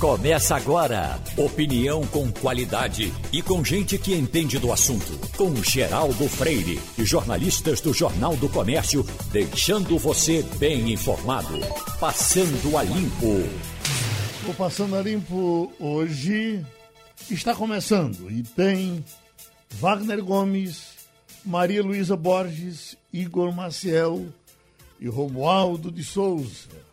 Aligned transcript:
Começa 0.00 0.56
agora. 0.56 1.20
Opinião 1.36 2.06
com 2.06 2.32
qualidade 2.32 3.12
e 3.30 3.42
com 3.42 3.62
gente 3.62 3.98
que 3.98 4.14
entende 4.14 4.58
do 4.58 4.72
assunto. 4.72 5.12
Com 5.36 5.54
Geraldo 5.62 6.26
Freire 6.26 6.80
e 6.96 7.04
jornalistas 7.04 7.82
do 7.82 7.92
Jornal 7.92 8.34
do 8.34 8.48
Comércio, 8.48 9.04
deixando 9.30 9.98
você 9.98 10.42
bem 10.58 10.90
informado. 10.90 11.52
Passando 12.00 12.78
a 12.78 12.82
Limpo. 12.82 13.46
O 14.48 14.54
Passando 14.54 14.96
a 14.96 15.02
Limpo 15.02 15.70
hoje 15.78 16.64
está 17.30 17.54
começando 17.54 18.30
e 18.30 18.42
tem 18.42 19.04
Wagner 19.72 20.24
Gomes, 20.24 20.94
Maria 21.44 21.82
Luísa 21.82 22.16
Borges, 22.16 22.96
Igor 23.12 23.52
Maciel 23.52 24.28
e 24.98 25.08
Romualdo 25.08 25.92
de 25.92 26.02
Souza. 26.02 26.89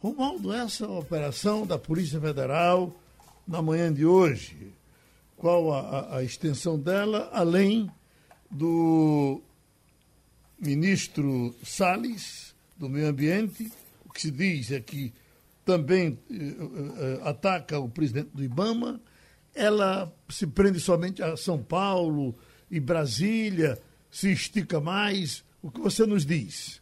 Romualdo, 0.00 0.50
essa 0.50 0.88
operação 0.88 1.66
da 1.66 1.78
Polícia 1.78 2.18
Federal 2.18 2.98
na 3.46 3.60
manhã 3.60 3.92
de 3.92 4.06
hoje, 4.06 4.72
qual 5.36 5.74
a, 5.74 6.16
a 6.16 6.24
extensão 6.24 6.78
dela, 6.78 7.28
além 7.34 7.90
do 8.50 9.42
ministro 10.58 11.54
Salles, 11.62 12.54
do 12.78 12.88
Meio 12.88 13.08
Ambiente, 13.08 13.70
o 14.06 14.10
que 14.10 14.22
se 14.22 14.30
diz 14.30 14.72
é 14.72 14.80
que 14.80 15.12
também 15.66 16.18
eh, 16.30 16.34
eh, 16.34 17.20
ataca 17.22 17.78
o 17.78 17.90
presidente 17.90 18.30
do 18.32 18.42
Ibama, 18.42 18.98
ela 19.54 20.10
se 20.30 20.46
prende 20.46 20.80
somente 20.80 21.22
a 21.22 21.36
São 21.36 21.62
Paulo 21.62 22.34
e 22.70 22.80
Brasília, 22.80 23.78
se 24.10 24.32
estica 24.32 24.80
mais. 24.80 25.44
O 25.62 25.70
que 25.70 25.78
você 25.78 26.06
nos 26.06 26.24
diz? 26.24 26.80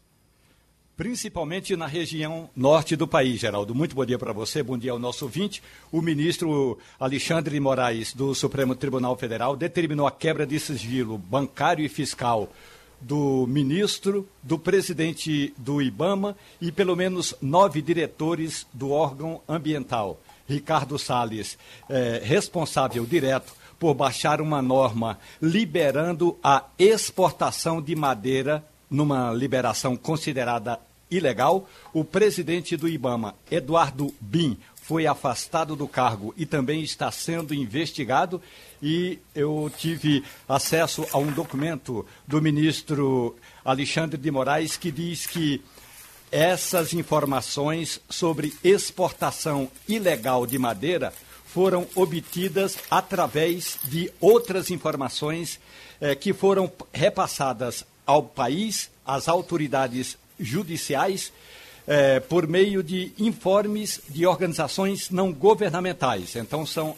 Principalmente 0.98 1.76
na 1.76 1.86
região 1.86 2.50
norte 2.56 2.96
do 2.96 3.06
país, 3.06 3.40
Geraldo. 3.40 3.72
Muito 3.72 3.94
bom 3.94 4.04
dia 4.04 4.18
para 4.18 4.32
você, 4.32 4.64
bom 4.64 4.76
dia 4.76 4.90
ao 4.90 4.98
nosso 4.98 5.24
ouvinte. 5.26 5.62
O 5.92 6.02
ministro 6.02 6.76
Alexandre 6.98 7.54
de 7.54 7.60
Moraes, 7.60 8.12
do 8.12 8.34
Supremo 8.34 8.74
Tribunal 8.74 9.16
Federal, 9.16 9.56
determinou 9.56 10.08
a 10.08 10.10
quebra 10.10 10.44
de 10.44 10.58
sigilo 10.58 11.16
bancário 11.16 11.84
e 11.84 11.88
fiscal 11.88 12.52
do 13.00 13.46
ministro, 13.46 14.28
do 14.42 14.58
presidente 14.58 15.55
do 15.56 15.80
IBAMA 15.80 16.36
e 16.60 16.72
pelo 16.72 16.96
menos 16.96 17.33
nove 17.40 17.80
diretores 17.80 18.66
do 18.72 18.90
órgão 18.90 19.40
ambiental. 19.48 20.20
Ricardo 20.48 20.98
Salles, 20.98 21.56
é, 21.88 22.20
responsável 22.24 23.06
direto 23.06 23.52
por 23.78 23.94
baixar 23.94 24.40
uma 24.40 24.60
norma 24.60 25.16
liberando 25.40 26.36
a 26.42 26.64
exportação 26.77 27.80
de 27.80 27.94
madeira 27.94 28.64
numa 28.90 29.33
liberação 29.33 29.96
considerada 29.96 30.80
ilegal. 31.11 31.69
O 31.92 32.05
presidente 32.05 32.77
do 32.77 32.89
IBAMA, 32.89 33.34
Eduardo 33.51 34.14
Bin, 34.20 34.59
foi 34.89 35.06
afastado 35.06 35.77
do 35.77 35.87
cargo 35.87 36.33
e 36.37 36.47
também 36.47 36.83
está 36.83 37.11
sendo 37.11 37.53
investigado. 37.53 38.41
E 38.83 39.19
eu 39.34 39.70
tive 39.77 40.25
acesso 40.48 41.06
a 41.12 41.19
um 41.19 41.31
documento 41.31 42.06
do 42.27 42.41
ministro 42.41 43.36
Alexandre 43.64 44.19
de 44.19 44.31
Moraes 44.31 44.77
que 44.77 44.91
diz 44.91 45.27
que 45.27 45.62
essas 46.31 46.92
informações 46.92 48.01
sobre 48.09 48.55
exportação 48.64 49.70
ilegal 49.86 50.47
de 50.47 50.59
madeira 50.59 51.12
foram 51.45 51.86
obtidas 51.95 52.79
através 52.91 53.79
de 53.84 54.11
outras 54.20 54.70
informações 54.70 55.59
eh, 56.01 56.14
que 56.14 56.33
foram 56.33 56.70
repassadas 56.92 57.84
ao 58.06 58.23
país, 58.23 58.91
às 59.05 59.29
autoridades 59.29 60.17
judiciais 60.39 61.33
é, 61.86 62.20
por 62.20 62.47
meio 62.47 62.83
de 62.83 63.12
informes 63.19 64.00
de 64.08 64.27
organizações 64.27 65.11
não 65.11 65.33
governamentais. 65.33 66.36
Então, 66.36 66.67
são 66.67 66.97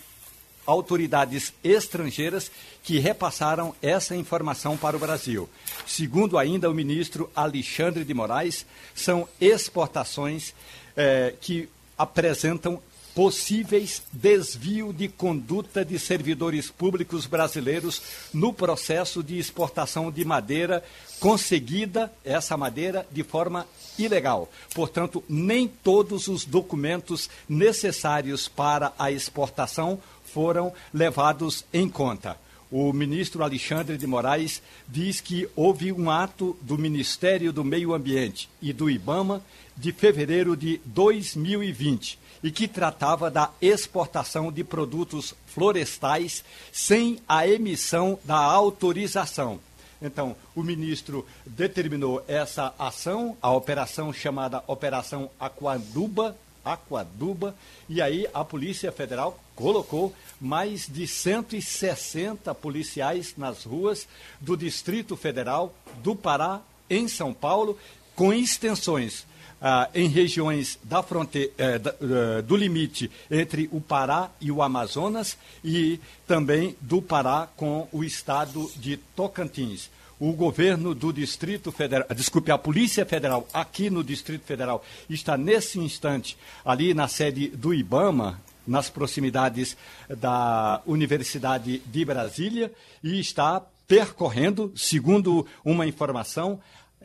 autoridades 0.67 1.53
estrangeiras 1.65 2.51
que 2.83 2.99
repassaram 2.99 3.75
essa 3.83 4.15
informação 4.15 4.77
para 4.77 4.97
o 4.97 5.01
Brasil. 5.01 5.49
Segundo 5.87 6.39
ainda 6.39 6.71
o 6.71 6.75
ministro 6.75 7.31
Alexandre 7.35 8.05
de 8.05 8.15
Moraes, 8.15 8.67
são 8.95 9.29
exportações 9.41 10.55
é, 10.97 11.35
que 11.41 11.69
apresentam 11.97 12.81
possíveis 13.15 14.03
desvio 14.13 14.93
de 14.93 15.09
conduta 15.09 15.85
de 15.85 15.99
servidores 15.99 16.71
públicos 16.71 17.27
brasileiros 17.27 18.01
no 18.33 18.53
processo 18.53 19.23
de 19.23 19.39
exportação 19.39 20.11
de 20.11 20.25
madeira 20.25 20.83
conseguida 21.19 22.13
essa 22.25 22.57
madeira 22.57 23.07
de 23.11 23.23
forma 23.23 23.67
ilegal. 23.99 24.51
Portanto, 24.75 25.23
nem 25.29 25.69
todos 25.69 26.29
os 26.29 26.45
documentos 26.45 27.29
necessários 27.49 28.49
para 28.49 28.93
a 28.99 29.11
exportação 29.11 29.99
foram 30.25 30.73
levados 30.93 31.65
em 31.73 31.89
conta. 31.89 32.39
O 32.71 32.93
ministro 32.93 33.43
Alexandre 33.43 33.99
de 33.99 34.07
Moraes 34.07 34.63
diz 34.89 35.21
que 35.21 35.49
houve 35.57 35.91
um 35.93 36.09
ato 36.09 36.57
do 36.63 36.79
Ministério 36.79 37.53
do 37.53 37.65
Meio 37.65 37.93
Ambiente 37.93 38.49
e 38.63 38.73
do 38.73 38.89
IBAMA 38.89 39.43
de 39.77 39.91
fevereiro 39.91 40.57
de 40.57 40.81
2020 40.85 42.20
e 42.43 42.51
que 42.51 42.67
tratava 42.67 43.31
da 43.31 43.51
exportação 43.61 44.51
de 44.51 44.65
produtos 44.65 45.35
florestais 45.47 46.45
sem 46.73 47.19
a 47.29 47.47
emissão 47.47 48.19
da 48.25 48.37
autorização. 48.37 49.61
Então, 50.03 50.35
o 50.55 50.63
ministro 50.63 51.27
determinou 51.45 52.25
essa 52.27 52.75
ação, 52.79 53.37
a 53.43 53.53
operação 53.53 54.13
chamada 54.13 54.65
Operação 54.67 55.31
Aquaduba, 55.39 56.35
Aquaduba, 56.65 57.55
e 57.89 58.01
aí 58.01 58.27
a 58.33 58.43
Polícia 58.43 58.91
Federal 58.91 59.39
colocou 59.55 60.15
mais 60.41 60.87
de 60.87 61.07
160 61.07 62.55
policiais 62.55 63.35
nas 63.37 63.65
ruas 63.65 64.09
do 64.41 64.57
Distrito 64.57 65.17
Federal, 65.17 65.75
do 66.03 66.17
Pará, 66.17 66.61
em 66.89 67.07
São 67.07 67.35
Paulo, 67.35 67.79
com 68.17 68.33
extensões 68.33 69.27
ah, 69.63 69.91
em 69.95 70.09
regiões 70.09 70.79
da 70.83 71.03
fronteira, 71.03 71.53
eh, 71.59 71.79
da, 71.79 71.91
uh, 71.91 72.43
do 72.43 72.57
limite 72.57 73.11
entre 73.31 73.69
o 73.71 73.79
Pará 73.79 74.31
e 74.41 74.51
o 74.51 74.63
Amazonas 74.63 75.37
e 75.63 76.01
também 76.27 76.75
do 76.81 77.03
Pará 77.03 77.47
com 77.59 77.87
o 77.93 78.03
estado 78.03 78.71
de 78.77 78.97
Tocantins. 78.97 79.91
O 80.19 80.33
governo 80.33 80.95
do 80.95 81.13
Distrito 81.13 81.71
Federal, 81.71 82.07
desculpe, 82.17 82.51
a 82.51 82.57
Polícia 82.57 83.05
Federal 83.05 83.47
aqui 83.53 83.91
no 83.91 84.03
Distrito 84.03 84.47
Federal 84.47 84.83
está 85.11 85.37
nesse 85.37 85.79
instante 85.79 86.39
ali 86.65 86.95
na 86.95 87.07
sede 87.07 87.49
do 87.49 87.75
IBAMA, 87.75 88.41
nas 88.67 88.89
proximidades 88.89 89.77
da 90.09 90.81
Universidade 90.87 91.81
de 91.81 92.05
Brasília 92.05 92.73
e 93.05 93.21
está 93.21 93.63
percorrendo, 93.87 94.73
segundo 94.75 95.47
uma 95.63 95.87
informação, 95.87 96.61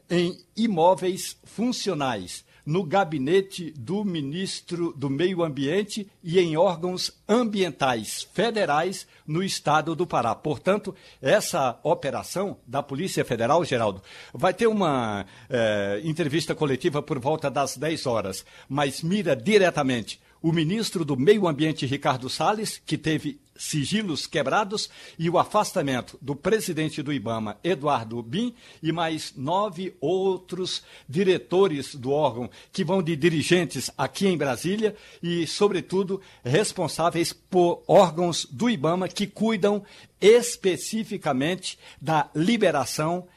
em 0.09 0.39
imóveis 0.55 1.35
funcionais 1.43 2.44
no 2.65 2.83
gabinete 2.83 3.71
do 3.77 4.03
ministro 4.03 4.93
do 4.97 5.09
Meio 5.09 5.43
Ambiente 5.43 6.09
e 6.23 6.39
em 6.39 6.57
órgãos 6.57 7.11
ambientais 7.27 8.27
federais 8.33 9.07
no 9.27 9.43
estado 9.43 9.95
do 9.95 10.07
Pará. 10.07 10.33
Portanto, 10.33 10.95
essa 11.21 11.79
operação 11.83 12.57
da 12.65 12.81
Polícia 12.81 13.23
Federal, 13.23 13.63
Geraldo, 13.63 14.01
vai 14.33 14.53
ter 14.53 14.67
uma 14.67 15.25
eh, 15.49 16.01
entrevista 16.03 16.55
coletiva 16.55 17.01
por 17.01 17.19
volta 17.19 17.51
das 17.51 17.77
10 17.77 18.05
horas, 18.05 18.45
mas 18.67 19.01
mira 19.01 19.35
diretamente 19.35 20.19
o 20.41 20.51
ministro 20.51 21.03
do 21.03 21.17
Meio 21.17 21.47
Ambiente, 21.47 21.85
Ricardo 21.87 22.29
Salles, 22.29 22.79
que 22.85 22.97
teve 22.97 23.39
sigilos 23.55 24.27
quebrados, 24.27 24.89
e 25.17 25.29
o 25.29 25.37
afastamento 25.37 26.17
do 26.21 26.35
presidente 26.35 27.01
do 27.01 27.13
IBAMA, 27.13 27.57
Eduardo 27.63 28.21
Bin, 28.21 28.53
e 28.81 28.91
mais 28.91 29.33
nove 29.35 29.95
outros 29.99 30.83
diretores 31.07 31.95
do 31.95 32.11
órgão, 32.11 32.49
que 32.71 32.83
vão 32.83 33.01
de 33.01 33.15
dirigentes 33.15 33.89
aqui 33.97 34.27
em 34.27 34.37
Brasília 34.37 34.95
e, 35.21 35.47
sobretudo, 35.47 36.21
responsáveis 36.43 37.31
por 37.33 37.83
órgãos 37.87 38.45
do 38.45 38.69
IBAMA 38.69 39.07
que 39.07 39.27
cuidam 39.27 39.83
especificamente 40.19 41.77
da 42.01 42.29
liberação 42.35 43.27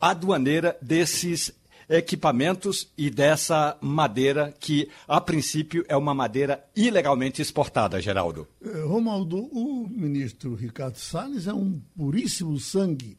aduaneira 0.00 0.76
desses 0.82 1.52
equipamentos 1.88 2.88
e 2.96 3.10
dessa 3.10 3.76
madeira 3.80 4.54
que, 4.58 4.88
a 5.06 5.20
princípio, 5.20 5.84
é 5.88 5.96
uma 5.96 6.14
madeira 6.14 6.64
ilegalmente 6.74 7.42
exportada, 7.42 8.00
Geraldo. 8.00 8.46
Eh, 8.64 8.84
Romaldo, 8.84 9.38
o 9.52 9.88
ministro 9.88 10.54
Ricardo 10.54 10.96
Salles 10.96 11.46
é 11.46 11.54
um 11.54 11.80
puríssimo 11.96 12.58
sangue 12.58 13.18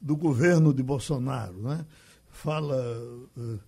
do 0.00 0.16
governo 0.16 0.72
de 0.72 0.82
Bolsonaro, 0.82 1.60
né? 1.62 1.84
Fala, 2.28 2.76
eh, 3.36 3.58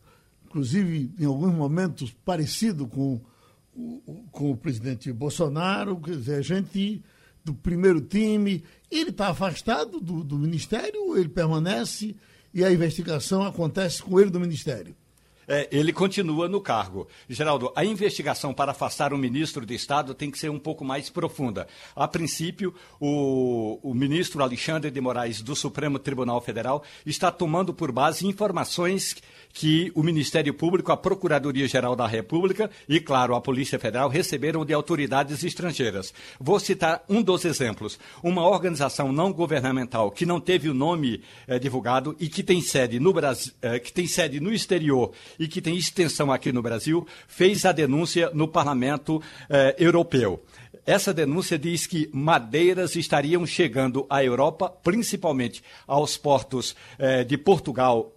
inclusive, 0.47 1.11
em 1.19 1.25
alguns 1.25 1.55
momentos, 1.55 2.15
parecido 2.25 2.87
com, 2.87 3.21
com 4.31 4.51
o 4.51 4.57
presidente 4.57 5.13
Bolsonaro, 5.13 5.99
quer 6.01 6.17
dizer, 6.17 6.43
gente 6.43 7.03
do 7.45 7.55
primeiro 7.55 8.01
time, 8.01 8.63
ele 8.91 9.11
está 9.11 9.29
afastado 9.29 10.01
do, 10.01 10.23
do 10.23 10.39
ministério, 10.39 11.17
ele 11.17 11.31
permanece 11.31 12.15
e 12.53 12.65
a 12.65 12.73
investigação 12.73 13.43
acontece 13.43 14.03
com 14.03 14.19
ele 14.21 14.31
do 14.31 14.41
Ministério. 14.41 14.95
é, 15.49 15.67
ele 15.73 15.93
continua 15.93 16.47
no 16.47 16.61
cargo. 16.61 17.09
Geraldo, 17.29 17.73
a 17.75 17.85
investigação 17.85 18.53
para 18.53 18.73
afastar 18.73 19.15
o 19.15 19.19
ministro 19.19 19.65
de 19.65 19.75
Estado 19.75 20.15
tem 20.15 20.31
que 20.31 20.39
ser 20.39 20.51
um 20.51 20.59
pouco 20.59 20.85
mais 20.85 21.09
profunda. 21.09 21.67
A 21.97 22.07
princípio, 22.07 22.75
o, 23.01 23.81
o 23.83 23.95
ministro 23.95 24.43
Alexandre 24.43 24.91
de 24.91 25.01
Moraes, 25.01 25.41
do 25.41 25.57
Supremo 25.57 25.99
Tribunal 25.99 26.41
Federal, 26.43 26.85
está 27.07 27.33
tomando 27.33 27.73
por 27.73 27.91
base 27.91 28.27
informações 28.27 29.17
que 29.53 29.91
o 29.95 30.03
Ministério 30.03 30.55
Público, 30.55 30.93
a 30.93 30.97
Procuradoria-Geral 30.97 31.97
da 31.97 32.07
República 32.07 32.71
e, 32.89 33.01
claro, 33.01 33.35
a 33.35 33.41
Polícia 33.41 33.79
Federal 33.79 34.09
receberam 34.09 34.65
de 34.65 34.73
autoridades 34.73 35.43
estrangeiras. 35.43 36.13
Vou 36.39 36.61
citar 36.61 37.03
um 37.09 37.23
dos 37.23 37.45
exemplos. 37.45 37.99
Uma 38.23 38.47
organização 38.47 39.13
não 39.13 39.33
governamental 39.33 40.11
que 40.11 40.27
não 40.27 40.41
teve 40.41 40.69
o 40.69 40.75
nome 40.75 41.23
eh, 41.47 41.59
divulgado 41.59 42.17
e 42.21 42.29
que 42.29 42.43
tem 42.43 42.61
sede 42.61 43.01
no 43.01 43.13
Brasil, 43.13 43.53
eh, 43.61 43.79
que 43.79 43.93
tem 43.93 44.07
sede 44.07 44.41
no 44.41 44.53
exterior 44.53 45.13
e 45.39 45.49
que 45.49 45.61
tem 45.61 45.77
extensão 45.77 46.31
aqui 46.31 46.53
no 46.53 46.63
Brasil, 46.63 47.07
fez 47.27 47.65
a 47.65 47.73
denúncia 47.73 48.31
no 48.33 48.49
Parlamento 48.49 49.23
eh, 49.49 49.75
Europeu. 49.79 50.43
Essa 50.87 51.13
denúncia 51.13 51.59
diz 51.59 51.87
que 51.87 52.09
madeiras 52.13 52.97
estariam 52.97 53.45
chegando 53.47 54.07
à 54.09 54.25
Europa, 54.25 54.71
principalmente 54.83 55.63
aos 55.87 56.17
portos 56.17 56.75
de 57.27 57.37
Portugal 57.37 58.15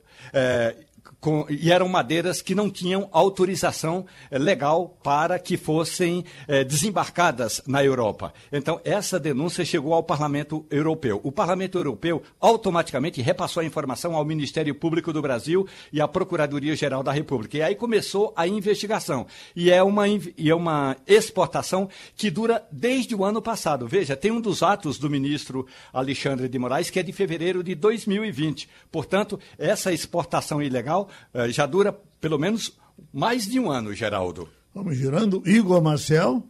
com, 1.21 1.45
e 1.47 1.71
eram 1.71 1.87
madeiras 1.87 2.41
que 2.41 2.55
não 2.55 2.67
tinham 2.67 3.07
autorização 3.11 4.07
eh, 4.31 4.39
legal 4.39 4.97
para 5.03 5.37
que 5.37 5.55
fossem 5.55 6.25
eh, 6.47 6.63
desembarcadas 6.63 7.61
na 7.67 7.83
Europa. 7.83 8.33
Então, 8.51 8.81
essa 8.83 9.19
denúncia 9.19 9.63
chegou 9.63 9.93
ao 9.93 10.01
Parlamento 10.01 10.65
Europeu. 10.71 11.21
O 11.23 11.31
Parlamento 11.31 11.77
Europeu 11.77 12.23
automaticamente 12.39 13.21
repassou 13.21 13.61
a 13.61 13.65
informação 13.65 14.15
ao 14.15 14.25
Ministério 14.25 14.73
Público 14.73 15.13
do 15.13 15.21
Brasil 15.21 15.67
e 15.93 16.01
à 16.01 16.07
Procuradoria-Geral 16.07 17.03
da 17.03 17.11
República. 17.11 17.57
E 17.57 17.61
aí 17.61 17.75
começou 17.75 18.33
a 18.35 18.47
investigação. 18.47 19.27
E 19.55 19.69
é 19.69 19.83
uma, 19.83 20.07
e 20.07 20.49
é 20.49 20.55
uma 20.55 20.97
exportação 21.05 21.87
que 22.17 22.31
dura 22.31 22.65
desde 22.71 23.13
o 23.13 23.23
ano 23.23 23.43
passado. 23.43 23.87
Veja, 23.87 24.15
tem 24.15 24.31
um 24.31 24.41
dos 24.41 24.63
atos 24.63 24.97
do 24.97 25.07
ministro 25.07 25.67
Alexandre 25.93 26.49
de 26.49 26.57
Moraes 26.57 26.89
que 26.89 26.99
é 26.99 27.03
de 27.03 27.11
fevereiro 27.11 27.63
de 27.63 27.75
2020. 27.75 28.67
Portanto, 28.91 29.39
essa 29.59 29.93
exportação 29.93 30.59
ilegal 30.63 31.10
já 31.49 31.65
dura 31.65 31.91
pelo 32.19 32.37
menos 32.37 32.77
mais 33.13 33.45
de 33.45 33.59
um 33.59 33.69
ano, 33.69 33.93
Geraldo. 33.93 34.49
Vamos 34.73 34.95
girando. 34.95 35.41
Igor 35.45 35.81
Marcel. 35.81 36.43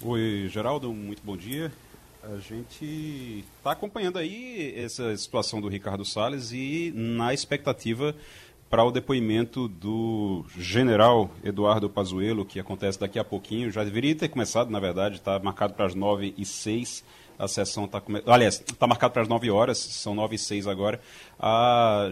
Oi, 0.00 0.48
Geraldo, 0.50 0.92
muito 0.92 1.22
bom 1.24 1.36
dia. 1.36 1.72
A 2.22 2.38
gente 2.38 3.44
está 3.58 3.72
acompanhando 3.72 4.18
aí 4.18 4.72
essa 4.76 5.14
situação 5.16 5.60
do 5.60 5.68
Ricardo 5.68 6.04
Salles 6.04 6.52
e 6.52 6.90
na 6.94 7.34
expectativa 7.34 8.14
para 8.70 8.82
o 8.82 8.90
depoimento 8.90 9.68
do 9.68 10.44
general 10.58 11.30
Eduardo 11.44 11.88
Pazuello, 11.88 12.44
que 12.44 12.58
acontece 12.58 12.98
daqui 12.98 13.18
a 13.18 13.24
pouquinho. 13.24 13.70
Já 13.70 13.84
deveria 13.84 14.14
ter 14.14 14.28
começado, 14.28 14.70
na 14.70 14.80
verdade, 14.80 15.16
está 15.16 15.38
marcado 15.38 15.74
para 15.74 15.86
as 15.86 15.94
nove 15.94 16.34
e 16.36 16.46
seis. 16.46 17.04
A 17.38 17.46
sessão 17.46 17.84
está 17.84 18.00
começando. 18.00 18.30
Aliás, 18.30 18.54
está 18.60 18.86
marcado 18.86 19.12
para 19.12 19.22
as 19.22 19.28
nove 19.28 19.50
horas, 19.50 19.76
são 19.76 20.14
nove 20.14 20.36
e 20.36 20.38
seis 20.38 20.66
agora. 20.66 21.00
A 21.38 22.10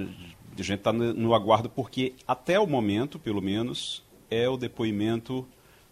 a 0.60 0.64
gente 0.64 0.78
está 0.78 0.92
no, 0.92 1.34
aguardo 1.34 1.68
porque, 1.68 2.14
até 2.26 2.58
o 2.58 2.66
momento, 2.66 3.18
pelo 3.18 3.40
menos, 3.40 4.02
é 4.30 4.48
o 4.48 4.56
depoimento 4.56 5.46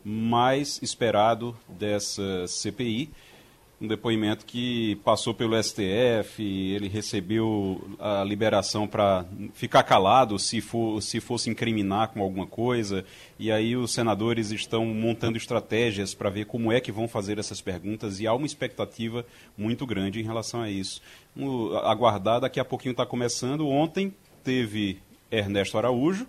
mais 0.05 0.81
esperado 0.83 1.57
dessa 1.69 2.47
CPI. 2.47 3.11
Um 3.81 3.87
depoimento 3.87 4.45
que 4.45 4.97
passou 4.97 5.33
pelo 5.33 5.57
STF, 5.57 6.43
ele 6.43 6.87
recebeu 6.87 7.81
a 7.99 8.23
liberação 8.23 8.87
para 8.87 9.25
ficar 9.55 9.83
calado 9.85 10.39
se, 10.39 10.61
for, 10.61 11.01
se 11.01 11.19
fosse 11.19 11.49
incriminar 11.49 12.09
com 12.09 12.21
alguma 12.21 12.47
coisa, 12.47 13.07
e 13.39 13.51
aí 13.51 13.75
os 13.75 13.91
senadores 13.91 14.51
estão 14.51 14.85
montando 14.85 15.39
estratégias 15.39 16.13
para 16.13 16.29
ver 16.29 16.45
como 16.45 16.71
é 16.71 16.79
que 16.79 16.93
vão 16.93 17.09
fazer 17.09 17.39
essas 17.39 17.63
perguntas, 17.63 18.21
e 18.21 18.27
há 18.27 18.35
uma 18.35 18.45
expectativa 18.45 19.25
muito 19.57 19.87
grande 19.87 20.21
em 20.21 20.25
relação 20.25 20.61
a 20.61 20.69
isso. 20.69 21.01
aguardar, 21.83 22.39
daqui 22.39 22.61
a 22.61 22.65
pouquinho 22.67 22.93
está 22.93 23.07
começando. 23.07 23.67
Ontem 23.67 24.13
teve 24.43 24.99
Ernesto 25.31 25.79
Araújo, 25.79 26.27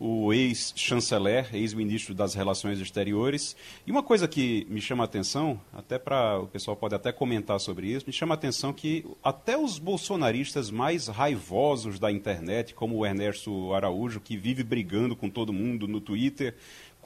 o 0.00 0.32
ex-chanceler, 0.32 1.48
ex-ministro 1.52 2.14
das 2.14 2.34
Relações 2.34 2.80
Exteriores. 2.80 3.56
E 3.86 3.90
uma 3.90 4.02
coisa 4.02 4.28
que 4.28 4.66
me 4.70 4.80
chama 4.80 5.02
a 5.02 5.06
atenção, 5.06 5.60
até 5.72 5.98
para 5.98 6.38
o 6.38 6.46
pessoal 6.46 6.76
pode 6.76 6.94
até 6.94 7.10
comentar 7.10 7.58
sobre 7.58 7.88
isso, 7.88 8.06
me 8.06 8.12
chama 8.12 8.34
a 8.34 8.36
atenção 8.36 8.72
que 8.72 9.04
até 9.22 9.58
os 9.58 9.78
bolsonaristas 9.78 10.70
mais 10.70 11.08
raivosos 11.08 11.98
da 11.98 12.12
internet, 12.12 12.74
como 12.74 12.96
o 12.96 13.04
Ernesto 13.04 13.74
Araújo, 13.74 14.20
que 14.20 14.36
vive 14.36 14.62
brigando 14.62 15.16
com 15.16 15.28
todo 15.28 15.52
mundo 15.52 15.88
no 15.88 16.00
Twitter, 16.00 16.54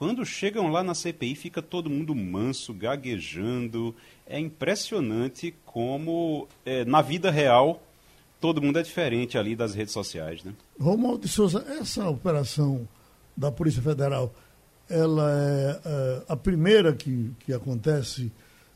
quando 0.02 0.26
chegam 0.26 0.68
lá 0.68 0.82
na 0.82 0.94
CPI 0.94 1.36
fica 1.36 1.62
todo 1.62 1.88
mundo 1.88 2.14
manso, 2.14 2.74
gaguejando. 2.74 3.94
É 4.26 4.38
impressionante 4.38 5.54
como 5.64 6.48
é, 6.66 6.84
na 6.84 7.00
vida 7.00 7.30
real 7.30 7.80
todo 8.42 8.60
mundo 8.60 8.76
é 8.80 8.82
diferente 8.82 9.38
ali 9.38 9.54
das 9.54 9.72
redes 9.72 9.94
sociais, 9.94 10.42
né? 10.42 10.52
Romualdo 10.78 11.20
de 11.20 11.28
Souza, 11.28 11.64
essa 11.80 12.08
operação 12.08 12.88
da 13.36 13.52
Polícia 13.52 13.80
Federal, 13.80 14.34
ela 14.90 15.30
é, 15.30 15.80
é 15.84 16.22
a 16.28 16.36
primeira 16.36 16.92
que, 16.92 17.30
que 17.38 17.52
acontece 17.52 18.32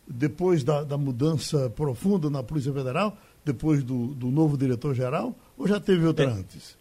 depois 0.07 0.63
da, 0.63 0.85
da, 0.85 0.97
mudança 0.97 1.69
profunda 1.71 2.31
na 2.31 2.45
Polícia 2.45 2.73
Federal, 2.73 3.19
depois 3.45 3.83
do, 3.83 4.15
do 4.15 4.29
novo 4.29 4.57
diretor-geral, 4.57 5.35
ou 5.59 5.67
já 5.67 5.81
teve 5.81 6.07
outra 6.07 6.27
é, 6.27 6.29
antes? 6.29 6.77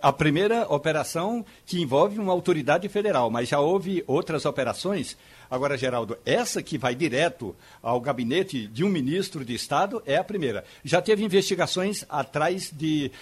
A 0.00 0.12
primeira 0.12 0.66
operação 0.72 1.44
que 1.66 1.80
envolve 1.80 2.18
uma 2.18 2.32
autoridade 2.32 2.88
federal, 2.88 3.30
mas 3.30 3.48
já 3.48 3.60
houve 3.60 4.02
outras 4.06 4.44
operações 4.44 5.16
Agora, 5.54 5.76
Geraldo, 5.76 6.16
essa 6.24 6.62
que 6.62 6.78
vai 6.78 6.94
direto 6.94 7.54
ao 7.80 8.00
gabinete 8.00 8.66
de 8.66 8.82
um 8.82 8.88
ministro 8.88 9.44
de 9.44 9.54
Estado 9.54 10.02
é 10.04 10.16
a 10.16 10.24
primeira. 10.24 10.64
Já 10.84 11.00
teve 11.00 11.24
investigações 11.24 12.04
atrás 12.08 12.72
de 12.72 13.12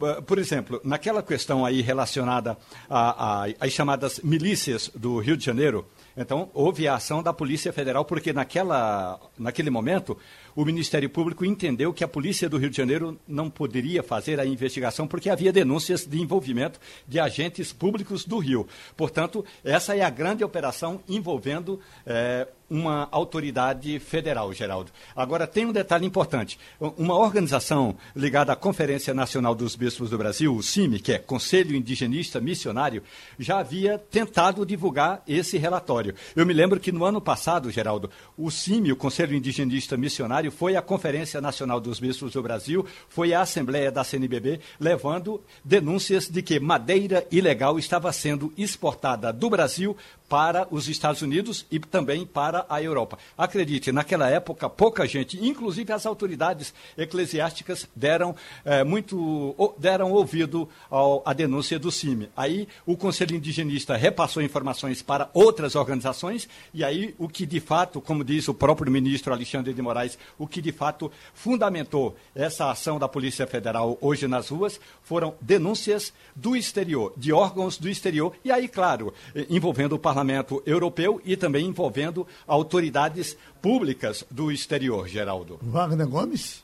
eh, 0.00 0.20
por 0.22 0.38
exemplo, 0.38 0.80
naquela 0.82 1.22
questão 1.22 1.66
aí 1.66 1.82
relacionada 1.82 2.56
às 2.88 3.72
chamadas 3.72 4.20
milícias 4.20 4.90
do 4.94 5.18
Rio 5.18 5.36
de 5.36 5.44
Janeiro, 5.44 5.86
então 6.16 6.50
houve 6.54 6.88
a 6.88 6.94
ação 6.94 7.22
da 7.22 7.32
Polícia 7.32 7.72
Federal, 7.72 8.04
porque 8.06 8.32
naquela, 8.32 9.20
naquele 9.38 9.68
momento 9.68 10.16
o 10.54 10.64
Ministério 10.64 11.08
Público 11.08 11.44
entendeu 11.44 11.92
que 11.92 12.04
a 12.04 12.08
Polícia 12.08 12.48
do 12.48 12.58
Rio 12.58 12.70
de 12.70 12.76
Janeiro 12.76 13.18
não 13.26 13.48
poderia 13.48 14.02
fazer 14.02 14.38
a 14.40 14.46
investigação 14.46 15.06
porque 15.06 15.30
havia 15.30 15.52
denúncias 15.52 16.06
de 16.06 16.20
envolvimento 16.20 16.80
de 17.06 17.18
agentes 17.18 17.72
públicos 17.72 18.24
do 18.24 18.38
Rio. 18.38 18.66
Portanto, 18.96 19.44
essa 19.64 19.96
é 19.96 20.02
a 20.02 20.10
grande 20.10 20.44
operação 20.44 21.00
envolvendo. 21.08 21.80
Eh, 22.06 22.46
uma 22.72 23.06
autoridade 23.12 23.98
federal, 23.98 24.50
Geraldo. 24.54 24.90
Agora, 25.14 25.46
tem 25.46 25.66
um 25.66 25.72
detalhe 25.72 26.06
importante. 26.06 26.58
Uma 26.80 27.14
organização 27.18 27.94
ligada 28.16 28.50
à 28.50 28.56
Conferência 28.56 29.12
Nacional 29.12 29.54
dos 29.54 29.76
Bispos 29.76 30.08
do 30.08 30.16
Brasil, 30.16 30.56
o 30.56 30.62
CIMI, 30.62 30.98
que 30.98 31.12
é 31.12 31.18
Conselho 31.18 31.76
Indigenista 31.76 32.40
Missionário, 32.40 33.02
já 33.38 33.58
havia 33.58 33.98
tentado 33.98 34.64
divulgar 34.64 35.22
esse 35.28 35.58
relatório. 35.58 36.14
Eu 36.34 36.46
me 36.46 36.54
lembro 36.54 36.80
que 36.80 36.90
no 36.90 37.04
ano 37.04 37.20
passado, 37.20 37.70
Geraldo, 37.70 38.10
o 38.38 38.50
CIMI, 38.50 38.90
o 38.90 38.96
Conselho 38.96 39.36
Indigenista 39.36 39.94
Missionário, 39.94 40.41
foi 40.50 40.76
à 40.76 40.82
Conferência 40.82 41.40
Nacional 41.40 41.80
dos 41.80 42.00
Bispos 42.00 42.32
do 42.32 42.42
Brasil, 42.42 42.84
foi 43.08 43.32
à 43.32 43.42
Assembleia 43.42 43.90
da 43.90 44.04
CNBB, 44.04 44.60
levando 44.80 45.40
denúncias 45.64 46.28
de 46.28 46.42
que 46.42 46.58
madeira 46.58 47.26
ilegal 47.30 47.78
estava 47.78 48.12
sendo 48.12 48.52
exportada 48.56 49.32
do 49.32 49.48
Brasil 49.48 49.96
para 50.32 50.66
os 50.70 50.88
Estados 50.88 51.20
Unidos 51.20 51.66
e 51.70 51.78
também 51.78 52.24
para 52.24 52.64
a 52.66 52.82
Europa. 52.82 53.18
Acredite, 53.36 53.92
naquela 53.92 54.30
época, 54.30 54.66
pouca 54.66 55.06
gente, 55.06 55.38
inclusive 55.46 55.92
as 55.92 56.06
autoridades 56.06 56.72
eclesiásticas, 56.96 57.86
deram, 57.94 58.34
é, 58.64 58.82
muito, 58.82 59.74
deram 59.76 60.10
ouvido 60.10 60.66
ao, 60.88 61.22
à 61.26 61.34
denúncia 61.34 61.78
do 61.78 61.92
CIMI. 61.92 62.30
Aí 62.34 62.66
o 62.86 62.96
Conselho 62.96 63.36
Indigenista 63.36 63.94
repassou 63.94 64.42
informações 64.42 65.02
para 65.02 65.28
outras 65.34 65.74
organizações, 65.74 66.48
e 66.72 66.82
aí 66.82 67.14
o 67.18 67.28
que 67.28 67.44
de 67.44 67.60
fato, 67.60 68.00
como 68.00 68.24
diz 68.24 68.48
o 68.48 68.54
próprio 68.54 68.90
ministro 68.90 69.34
Alexandre 69.34 69.74
de 69.74 69.82
Moraes, 69.82 70.18
o 70.38 70.46
que 70.46 70.62
de 70.62 70.72
fato 70.72 71.12
fundamentou 71.34 72.16
essa 72.34 72.70
ação 72.70 72.98
da 72.98 73.06
Polícia 73.06 73.46
Federal 73.46 73.98
hoje 74.00 74.26
nas 74.26 74.48
ruas 74.48 74.80
foram 75.02 75.34
denúncias 75.42 76.10
do 76.34 76.56
exterior, 76.56 77.12
de 77.18 77.34
órgãos 77.34 77.76
do 77.76 77.86
exterior, 77.86 78.34
e 78.42 78.50
aí, 78.50 78.66
claro, 78.66 79.12
envolvendo 79.50 79.94
o 79.94 79.98
parlamento 79.98 80.21
Parlamento 80.22 80.62
Europeu 80.64 81.20
e 81.24 81.36
também 81.36 81.66
envolvendo 81.66 82.24
autoridades 82.46 83.36
públicas 83.60 84.24
do 84.30 84.52
exterior, 84.52 85.08
Geraldo. 85.08 85.58
Wagner 85.60 86.06
Gomes? 86.06 86.62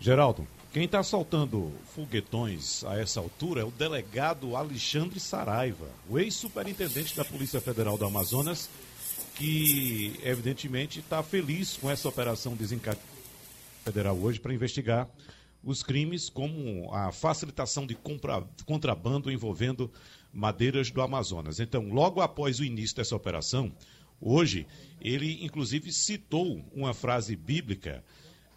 Geraldo, 0.00 0.44
quem 0.72 0.86
está 0.86 1.04
soltando 1.04 1.70
foguetões 1.94 2.82
a 2.82 2.98
essa 2.98 3.20
altura 3.20 3.60
é 3.60 3.64
o 3.64 3.70
delegado 3.70 4.56
Alexandre 4.56 5.20
Saraiva, 5.20 5.86
o 6.08 6.18
ex-superintendente 6.18 7.16
da 7.16 7.24
Polícia 7.24 7.60
Federal 7.60 7.96
do 7.96 8.04
Amazonas, 8.04 8.68
que 9.36 10.18
evidentemente 10.24 10.98
está 10.98 11.22
feliz 11.22 11.76
com 11.76 11.88
essa 11.88 12.08
operação 12.08 12.56
desencadeada 12.56 13.06
federal 13.84 14.18
hoje 14.18 14.40
para 14.40 14.52
investigar 14.52 15.08
os 15.62 15.80
crimes 15.80 16.28
como 16.28 16.92
a 16.92 17.12
facilitação 17.12 17.86
de 17.86 17.94
compra, 17.94 18.42
contrabando 18.64 19.30
envolvendo 19.30 19.90
madeiras 20.36 20.90
do 20.90 21.00
Amazonas. 21.00 21.58
Então, 21.58 21.88
logo 21.88 22.20
após 22.20 22.60
o 22.60 22.64
início 22.64 22.96
dessa 22.96 23.16
operação, 23.16 23.72
hoje, 24.20 24.66
ele 25.00 25.44
inclusive 25.44 25.90
citou 25.90 26.62
uma 26.74 26.92
frase 26.92 27.34
bíblica 27.34 28.04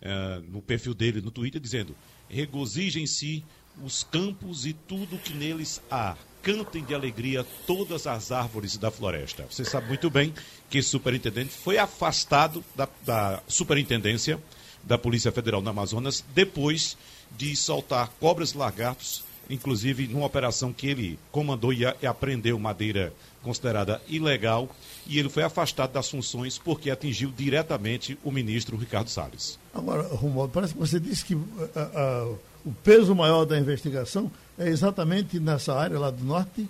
uh, 0.02 0.42
no 0.52 0.62
perfil 0.62 0.94
dele 0.94 1.22
no 1.22 1.32
Twitter, 1.32 1.62
dizendo: 1.62 1.96
Regozijem-se 2.28 3.46
os 3.82 4.04
campos 4.04 4.66
e 4.66 4.74
tudo 4.74 5.18
que 5.18 5.34
neles 5.34 5.82
há. 5.90 6.18
Cantem 6.42 6.84
de 6.84 6.96
alegria 6.96 7.46
todas 7.68 8.08
as 8.08 8.32
árvores 8.32 8.78
da 8.78 8.90
floresta. 8.90 9.46
Você 9.50 9.66
sabe 9.66 9.88
muito 9.90 10.10
bem 10.10 10.34
que 10.70 10.78
esse 10.78 10.88
superintendente 10.88 11.50
foi 11.50 11.78
afastado 11.78 12.64
da, 12.76 12.88
da 13.06 13.44
superintendência 13.46 14.42
da 14.82 14.98
Polícia 14.98 15.34
Federal 15.34 15.62
no 15.62 15.70
Amazonas 15.70 16.24
depois 16.34 16.98
de 17.38 17.56
soltar 17.58 18.08
cobras 18.20 18.52
e 18.52 18.58
lagartos, 18.58 19.24
inclusive 19.50 20.08
numa 20.08 20.26
operação 20.26 20.72
que 20.72 20.88
ele 20.88 21.20
comandou 21.32 21.74
e, 21.74 21.80
e 22.02 22.08
apreendeu 22.08 22.58
madeira 22.60 23.14
considerada 23.42 24.02
ilegal, 24.08 24.70
e 25.08 25.18
ele 25.18 25.30
foi 25.30 25.44
afastado 25.44 25.94
das 25.94 26.10
funções 26.10 26.58
porque 26.58 26.92
atingiu 26.92 27.32
diretamente 27.36 28.18
o 28.24 28.32
ministro 28.32 28.78
Ricardo 28.78 29.10
Salles. 29.10 29.58
Agora, 29.74 30.04
Romualdo, 30.04 30.54
parece 30.54 30.74
que 30.74 30.80
você 30.80 31.00
disse 31.00 31.24
que 31.24 31.36
uh, 31.36 31.40
uh, 31.40 32.40
o 32.66 32.74
peso 32.84 33.16
maior 33.16 33.46
da 33.46 33.58
investigação 33.58 34.32
é 34.58 34.68
exatamente 34.68 35.40
nessa 35.40 35.74
área 35.74 35.98
lá 35.98 36.12
do 36.12 36.24
norte? 36.24 36.68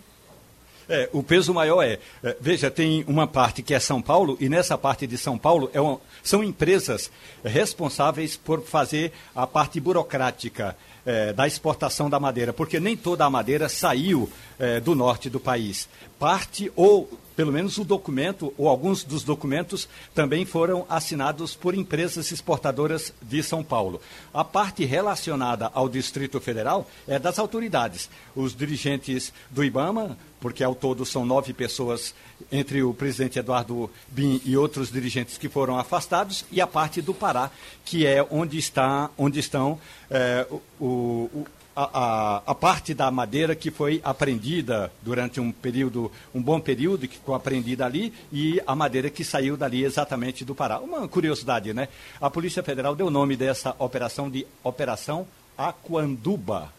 É, 0.88 1.08
o 1.14 1.22
peso 1.22 1.54
maior 1.54 1.84
é, 1.84 2.00
é, 2.24 2.36
veja, 2.42 2.72
tem 2.72 3.04
uma 3.08 3.28
parte 3.28 3.62
que 3.62 3.76
é 3.76 3.80
São 3.80 4.02
Paulo, 4.02 4.36
e 4.40 4.50
nessa 4.50 4.76
parte 4.76 5.06
de 5.06 5.20
São 5.20 5.38
Paulo 5.38 5.70
é 5.72 5.80
uma, 5.80 6.02
são 6.24 6.44
empresas 6.44 7.12
responsáveis 7.44 8.36
por 8.36 8.64
fazer 8.64 9.12
a 9.36 9.46
parte 9.46 9.80
burocrática 9.80 10.76
é, 11.10 11.34
da 11.34 11.48
exportação 11.48 12.08
da 12.08 12.20
madeira, 12.20 12.54
porque 12.54 12.80
nem 12.80 12.96
toda 12.96 13.26
a 13.26 13.30
madeira 13.32 13.68
saiu 13.68 14.30
é, 14.60 14.80
do 14.80 14.94
norte 14.94 15.28
do 15.28 15.40
país. 15.40 15.90
Parte 16.20 16.72
ou 16.76 17.10
pelo 17.40 17.54
menos 17.54 17.78
o 17.78 17.86
documento, 17.86 18.54
ou 18.58 18.68
alguns 18.68 19.02
dos 19.02 19.24
documentos, 19.24 19.88
também 20.14 20.44
foram 20.44 20.86
assinados 20.90 21.56
por 21.56 21.74
empresas 21.74 22.30
exportadoras 22.34 23.14
de 23.22 23.42
São 23.42 23.64
Paulo. 23.64 24.02
A 24.34 24.44
parte 24.44 24.84
relacionada 24.84 25.72
ao 25.74 25.88
Distrito 25.88 26.42
Federal 26.42 26.86
é 27.08 27.18
das 27.18 27.40
autoridades. 27.40 28.10
Os 28.36 28.54
dirigentes 28.54 29.32
do 29.50 29.64
IBAMA, 29.64 30.18
porque 30.42 30.66
ao 30.66 30.76
todo 30.76 31.06
são 31.06 31.26
nove 31.26 31.54
pessoas, 31.54 32.14
entre 32.52 32.84
o 32.84 32.94
presidente 32.94 33.40
Eduardo 33.40 33.90
Bin 34.10 34.42
e 34.44 34.58
outros 34.58 34.92
dirigentes 34.92 35.38
que 35.38 35.48
foram 35.48 35.80
afastados, 35.80 36.44
e 36.52 36.60
a 36.60 36.68
parte 36.68 37.02
do 37.02 37.14
Pará, 37.14 37.52
que 37.86 38.06
é 38.06 38.22
onde, 38.30 38.58
está, 38.58 39.10
onde 39.18 39.40
estão 39.40 39.80
é, 40.12 40.46
o, 40.78 41.30
o 41.34 41.46
a, 41.76 42.42
a, 42.46 42.56
parte 42.56 42.94
da 42.94 43.10
madeira 43.10 43.56
que 43.56 43.72
foi 43.72 44.02
apreendida 44.04 44.92
durante 45.02 45.40
um 45.40 45.52
período, 45.52 46.12
um 46.34 46.42
bom 46.42 46.60
período, 46.60 47.08
que 47.08 47.16
ficou 47.16 47.36
apreendida 47.36 47.86
ali, 47.86 48.14
e 48.32 48.62
a 48.68 48.76
madeira 48.76 49.10
que 49.10 49.24
saiu 49.24 49.56
dali 49.56 49.84
exatamente 49.84 50.44
do 50.44 50.56
Pará. 50.56 50.80
Uma 50.80 51.08
curiosidade, 51.08 51.74
né? 51.74 51.88
A 52.20 52.30
Polícia 52.30 52.64
Federal 52.64 52.96
deu 52.96 53.08
o 53.08 53.12
nome 53.12 53.36
dessa 53.36 53.76
operação 53.80 54.30
de 54.30 54.46
Operação 54.64 55.28
Aquanduba 55.58 56.79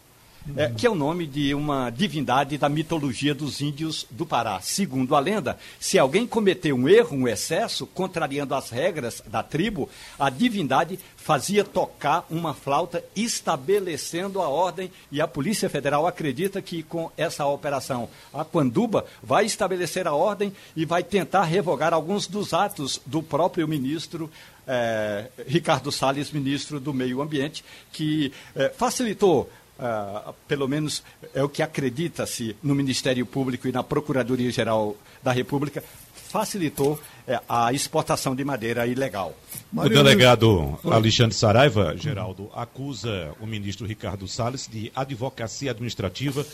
é, 0.56 0.68
que 0.70 0.86
é 0.86 0.90
o 0.90 0.94
nome 0.94 1.26
de 1.26 1.54
uma 1.54 1.90
divindade 1.90 2.56
da 2.56 2.68
mitologia 2.68 3.34
dos 3.34 3.60
índios 3.60 4.06
do 4.10 4.24
Pará. 4.24 4.60
Segundo 4.60 5.14
a 5.14 5.20
lenda, 5.20 5.58
se 5.78 5.98
alguém 5.98 6.26
cometeu 6.26 6.76
um 6.76 6.88
erro, 6.88 7.16
um 7.16 7.28
excesso, 7.28 7.86
contrariando 7.86 8.54
as 8.54 8.70
regras 8.70 9.22
da 9.26 9.42
tribo, 9.42 9.88
a 10.18 10.30
divindade 10.30 10.98
fazia 11.16 11.62
tocar 11.62 12.26
uma 12.30 12.54
flauta 12.54 13.04
estabelecendo 13.14 14.40
a 14.40 14.48
ordem 14.48 14.90
e 15.12 15.20
a 15.20 15.28
Polícia 15.28 15.68
Federal 15.68 16.06
acredita 16.06 16.62
que 16.62 16.82
com 16.82 17.10
essa 17.16 17.46
operação 17.46 18.08
a 18.32 18.44
Quanduba 18.44 19.04
vai 19.22 19.44
estabelecer 19.44 20.08
a 20.08 20.14
ordem 20.14 20.52
e 20.74 20.84
vai 20.84 21.02
tentar 21.02 21.44
revogar 21.44 21.92
alguns 21.92 22.26
dos 22.26 22.54
atos 22.54 23.00
do 23.04 23.22
próprio 23.22 23.68
ministro 23.68 24.30
eh, 24.66 25.26
Ricardo 25.46 25.92
Salles, 25.92 26.30
ministro 26.30 26.80
do 26.80 26.94
Meio 26.94 27.20
Ambiente, 27.20 27.64
que 27.92 28.32
eh, 28.54 28.72
facilitou 28.76 29.50
Uh, 29.80 30.34
pelo 30.46 30.68
menos 30.68 31.02
é 31.32 31.42
o 31.42 31.48
que 31.48 31.62
acredita-se 31.62 32.54
no 32.62 32.74
Ministério 32.74 33.24
Público 33.24 33.66
e 33.66 33.72
na 33.72 33.82
Procuradoria-Geral 33.82 34.94
da 35.22 35.32
República, 35.32 35.82
facilitou 36.30 37.00
é, 37.26 37.40
a 37.48 37.72
exportação 37.72 38.36
de 38.36 38.44
madeira 38.44 38.86
ilegal. 38.86 39.34
O 39.74 39.88
delegado 39.88 40.78
Alexandre 40.84 41.34
Saraiva, 41.34 41.96
Geraldo, 41.96 42.50
acusa 42.54 43.34
o 43.40 43.46
ministro 43.46 43.86
Ricardo 43.86 44.28
Salles 44.28 44.68
de 44.70 44.92
advocacia 44.94 45.72
administrativa 45.72 46.46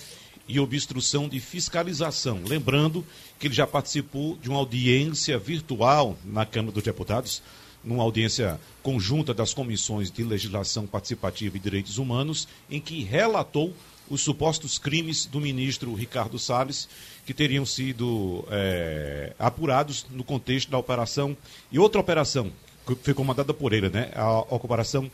e 0.48 0.58
obstrução 0.60 1.28
de 1.28 1.40
fiscalização. 1.40 2.40
Lembrando 2.46 3.04
que 3.38 3.48
ele 3.48 3.54
já 3.54 3.66
participou 3.66 4.36
de 4.36 4.48
uma 4.48 4.58
audiência 4.58 5.38
virtual 5.38 6.16
na 6.24 6.46
Câmara 6.46 6.72
dos 6.72 6.84
Deputados 6.84 7.42
numa 7.86 8.02
audiência 8.02 8.60
conjunta 8.82 9.32
das 9.32 9.54
comissões 9.54 10.10
de 10.10 10.24
legislação 10.24 10.86
participativa 10.86 11.56
e 11.56 11.60
direitos 11.60 11.96
humanos, 11.96 12.48
em 12.68 12.80
que 12.80 13.04
relatou 13.04 13.72
os 14.10 14.20
supostos 14.20 14.78
crimes 14.78 15.24
do 15.24 15.40
ministro 15.40 15.94
Ricardo 15.94 16.38
Salles, 16.38 16.88
que 17.24 17.32
teriam 17.32 17.64
sido 17.64 18.44
é, 18.50 19.32
apurados 19.38 20.04
no 20.10 20.24
contexto 20.24 20.70
da 20.70 20.78
operação. 20.78 21.36
E 21.70 21.78
outra 21.78 22.00
operação, 22.00 22.52
que 22.86 22.94
foi 22.96 23.14
comandada 23.14 23.54
por 23.54 23.72
ele, 23.72 23.88
né? 23.88 24.10
A 24.14 24.40
operação 24.54 25.10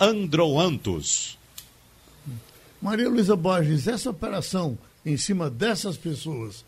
Androantos. 0.00 1.38
Maria 2.82 3.08
Luísa 3.08 3.36
Borges, 3.36 3.86
essa 3.86 4.10
operação 4.10 4.76
em 5.06 5.16
cima 5.16 5.48
dessas 5.48 5.96
pessoas, 5.96 6.64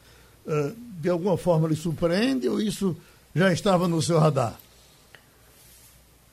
de 1.00 1.08
alguma 1.08 1.36
forma 1.36 1.68
lhe 1.68 1.76
surpreende 1.76 2.48
ou 2.48 2.60
isso 2.60 2.96
já 3.34 3.52
estava 3.52 3.88
no 3.88 4.00
seu 4.00 4.18
radar? 4.18 4.58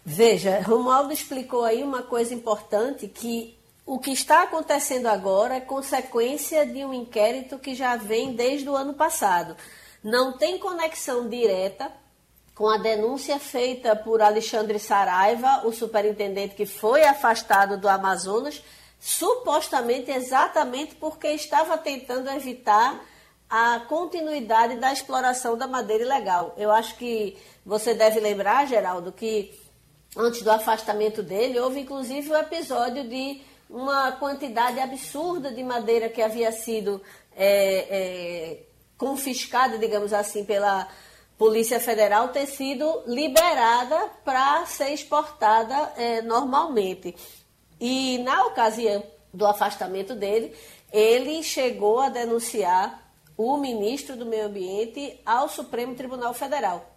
Veja, 0.05 0.59
Romualdo 0.59 1.13
explicou 1.13 1.63
aí 1.63 1.81
uma 1.81 2.03
coisa 2.03 2.33
importante 2.33 3.07
que 3.07 3.57
o 3.85 3.99
que 3.99 4.11
está 4.11 4.43
acontecendo 4.43 5.07
agora 5.07 5.55
é 5.55 5.61
consequência 5.61 6.65
de 6.65 6.83
um 6.83 6.93
inquérito 6.93 7.57
que 7.57 7.73
já 7.73 7.95
vem 7.95 8.33
desde 8.33 8.69
o 8.69 8.75
ano 8.75 8.93
passado. 8.93 9.55
Não 10.03 10.37
tem 10.37 10.57
conexão 10.57 11.29
direta 11.29 11.89
com 12.53 12.67
a 12.69 12.77
denúncia 12.77 13.39
feita 13.39 13.95
por 13.95 14.21
Alexandre 14.21 14.77
Saraiva, 14.77 15.65
o 15.65 15.71
superintendente 15.71 16.53
que 16.53 16.65
foi 16.65 17.03
afastado 17.03 17.77
do 17.77 17.87
Amazonas, 17.87 18.61
supostamente 18.99 20.11
exatamente 20.11 20.95
porque 20.95 21.29
estava 21.29 21.77
tentando 21.77 22.29
evitar 22.29 23.01
a 23.49 23.81
continuidade 23.87 24.75
da 24.75 24.91
exploração 24.91 25.57
da 25.57 25.67
madeira 25.67 26.03
ilegal. 26.03 26.53
Eu 26.57 26.71
acho 26.71 26.95
que 26.95 27.37
você 27.65 27.93
deve 27.93 28.19
lembrar, 28.19 28.67
Geraldo, 28.67 29.11
que 29.11 29.62
antes 30.15 30.41
do 30.41 30.51
afastamento 30.51 31.23
dele, 31.23 31.59
houve 31.59 31.81
inclusive 31.81 32.29
o 32.29 32.33
um 32.33 32.37
episódio 32.37 33.07
de 33.07 33.41
uma 33.69 34.11
quantidade 34.13 34.79
absurda 34.79 35.51
de 35.51 35.63
madeira 35.63 36.09
que 36.09 36.21
havia 36.21 36.51
sido 36.51 37.01
é, 37.35 37.87
é, 37.89 38.63
confiscada, 38.97 39.77
digamos 39.77 40.13
assim, 40.13 40.45
pela 40.45 40.87
Polícia 41.37 41.79
Federal 41.79 42.29
ter 42.29 42.45
sido 42.45 43.03
liberada 43.07 44.09
para 44.23 44.65
ser 44.65 44.89
exportada 44.89 45.93
é, 45.97 46.21
normalmente. 46.21 47.15
E 47.79 48.19
na 48.19 48.45
ocasião 48.45 49.03
do 49.33 49.45
afastamento 49.45 50.13
dele, 50.13 50.55
ele 50.91 51.41
chegou 51.41 51.99
a 51.99 52.09
denunciar 52.09 53.11
o 53.35 53.57
ministro 53.57 54.15
do 54.15 54.27
Meio 54.27 54.45
Ambiente 54.45 55.19
ao 55.25 55.49
Supremo 55.49 55.95
Tribunal 55.95 56.33
Federal. 56.35 56.92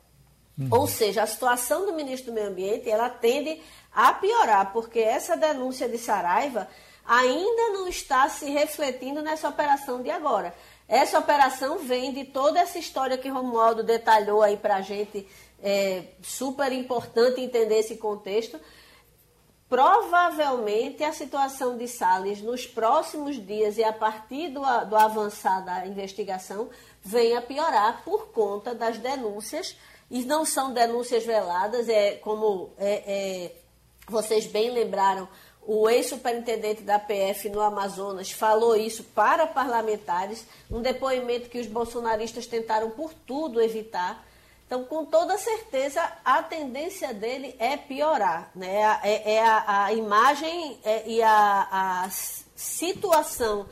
Uhum. 0.58 0.68
Ou 0.70 0.86
seja, 0.86 1.22
a 1.22 1.26
situação 1.26 1.84
do 1.84 1.92
ministro 1.92 2.30
do 2.30 2.34
Meio 2.34 2.48
Ambiente 2.48 2.88
ela 2.88 3.10
tende 3.10 3.60
a 3.92 4.12
piorar, 4.12 4.72
porque 4.72 4.98
essa 4.98 5.36
denúncia 5.36 5.88
de 5.88 5.98
Saraiva 5.98 6.68
ainda 7.06 7.70
não 7.70 7.86
está 7.86 8.28
se 8.28 8.50
refletindo 8.50 9.22
nessa 9.22 9.48
operação 9.48 10.02
de 10.02 10.10
agora. 10.10 10.54
Essa 10.88 11.18
operação 11.18 11.78
vem 11.78 12.12
de 12.12 12.24
toda 12.24 12.60
essa 12.60 12.78
história 12.78 13.18
que 13.18 13.28
Romualdo 13.28 13.82
detalhou 13.82 14.42
aí 14.42 14.56
para 14.56 14.76
a 14.76 14.80
gente, 14.80 15.26
é 15.62 16.04
super 16.22 16.72
importante 16.72 17.40
entender 17.40 17.78
esse 17.78 17.96
contexto. 17.96 18.58
Provavelmente 19.68 21.02
a 21.02 21.12
situação 21.12 21.76
de 21.76 21.88
Salles 21.88 22.40
nos 22.40 22.66
próximos 22.66 23.34
dias 23.44 23.78
e 23.78 23.82
a 23.82 23.92
partir 23.92 24.48
do, 24.50 24.60
do 24.60 24.96
avançar 24.96 25.64
da 25.64 25.86
investigação 25.86 26.70
venha 27.02 27.40
a 27.40 27.42
piorar 27.42 28.02
por 28.04 28.28
conta 28.28 28.74
das 28.74 28.98
denúncias 28.98 29.76
e 30.10 30.24
não 30.24 30.44
são 30.44 30.72
denúncias 30.72 31.24
veladas, 31.24 31.88
é 31.88 32.12
como 32.12 32.70
é, 32.78 33.02
é, 33.06 33.52
vocês 34.08 34.46
bem 34.46 34.70
lembraram, 34.70 35.28
o 35.66 35.90
ex-superintendente 35.90 36.82
da 36.82 36.98
PF 36.98 37.48
no 37.48 37.60
Amazonas 37.60 38.30
falou 38.30 38.76
isso 38.76 39.02
para 39.02 39.48
parlamentares, 39.48 40.46
um 40.70 40.80
depoimento 40.80 41.50
que 41.50 41.58
os 41.58 41.66
bolsonaristas 41.66 42.46
tentaram 42.46 42.90
por 42.90 43.12
tudo 43.12 43.60
evitar. 43.60 44.24
Então, 44.64 44.84
com 44.84 45.04
toda 45.04 45.36
certeza, 45.38 46.00
a 46.24 46.42
tendência 46.42 47.12
dele 47.12 47.56
é 47.58 47.76
piorar. 47.76 48.50
Né? 48.54 48.76
É, 49.02 49.34
é 49.34 49.44
a, 49.44 49.86
a, 49.86 49.92
imagem 49.92 50.78
é, 50.84 51.08
e 51.08 51.22
a, 51.22 51.68
a 52.04 52.10
situação 52.10 53.66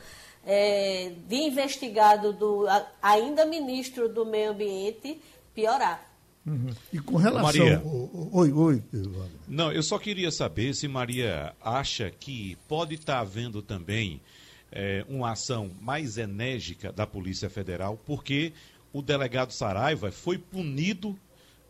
é, 0.45 1.13
de 1.27 1.35
investigado 1.35 2.33
do 2.33 2.65
ainda 3.01 3.45
ministro 3.45 4.09
do 4.09 4.25
Meio 4.25 4.51
Ambiente 4.51 5.21
piorar. 5.53 6.14
Uhum. 6.45 6.69
E 6.93 6.99
com 6.99 7.17
relação. 7.17 7.43
Maria. 7.43 7.81
Oi, 7.83 8.51
oi. 8.51 8.83
Não, 9.47 9.71
eu 9.71 9.81
só 9.81 9.97
queria 9.97 10.31
saber 10.31 10.75
se 10.75 10.87
Maria 10.87 11.55
acha 11.59 12.11
que 12.11 12.55
pode 12.67 12.93
estar 12.95 13.19
havendo 13.19 13.61
também 13.61 14.21
é, 14.71 15.03
uma 15.09 15.31
ação 15.31 15.71
mais 15.81 16.17
enérgica 16.17 16.91
da 16.91 17.07
Polícia 17.07 17.49
Federal, 17.49 17.99
porque 18.05 18.53
o 18.93 19.01
delegado 19.01 19.51
Saraiva 19.51 20.11
foi 20.11 20.37
punido 20.37 21.17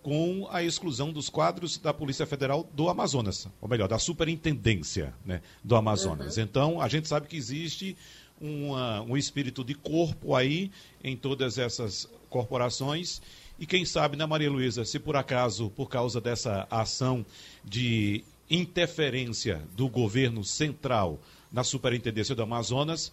com 0.03 0.47
a 0.51 0.61
exclusão 0.61 1.11
dos 1.11 1.29
quadros 1.29 1.79
da 1.79 1.91
Polícia 1.91 2.27
Federal 2.27 2.69
do 2.73 2.89
Amazonas, 2.89 3.47
ou 3.59 3.67
melhor, 3.67 3.87
da 3.87 3.97
Superintendência 3.97 5.13
né, 5.25 5.41
do 5.63 5.75
Amazonas. 5.75 6.37
Uhum. 6.37 6.43
Então, 6.43 6.81
a 6.81 6.87
gente 6.87 7.07
sabe 7.07 7.27
que 7.27 7.35
existe 7.35 7.97
uma, 8.39 9.01
um 9.01 9.17
espírito 9.17 9.63
de 9.63 9.73
corpo 9.73 10.35
aí 10.35 10.69
em 11.03 11.15
todas 11.15 11.57
essas 11.57 12.07
corporações. 12.29 13.21
E 13.57 13.65
quem 13.65 13.85
sabe, 13.85 14.17
né, 14.17 14.25
Maria 14.25 14.51
Luísa, 14.51 14.83
se 14.83 14.99
por 14.99 15.15
acaso, 15.15 15.69
por 15.69 15.87
causa 15.87 16.19
dessa 16.19 16.67
ação 16.69 17.25
de 17.63 18.23
interferência 18.49 19.61
do 19.71 19.87
governo 19.87 20.43
central 20.43 21.19
na 21.51 21.63
Superintendência 21.63 22.35
do 22.35 22.43
Amazonas, 22.43 23.11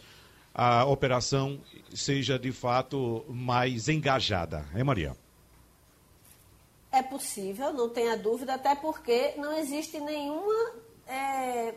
a 0.55 0.85
operação 0.85 1.61
seja 1.95 2.39
de 2.39 2.53
fato 2.53 3.25
mais 3.29 3.89
engajada, 3.89 4.67
é 4.75 4.83
Maria? 4.83 5.17
É 6.91 7.03
possível, 7.03 7.73
não 7.73 7.89
tenha 7.89 8.17
dúvida, 8.17 8.55
até 8.55 8.75
porque 8.75 9.35
não 9.39 9.57
existe 9.57 9.99
nenhuma 9.99 10.73
é, 11.07 11.75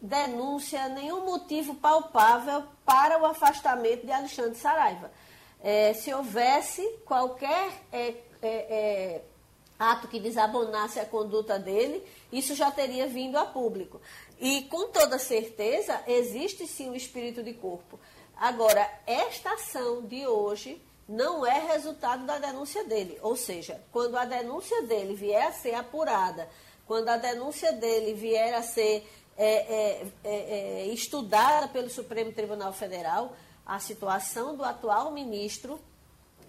denúncia, 0.00 0.88
nenhum 0.88 1.24
motivo 1.24 1.74
palpável 1.74 2.62
para 2.84 3.20
o 3.20 3.26
afastamento 3.26 4.06
de 4.06 4.12
Alexandre 4.12 4.54
Saraiva. 4.54 5.10
É, 5.62 5.94
se 5.94 6.12
houvesse 6.12 6.82
qualquer 7.04 7.82
é, 7.92 8.08
é, 8.08 8.14
é 8.42 9.22
ato 9.78 10.08
que 10.08 10.20
desabonasse 10.20 10.98
a 10.98 11.04
conduta 11.04 11.58
dele, 11.58 12.02
isso 12.32 12.54
já 12.54 12.70
teria 12.70 13.06
vindo 13.06 13.36
a 13.36 13.44
público. 13.44 14.00
E 14.40 14.62
com 14.62 14.88
toda 14.88 15.18
certeza 15.18 16.02
existe 16.06 16.66
sim 16.66 16.90
o 16.90 16.96
espírito 16.96 17.42
de 17.42 17.52
corpo. 17.52 17.98
Agora, 18.36 18.88
esta 19.06 19.54
ação 19.54 20.02
de 20.02 20.26
hoje 20.26 20.80
não 21.08 21.46
é 21.46 21.58
resultado 21.72 22.26
da 22.26 22.38
denúncia 22.38 22.84
dele. 22.84 23.18
Ou 23.22 23.36
seja, 23.36 23.80
quando 23.92 24.16
a 24.16 24.24
denúncia 24.24 24.82
dele 24.82 25.14
vier 25.14 25.46
a 25.46 25.52
ser 25.52 25.74
apurada, 25.74 26.48
quando 26.86 27.08
a 27.08 27.16
denúncia 27.16 27.72
dele 27.72 28.14
vier 28.14 28.54
a 28.54 28.62
ser 28.62 29.06
é, 29.36 29.46
é, 29.46 30.06
é, 30.24 30.30
é, 30.30 30.86
estudada 30.86 31.68
pelo 31.68 31.90
Supremo 31.90 32.32
Tribunal 32.32 32.72
Federal, 32.72 33.36
a 33.66 33.78
situação 33.78 34.56
do 34.56 34.62
atual 34.62 35.12
ministro 35.12 35.78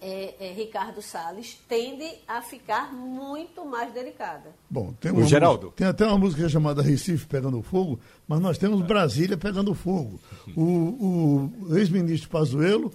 é, 0.00 0.34
é, 0.38 0.52
Ricardo 0.52 1.02
Salles 1.02 1.58
tende 1.68 2.08
a 2.26 2.40
ficar 2.40 2.92
muito 2.92 3.64
mais 3.64 3.92
delicada. 3.92 4.54
Bom, 4.70 4.92
tem, 5.00 5.10
uma, 5.10 5.24
Geraldo. 5.24 5.72
tem 5.74 5.86
até 5.86 6.06
uma 6.06 6.16
música 6.18 6.48
chamada 6.48 6.80
Recife 6.82 7.26
Pegando 7.26 7.60
Fogo, 7.62 7.98
mas 8.26 8.40
nós 8.40 8.58
temos 8.58 8.80
Brasília 8.82 9.36
Pegando 9.36 9.74
Fogo. 9.74 10.20
O, 10.56 11.50
o 11.68 11.76
ex-ministro 11.76 12.28
Pazuello 12.28 12.92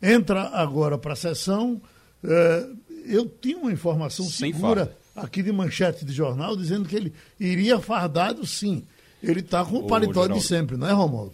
entra 0.00 0.42
agora 0.50 0.96
para 0.96 1.14
a 1.14 1.16
sessão. 1.16 1.82
É, 2.22 2.68
eu 3.06 3.28
tinha 3.28 3.58
uma 3.58 3.72
informação 3.72 4.24
Sem 4.24 4.52
segura 4.52 4.96
aqui 5.16 5.42
de 5.42 5.52
manchete 5.52 6.04
de 6.04 6.12
jornal 6.12 6.56
dizendo 6.56 6.88
que 6.88 6.94
ele 6.94 7.12
iria 7.38 7.80
fardado, 7.80 8.46
sim. 8.46 8.86
Ele 9.22 9.40
está 9.40 9.64
com 9.64 9.78
o 9.78 9.86
paletó 9.86 10.26
de 10.26 10.40
sempre, 10.40 10.76
não 10.76 10.86
é, 10.86 10.92
Romualdo? 10.92 11.32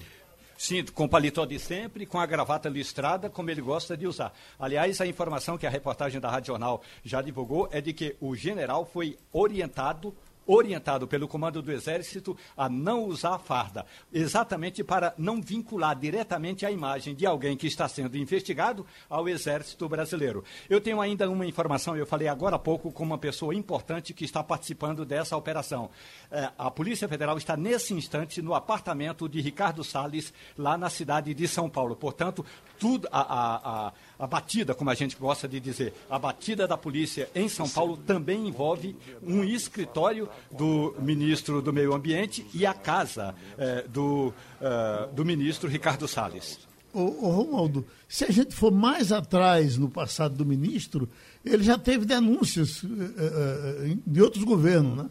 Sim, 0.61 0.85
com 0.85 1.09
paletó 1.09 1.47
de 1.47 1.59
sempre, 1.59 2.05
com 2.05 2.19
a 2.19 2.27
gravata 2.27 2.69
listrada, 2.69 3.31
como 3.31 3.49
ele 3.49 3.63
gosta 3.63 3.97
de 3.97 4.07
usar. 4.07 4.31
Aliás, 4.59 5.01
a 5.01 5.07
informação 5.07 5.57
que 5.57 5.67
a 5.67 5.71
reportagem 5.71 6.21
da 6.21 6.29
Rádio 6.29 6.49
Jornal 6.49 6.83
já 7.03 7.23
divulgou 7.23 7.67
é 7.73 7.81
de 7.81 7.95
que 7.95 8.15
o 8.21 8.37
general 8.37 8.85
foi 8.85 9.17
orientado 9.33 10.15
orientado 10.53 11.07
pelo 11.07 11.29
comando 11.29 11.63
do 11.63 11.71
Exército 11.71 12.37
a 12.57 12.69
não 12.69 13.05
usar 13.05 13.39
farda, 13.39 13.87
exatamente 14.13 14.83
para 14.83 15.15
não 15.17 15.41
vincular 15.41 15.97
diretamente 15.97 16.67
a 16.67 16.71
imagem 16.71 17.15
de 17.15 17.25
alguém 17.25 17.57
que 17.57 17.69
está 17.69 17.87
sendo 17.89 18.17
investigado 18.17 18.85
ao 19.09 19.29
Exército 19.29 19.89
Brasileiro. 19.89 20.43
Eu 20.69 20.81
tenho 20.81 21.01
ainda 21.01 21.31
uma 21.31 21.47
informação, 21.47 21.97
eu 21.97 22.07
falei 22.07 22.27
agora 22.27 22.57
há 22.57 22.59
pouco 22.59 22.91
com 22.91 23.05
uma 23.05 23.19
pessoa 23.19 23.55
importante 23.55 24.13
que 24.13 24.25
está 24.25 24.43
participando 24.43 25.05
dessa 25.05 25.37
operação. 25.37 25.89
É, 26.31 26.51
a 26.59 26.71
Polícia 26.71 27.09
Federal 27.09 27.39
está 27.39 27.57
nesse 27.57 27.95
instante 27.95 28.43
no 28.43 28.55
apartamento 28.55 29.29
de 29.29 29.41
Ricardo 29.41 29.85
Salles, 29.85 30.33
lá 30.59 30.77
na 30.77 30.91
cidade 30.91 31.33
de 31.33 31.47
São 31.47 31.71
Paulo. 31.71 31.95
Portanto, 31.95 32.45
tudo 32.81 33.07
a, 33.13 33.21
a, 33.21 33.87
a 33.89 33.93
a 34.21 34.27
batida, 34.27 34.75
como 34.75 34.91
a 34.91 34.95
gente 34.95 35.17
gosta 35.17 35.49
de 35.49 35.59
dizer, 35.59 35.95
a 36.11 36.19
batida 36.19 36.69
da 36.69 36.77
polícia 36.77 37.31
em 37.35 37.49
São 37.49 37.67
Paulo 37.67 37.97
também 37.97 38.47
envolve 38.47 38.95
um 39.23 39.43
escritório 39.43 40.29
do 40.51 40.95
ministro 41.01 41.63
do 41.63 41.73
Meio 41.73 41.95
Ambiente 41.95 42.47
e 42.53 42.67
a 42.67 42.75
casa 42.75 43.35
eh, 43.57 43.87
do, 43.89 44.29
uh, 44.61 45.13
do 45.15 45.25
ministro 45.25 45.71
Ricardo 45.71 46.07
Salles. 46.07 46.59
Ô, 46.93 47.01
ô, 47.01 47.85
se 48.07 48.27
a 48.27 48.31
gente 48.31 48.55
for 48.55 48.71
mais 48.71 49.11
atrás 49.11 49.79
no 49.79 49.89
passado 49.89 50.35
do 50.35 50.45
ministro, 50.45 51.09
ele 51.43 51.63
já 51.63 51.79
teve 51.79 52.05
denúncias 52.05 52.83
uh, 52.83 52.87
uh, 52.87 53.99
de 54.07 54.21
outros 54.21 54.45
governos, 54.45 54.99
né? 54.99 55.11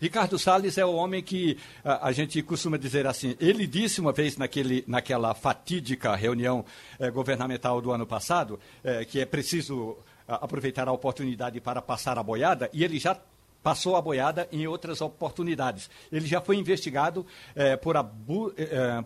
Ricardo 0.00 0.38
Salles 0.38 0.78
é 0.78 0.84
o 0.84 0.94
homem 0.94 1.22
que 1.22 1.58
a, 1.84 2.08
a, 2.08 2.12
gente 2.12 2.42
costuma 2.42 2.78
dizer 2.78 3.06
assim. 3.06 3.36
Ele 3.38 3.66
disse 3.66 4.00
uma 4.00 4.12
vez 4.12 4.38
naquele, 4.38 4.82
naquela 4.88 5.34
fatídica 5.34 6.16
reunião 6.16 6.64
eh, 6.98 7.10
governamental 7.10 7.82
do 7.82 7.92
ano 7.92 8.06
passado 8.06 8.58
eh, 8.82 9.04
que 9.04 9.20
é 9.20 9.26
preciso 9.26 9.98
a, 10.26 10.36
aproveitar 10.36 10.88
a 10.88 10.92
oportunidade 10.92 11.60
para 11.60 11.82
passar 11.82 12.16
a 12.16 12.22
boiada, 12.22 12.70
e 12.72 12.82
ele 12.82 12.98
já 12.98 13.14
passou 13.62 13.94
a 13.94 14.00
boiada 14.00 14.48
em 14.50 14.66
outras 14.66 15.02
oportunidades. 15.02 15.90
Ele 16.10 16.26
já 16.26 16.40
foi 16.40 16.56
investigado 16.56 17.26
eh, 17.54 17.76
por, 17.76 17.94
abu, 17.94 18.54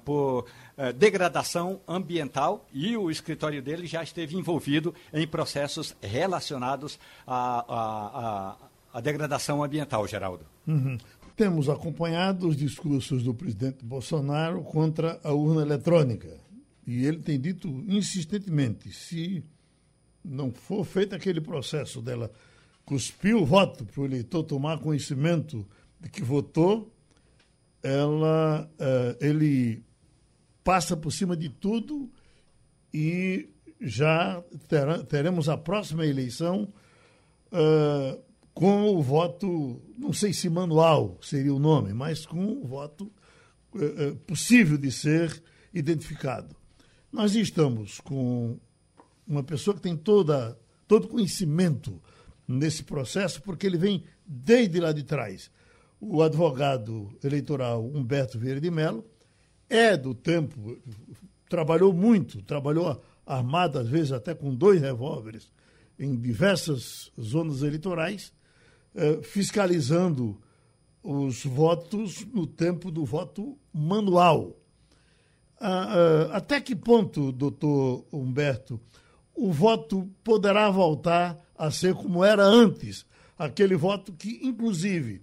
por 0.04 0.46
degradação 0.94 1.80
ambiental 1.88 2.64
e 2.72 2.96
o 2.96 3.10
escritório 3.10 3.60
dele 3.60 3.84
já 3.88 4.00
esteve 4.00 4.36
envolvido 4.36 4.94
em 5.12 5.26
processos 5.26 5.96
relacionados 6.00 7.00
à 7.26 8.56
degradação 9.02 9.64
ambiental, 9.64 10.06
Geraldo. 10.06 10.53
Uhum. 10.66 10.98
Temos 11.36 11.68
acompanhado 11.68 12.48
os 12.48 12.56
discursos 12.56 13.22
do 13.22 13.34
presidente 13.34 13.84
Bolsonaro 13.84 14.62
contra 14.62 15.20
a 15.24 15.32
urna 15.32 15.62
eletrônica. 15.62 16.38
E 16.86 17.04
ele 17.04 17.18
tem 17.18 17.40
dito 17.40 17.68
insistentemente: 17.88 18.92
se 18.92 19.42
não 20.24 20.52
for 20.52 20.84
feito 20.84 21.14
aquele 21.14 21.40
processo 21.40 22.00
dela 22.00 22.30
cuspir 22.84 23.36
o 23.36 23.44
voto 23.44 23.84
para 23.84 24.00
o 24.00 24.04
eleitor 24.04 24.44
tomar 24.44 24.78
conhecimento 24.78 25.66
de 26.00 26.08
que 26.08 26.22
votou, 26.22 26.92
ela, 27.82 28.70
uh, 28.74 29.24
ele 29.24 29.82
passa 30.62 30.96
por 30.96 31.10
cima 31.10 31.36
de 31.36 31.48
tudo 31.48 32.10
e 32.92 33.50
já 33.80 34.42
terá, 34.68 35.02
teremos 35.02 35.48
a 35.48 35.56
próxima 35.56 36.06
eleição 36.06 36.72
uh, 37.52 38.22
com 38.54 38.94
o 38.94 39.02
voto, 39.02 39.82
não 39.98 40.12
sei 40.12 40.32
se 40.32 40.48
manual 40.48 41.18
seria 41.20 41.52
o 41.52 41.58
nome, 41.58 41.92
mas 41.92 42.24
com 42.24 42.46
o 42.46 42.64
voto 42.64 43.10
eh, 43.76 44.14
possível 44.26 44.78
de 44.78 44.92
ser 44.92 45.42
identificado. 45.72 46.54
Nós 47.12 47.34
estamos 47.34 48.00
com 48.00 48.56
uma 49.26 49.42
pessoa 49.42 49.74
que 49.74 49.82
tem 49.82 49.96
toda, 49.96 50.56
todo 50.86 51.08
conhecimento 51.08 52.00
nesse 52.46 52.84
processo, 52.84 53.42
porque 53.42 53.66
ele 53.66 53.78
vem 53.78 54.04
desde 54.24 54.78
lá 54.78 54.92
de 54.92 55.02
trás. 55.02 55.50
O 56.00 56.22
advogado 56.22 57.16
eleitoral 57.24 57.84
Humberto 57.84 58.38
Vieira 58.38 58.60
de 58.60 58.70
Mello 58.70 59.04
é 59.68 59.96
do 59.96 60.14
tempo, 60.14 60.78
trabalhou 61.48 61.92
muito, 61.92 62.42
trabalhou 62.42 63.02
armado, 63.26 63.78
às 63.78 63.88
vezes 63.88 64.12
até 64.12 64.34
com 64.34 64.54
dois 64.54 64.80
revólveres, 64.80 65.50
em 65.98 66.14
diversas 66.14 67.10
zonas 67.20 67.62
eleitorais, 67.62 68.32
eh, 68.94 69.20
fiscalizando 69.22 70.40
os 71.02 71.44
votos 71.44 72.24
no 72.32 72.46
tempo 72.46 72.90
do 72.90 73.04
voto 73.04 73.58
manual. 73.72 74.56
Ah, 75.60 75.88
ah, 76.30 76.36
até 76.36 76.60
que 76.60 76.74
ponto, 76.74 77.30
doutor 77.30 78.06
Humberto, 78.12 78.80
o 79.34 79.52
voto 79.52 80.08
poderá 80.22 80.70
voltar 80.70 81.38
a 81.56 81.70
ser 81.70 81.94
como 81.94 82.24
era 82.24 82.44
antes? 82.44 83.04
Aquele 83.36 83.76
voto 83.76 84.12
que, 84.12 84.40
inclusive, 84.42 85.22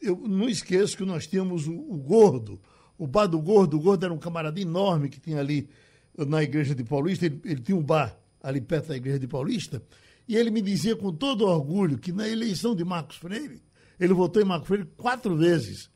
eu 0.00 0.16
não 0.16 0.48
esqueço 0.48 0.96
que 0.96 1.04
nós 1.04 1.26
tínhamos 1.26 1.66
o, 1.66 1.72
o 1.72 1.96
Gordo, 1.96 2.60
o 2.98 3.06
bar 3.06 3.26
do 3.26 3.40
Gordo. 3.40 3.76
O 3.76 3.80
Gordo 3.80 4.04
era 4.04 4.14
um 4.14 4.18
camarada 4.18 4.60
enorme 4.60 5.08
que 5.08 5.18
tinha 5.18 5.40
ali 5.40 5.68
na 6.16 6.42
igreja 6.42 6.74
de 6.74 6.84
Paulista. 6.84 7.26
Ele, 7.26 7.40
ele 7.44 7.60
tinha 7.60 7.76
um 7.76 7.82
bar 7.82 8.16
ali 8.42 8.60
perto 8.60 8.88
da 8.88 8.96
igreja 8.96 9.18
de 9.18 9.26
Paulista. 9.26 9.82
E 10.30 10.36
ele 10.36 10.52
me 10.52 10.62
dizia 10.62 10.94
com 10.94 11.12
todo 11.12 11.44
orgulho 11.44 11.98
que 11.98 12.12
na 12.12 12.28
eleição 12.28 12.72
de 12.72 12.84
Marcos 12.84 13.16
Freire, 13.16 13.60
ele 13.98 14.14
votou 14.14 14.40
em 14.40 14.44
Marcos 14.44 14.68
Freire 14.68 14.88
quatro 14.96 15.36
vezes, 15.36 15.90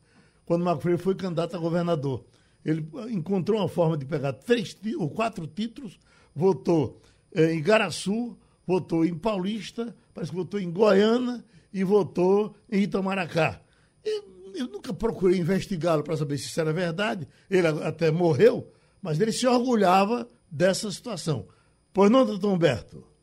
quando 0.45 0.65
Marcos 0.65 0.83
Freire 0.83 1.01
foi 1.01 1.15
candidato 1.15 1.55
a 1.55 1.59
governador. 1.61 2.25
Ele 2.65 2.85
encontrou 3.11 3.61
uma 3.61 3.69
forma 3.69 3.97
de 3.97 4.05
pegar 4.05 4.33
três 4.33 4.77
ou 4.99 5.09
quatro 5.09 5.47
títulos, 5.47 6.01
votou 6.35 7.01
eh, 7.33 7.55
em 7.55 7.63
Garaçu, 7.63 8.37
votou 8.67 9.05
em 9.05 9.15
Paulista, 9.17 9.95
parece 10.13 10.33
que 10.33 10.37
votou 10.37 10.59
em 10.59 10.69
Goiânia 10.69 11.45
e 11.73 11.85
votou 11.85 12.57
em 12.69 12.83
Itamaracá. 12.83 13.61
E, 14.05 14.21
eu 14.57 14.67
nunca 14.67 14.93
procurei 14.93 15.39
investigá-lo 15.39 16.03
para 16.03 16.17
saber 16.17 16.39
se 16.39 16.47
isso 16.47 16.61
era 16.61 16.73
verdade. 16.73 17.29
Ele 17.49 17.69
até 17.69 18.11
morreu, 18.11 18.69
mas 19.01 19.21
ele 19.21 19.31
se 19.31 19.47
orgulhava 19.47 20.29
dessa 20.51 20.91
situação. 20.91 21.47
Pois 21.93 22.11
não, 22.11 22.27
doutor 22.27 22.53
Humberto? 22.53 23.14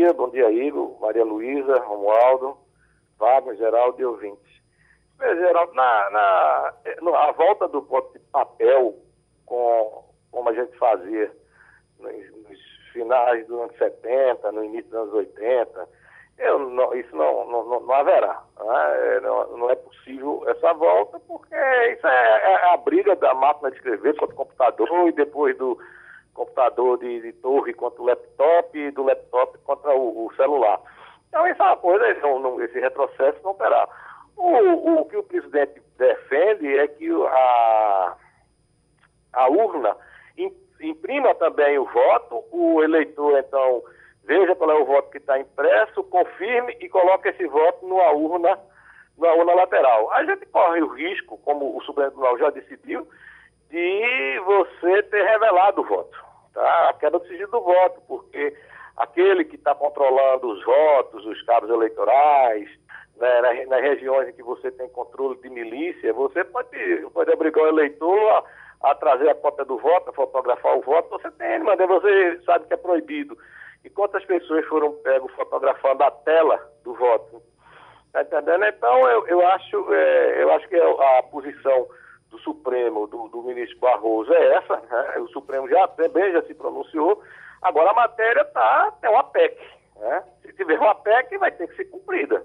É, 0.00 0.02
dia, 0.02 0.12
bom 0.14 0.30
dia, 0.30 0.50
Igor, 0.50 0.98
Maria 0.98 1.24
Luísa, 1.24 1.78
Romualdo, 1.80 2.56
Wagner, 3.18 3.54
Geraldo 3.56 4.00
e 4.00 4.04
ouvintes. 4.06 4.62
Geraldo, 5.20 5.74
na, 5.74 6.10
na, 6.10 6.72
a 7.18 7.32
volta 7.32 7.68
do 7.68 7.82
ponto 7.82 8.10
de 8.14 8.18
papel, 8.32 8.94
com, 9.44 10.04
como 10.32 10.48
a 10.48 10.54
gente 10.54 10.74
fazia 10.78 11.30
nos, 11.98 12.14
nos 12.48 12.58
finais 12.94 13.46
dos 13.46 13.60
anos 13.60 13.76
70, 13.76 14.52
no 14.52 14.64
início 14.64 14.90
dos 14.90 15.00
anos 15.00 15.12
80, 15.12 15.88
eu, 16.38 16.58
não, 16.58 16.94
isso 16.94 17.14
não, 17.14 17.46
não, 17.50 17.80
não 17.80 17.92
haverá. 17.92 18.42
Né? 18.58 19.20
Não, 19.20 19.58
não, 19.58 19.70
é 19.70 19.76
possível 19.76 20.42
essa 20.48 20.72
volta, 20.72 21.20
porque 21.20 21.54
isso 21.92 22.06
é, 22.06 22.52
é, 22.52 22.72
a 22.72 22.76
briga 22.78 23.14
da 23.16 23.34
máquina 23.34 23.70
de 23.70 23.76
escrever 23.76 24.16
contra 24.16 24.34
o 24.34 24.38
computador 24.38 25.08
e 25.08 25.12
depois 25.12 25.58
do 25.58 25.78
computador 26.34 26.98
de, 26.98 27.20
de 27.20 27.32
torre 27.34 27.72
contra 27.74 28.02
o 28.02 28.06
laptop 28.06 28.78
e 28.78 28.90
do 28.90 29.02
laptop 29.02 29.58
contra 29.58 29.94
o, 29.94 30.26
o 30.26 30.34
celular. 30.34 30.80
Então, 31.28 31.46
isso 31.46 31.62
é 31.62 31.66
uma 31.66 31.76
coisa, 31.76 32.08
esse 32.64 32.80
retrocesso 32.80 33.38
não 33.44 33.54
terá. 33.54 33.88
O, 34.36 35.00
o 35.00 35.04
que 35.06 35.16
o 35.16 35.22
presidente 35.22 35.80
defende 35.96 36.78
é 36.78 36.88
que 36.88 37.08
a, 37.10 38.16
a 39.34 39.48
urna 39.48 39.96
imprima 40.80 41.34
também 41.34 41.78
o 41.78 41.84
voto, 41.84 42.44
o 42.50 42.82
eleitor, 42.82 43.38
então, 43.38 43.82
veja 44.24 44.56
qual 44.56 44.70
é 44.70 44.74
o 44.74 44.86
voto 44.86 45.10
que 45.10 45.18
está 45.18 45.38
impresso, 45.38 46.02
confirme 46.04 46.76
e 46.80 46.88
coloque 46.88 47.28
esse 47.28 47.46
voto 47.46 47.86
numa 47.86 48.10
urna, 48.12 48.58
numa 49.16 49.34
urna 49.34 49.54
lateral. 49.54 50.10
A 50.12 50.24
gente 50.24 50.46
corre 50.46 50.82
o 50.82 50.88
risco, 50.88 51.38
como 51.38 51.76
o 51.76 51.82
Supremo 51.82 52.10
Tribunal 52.10 52.38
já 52.38 52.50
decidiu, 52.50 53.06
de 53.70 54.40
você 54.44 55.02
ter 55.04 55.22
revelado 55.24 55.80
o 55.80 55.84
voto, 55.84 56.18
tá? 56.52 56.88
A 56.88 56.92
queda 56.94 57.18
do 57.18 57.26
sigilo 57.26 57.50
do 57.50 57.60
voto, 57.60 58.00
porque 58.06 58.56
aquele 58.96 59.44
que 59.44 59.56
está 59.56 59.74
controlando 59.74 60.50
os 60.50 60.64
votos, 60.64 61.24
os 61.24 61.40
cabos 61.42 61.70
eleitorais, 61.70 62.68
né, 63.16 63.40
nas, 63.40 63.68
nas, 63.68 63.80
regiões 63.80 64.28
em 64.28 64.32
que 64.32 64.42
você 64.42 64.70
tem 64.70 64.88
controle 64.88 65.38
de 65.40 65.48
milícia, 65.50 66.12
você 66.12 66.42
pode, 66.44 66.76
pode 67.12 67.30
obrigar 67.30 67.64
o 67.64 67.68
eleitor 67.68 68.44
a, 68.82 68.90
a 68.90 68.94
trazer 68.94 69.28
a 69.28 69.34
cópia 69.34 69.64
do 69.64 69.78
voto, 69.78 70.10
a 70.10 70.12
fotografar 70.12 70.76
o 70.76 70.82
voto, 70.82 71.10
você 71.10 71.30
tem, 71.32 71.60
mas 71.60 71.78
você 71.78 72.40
sabe 72.44 72.66
que 72.66 72.74
é 72.74 72.76
proibido. 72.76 73.38
E 73.84 73.88
quantas 73.88 74.24
pessoas 74.24 74.66
foram 74.66 74.92
pegos 75.02 75.32
fotografando 75.32 76.02
a 76.02 76.10
tela 76.10 76.60
do 76.82 76.94
voto? 76.94 77.42
Tá 78.12 78.22
entendendo? 78.22 78.64
Então, 78.64 79.08
eu, 79.08 79.26
eu, 79.28 79.46
acho, 79.46 79.94
é, 79.94 80.42
eu 80.42 80.52
acho 80.52 80.68
que 80.68 80.76
é 80.76 81.18
a 81.18 81.22
posição 81.22 81.86
do 82.30 82.38
Supremo, 82.38 83.06
do, 83.06 83.28
do 83.28 83.42
ministro 83.42 83.78
Barroso, 83.78 84.32
é 84.32 84.56
essa. 84.56 84.76
Né? 84.76 85.18
O 85.18 85.28
Supremo 85.28 85.68
já 85.68 85.88
também 85.88 86.32
já 86.32 86.42
se 86.42 86.54
pronunciou. 86.54 87.22
Agora 87.60 87.90
a 87.90 87.94
matéria 87.94 88.44
tá, 88.46 88.94
é 89.02 89.08
uma 89.08 89.24
PEC. 89.24 89.58
Né? 89.96 90.24
Se 90.42 90.52
tiver 90.52 90.78
uma 90.78 90.94
PEC, 90.94 91.36
vai 91.38 91.50
ter 91.50 91.68
que 91.68 91.76
ser 91.76 91.84
cumprida. 91.86 92.44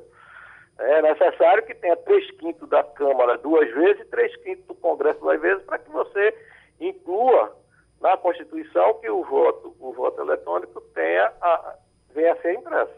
É 0.77 1.01
necessário 1.01 1.65
que 1.65 1.73
tenha 1.73 1.95
três 1.95 2.29
quintos 2.31 2.67
da 2.67 2.83
Câmara 2.83 3.37
duas 3.37 3.71
vezes 3.73 4.01
e 4.01 4.05
três 4.05 4.35
quintos 4.37 4.65
do 4.65 4.75
Congresso 4.75 5.19
duas 5.21 5.39
vezes 5.39 5.63
para 5.63 5.77
que 5.77 5.89
você 5.89 6.35
inclua 6.81 7.55
na 8.01 8.17
Constituição 8.17 8.95
que 8.95 9.09
o 9.09 9.23
voto, 9.23 9.73
o 9.79 9.93
voto 9.93 10.21
eletrônico 10.21 10.81
tenha 10.93 11.31
a, 11.41 11.75
venha 12.13 12.33
a 12.33 12.41
ser 12.41 12.55
impresso. 12.55 12.93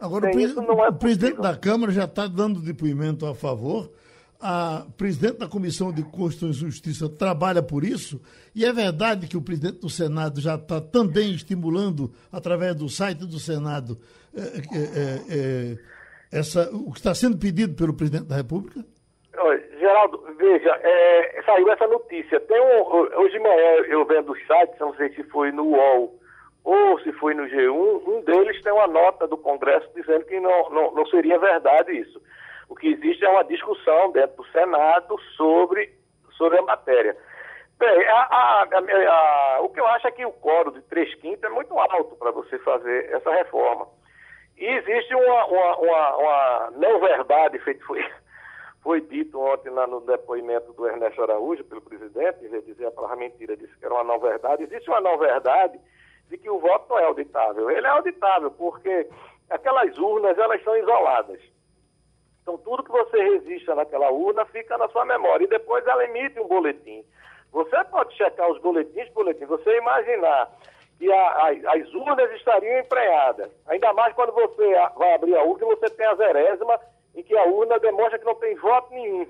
Agora, 0.00 0.26
o, 0.26 0.40
isso, 0.40 0.58
é 0.58 0.88
o 0.88 0.92
presidente 0.94 1.40
da 1.40 1.56
Câmara 1.56 1.92
já 1.92 2.04
está 2.04 2.26
dando 2.26 2.60
depoimento 2.60 3.26
a 3.26 3.34
favor. 3.34 3.90
A 4.40 4.86
presidente 4.96 5.38
da 5.38 5.46
Comissão 5.46 5.92
de 5.92 6.02
Constituição 6.02 6.66
e 6.66 6.70
Justiça 6.70 7.08
trabalha 7.08 7.62
por 7.62 7.84
isso. 7.84 8.20
E 8.54 8.64
é 8.64 8.72
verdade 8.72 9.26
que 9.26 9.36
o 9.36 9.42
presidente 9.42 9.80
do 9.80 9.90
Senado 9.90 10.40
já 10.40 10.54
está 10.54 10.80
também 10.80 11.34
estimulando, 11.34 12.10
através 12.32 12.74
do 12.74 12.88
site 12.88 13.26
do 13.26 13.38
Senado, 13.38 13.98
é, 14.34 14.40
é, 15.30 15.78
essa, 16.32 16.70
o 16.72 16.92
que 16.92 16.98
está 16.98 17.14
sendo 17.14 17.36
pedido 17.36 17.74
pelo 17.74 17.94
presidente 17.94 18.28
da 18.28 18.36
República? 18.36 18.82
Geraldo, 19.80 20.22
veja, 20.36 20.78
é, 20.82 21.42
saiu 21.44 21.70
essa 21.72 21.86
notícia. 21.86 22.38
Tem 22.40 22.60
um, 22.60 22.82
hoje 23.18 23.32
de 23.32 23.38
manhã 23.38 23.70
eu 23.88 24.04
vendo 24.04 24.30
os 24.32 24.38
sites, 24.46 24.78
não 24.78 24.94
sei 24.94 25.08
se 25.14 25.22
foi 25.24 25.50
no 25.50 25.64
UOL 25.64 26.20
ou 26.62 27.00
se 27.00 27.10
foi 27.12 27.32
no 27.32 27.44
G1, 27.44 28.02
um 28.06 28.20
deles 28.20 28.62
tem 28.62 28.70
uma 28.70 28.86
nota 28.86 29.26
do 29.26 29.38
Congresso 29.38 29.88
dizendo 29.94 30.26
que 30.26 30.38
não, 30.38 30.68
não, 30.68 30.94
não 30.94 31.06
seria 31.06 31.38
verdade 31.38 31.92
isso. 31.98 32.20
O 32.70 32.76
que 32.76 32.86
existe 32.86 33.24
é 33.24 33.28
uma 33.28 33.42
discussão 33.42 34.12
dentro 34.12 34.36
do 34.36 34.46
Senado 34.52 35.18
sobre, 35.36 35.92
sobre 36.38 36.56
a 36.56 36.62
matéria. 36.62 37.16
Bem, 37.76 38.06
a, 38.08 38.22
a, 38.22 38.62
a, 38.62 39.60
o 39.60 39.68
que 39.70 39.80
eu 39.80 39.86
acho 39.88 40.06
é 40.06 40.10
que 40.12 40.24
o 40.24 40.32
coro 40.32 40.70
de 40.70 40.80
3 40.82 41.16
quintos 41.16 41.42
é 41.42 41.48
muito 41.48 41.76
alto 41.76 42.14
para 42.14 42.30
você 42.30 42.60
fazer 42.60 43.12
essa 43.12 43.30
reforma. 43.32 43.88
E 44.56 44.64
existe 44.64 45.12
uma, 45.14 45.46
uma, 45.46 45.76
uma, 45.78 46.16
uma 46.16 46.70
não-verdade, 46.76 47.58
feito 47.58 47.84
foi, 47.84 48.04
foi 48.84 49.00
dito 49.00 49.40
ontem 49.40 49.70
lá 49.70 49.88
no 49.88 50.00
depoimento 50.02 50.72
do 50.72 50.86
Ernesto 50.86 51.22
Araújo, 51.22 51.64
pelo 51.64 51.80
presidente, 51.80 52.44
ele 52.44 52.62
dizia 52.62 52.92
a 52.96 53.16
mentira, 53.16 53.56
disse 53.56 53.76
que 53.78 53.84
era 53.84 53.94
uma 53.94 54.04
não-verdade. 54.04 54.62
Existe 54.62 54.88
uma 54.88 55.00
não-verdade 55.00 55.80
de 56.28 56.38
que 56.38 56.48
o 56.48 56.60
voto 56.60 56.88
não 56.88 57.00
é 57.00 57.04
auditável. 57.04 57.68
Ele 57.68 57.86
é 57.86 57.90
auditável 57.90 58.52
porque 58.52 59.08
aquelas 59.48 59.98
urnas, 59.98 60.38
elas 60.38 60.62
são 60.62 60.76
isoladas. 60.76 61.40
Então, 62.42 62.56
tudo 62.58 62.82
que 62.82 62.90
você 62.90 63.16
resista 63.22 63.74
naquela 63.74 64.10
urna 64.10 64.44
fica 64.46 64.76
na 64.78 64.88
sua 64.88 65.04
memória. 65.04 65.44
E 65.44 65.48
depois 65.48 65.86
ela 65.86 66.04
emite 66.04 66.40
um 66.40 66.48
boletim. 66.48 67.04
Você 67.52 67.84
pode 67.84 68.16
checar 68.16 68.50
os 68.50 68.60
boletins, 68.60 69.08
boletins. 69.10 69.48
Você 69.48 69.76
imaginar 69.76 70.50
que 70.98 71.10
a, 71.10 71.16
a, 71.16 71.48
as 71.48 71.94
urnas 71.94 72.30
estariam 72.32 72.78
emprenhadas. 72.78 73.50
Ainda 73.66 73.92
mais 73.92 74.14
quando 74.14 74.32
você 74.32 74.74
vai 74.96 75.14
abrir 75.14 75.36
a 75.36 75.42
urna 75.42 75.66
e 75.66 75.76
você 75.76 75.90
tem 75.90 76.06
a 76.06 76.14
zerésima 76.14 76.80
em 77.14 77.22
que 77.22 77.36
a 77.36 77.44
urna 77.44 77.78
demonstra 77.78 78.18
que 78.18 78.24
não 78.24 78.34
tem 78.36 78.54
voto 78.56 78.92
nenhum. 78.92 79.26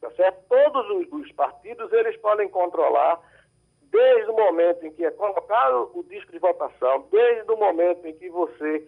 Tá 0.00 0.10
certo? 0.12 0.38
Todos 0.48 0.90
os, 0.90 1.12
os 1.12 1.32
partidos 1.32 1.92
eles 1.92 2.16
podem 2.18 2.48
controlar 2.48 3.20
desde 3.90 4.30
o 4.30 4.36
momento 4.36 4.84
em 4.84 4.92
que 4.92 5.04
é 5.04 5.10
colocado 5.10 5.90
o 5.94 6.02
disco 6.04 6.32
de 6.32 6.38
votação, 6.38 7.06
desde 7.10 7.50
o 7.50 7.56
momento 7.56 8.06
em 8.06 8.12
que 8.12 8.28
você 8.28 8.86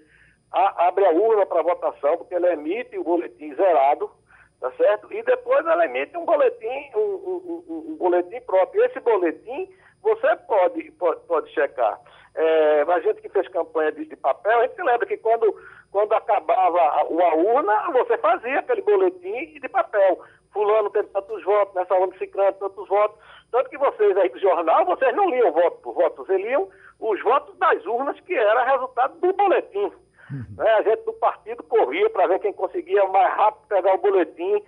a, 0.56 0.88
abre 0.88 1.04
a 1.04 1.10
urna 1.10 1.44
para 1.44 1.62
votação, 1.62 2.16
porque 2.16 2.34
ela 2.34 2.52
emite 2.52 2.98
o 2.98 3.04
boletim 3.04 3.54
zerado, 3.54 4.10
tá 4.58 4.70
certo? 4.72 5.12
E 5.12 5.22
depois 5.22 5.66
ela 5.66 5.84
emite 5.84 6.16
um 6.16 6.24
boletim, 6.24 6.90
um, 6.94 6.98
um, 6.98 7.64
um, 7.68 7.84
um 7.90 7.96
boletim 7.96 8.40
próprio. 8.40 8.82
Esse 8.86 8.98
boletim 9.00 9.68
você 10.02 10.34
pode, 10.48 10.90
pode, 10.92 11.20
pode 11.26 11.52
checar. 11.52 12.00
É, 12.34 12.82
a 12.88 13.00
gente 13.00 13.20
que 13.20 13.28
fez 13.28 13.46
campanha 13.48 13.92
de, 13.92 14.06
de, 14.06 14.16
papel, 14.16 14.60
a 14.60 14.66
gente 14.66 14.82
lembra 14.82 15.06
que 15.06 15.18
quando, 15.18 15.54
quando 15.90 16.12
acabava 16.14 17.04
uma 17.08 17.34
urna, 17.34 17.90
você 17.92 18.16
fazia 18.18 18.60
aquele 18.60 18.82
boletim 18.82 19.60
de 19.60 19.68
papel. 19.68 20.20
Fulano 20.52 20.88
teve 20.88 21.08
tantos 21.08 21.44
votos, 21.44 21.74
nessa 21.74 21.94
urna 21.94 22.16
ciclano 22.16 22.52
tantos 22.54 22.88
votos. 22.88 23.18
Tanto 23.50 23.68
que 23.68 23.76
vocês 23.76 24.16
aí 24.16 24.30
do 24.30 24.38
jornal, 24.38 24.86
vocês 24.86 25.14
não 25.14 25.28
liam 25.28 25.52
voto 25.52 25.78
por 25.82 25.94
voto, 25.94 26.24
vocês 26.24 26.40
liam 26.40 26.66
os 26.98 27.22
votos 27.22 27.54
das 27.58 27.84
urnas, 27.84 28.18
que 28.20 28.34
era 28.34 28.64
resultado 28.64 29.18
do 29.20 29.32
boletim. 29.34 29.92
Uhum. 30.30 30.56
Né? 30.56 30.70
A 30.72 30.82
gente 30.82 31.04
do 31.04 31.12
partido 31.14 31.62
corria 31.62 32.08
para 32.10 32.26
ver 32.26 32.40
quem 32.40 32.52
conseguia 32.52 33.04
mais 33.06 33.32
rápido 33.34 33.66
pegar 33.68 33.94
o 33.94 33.98
boletim, 33.98 34.62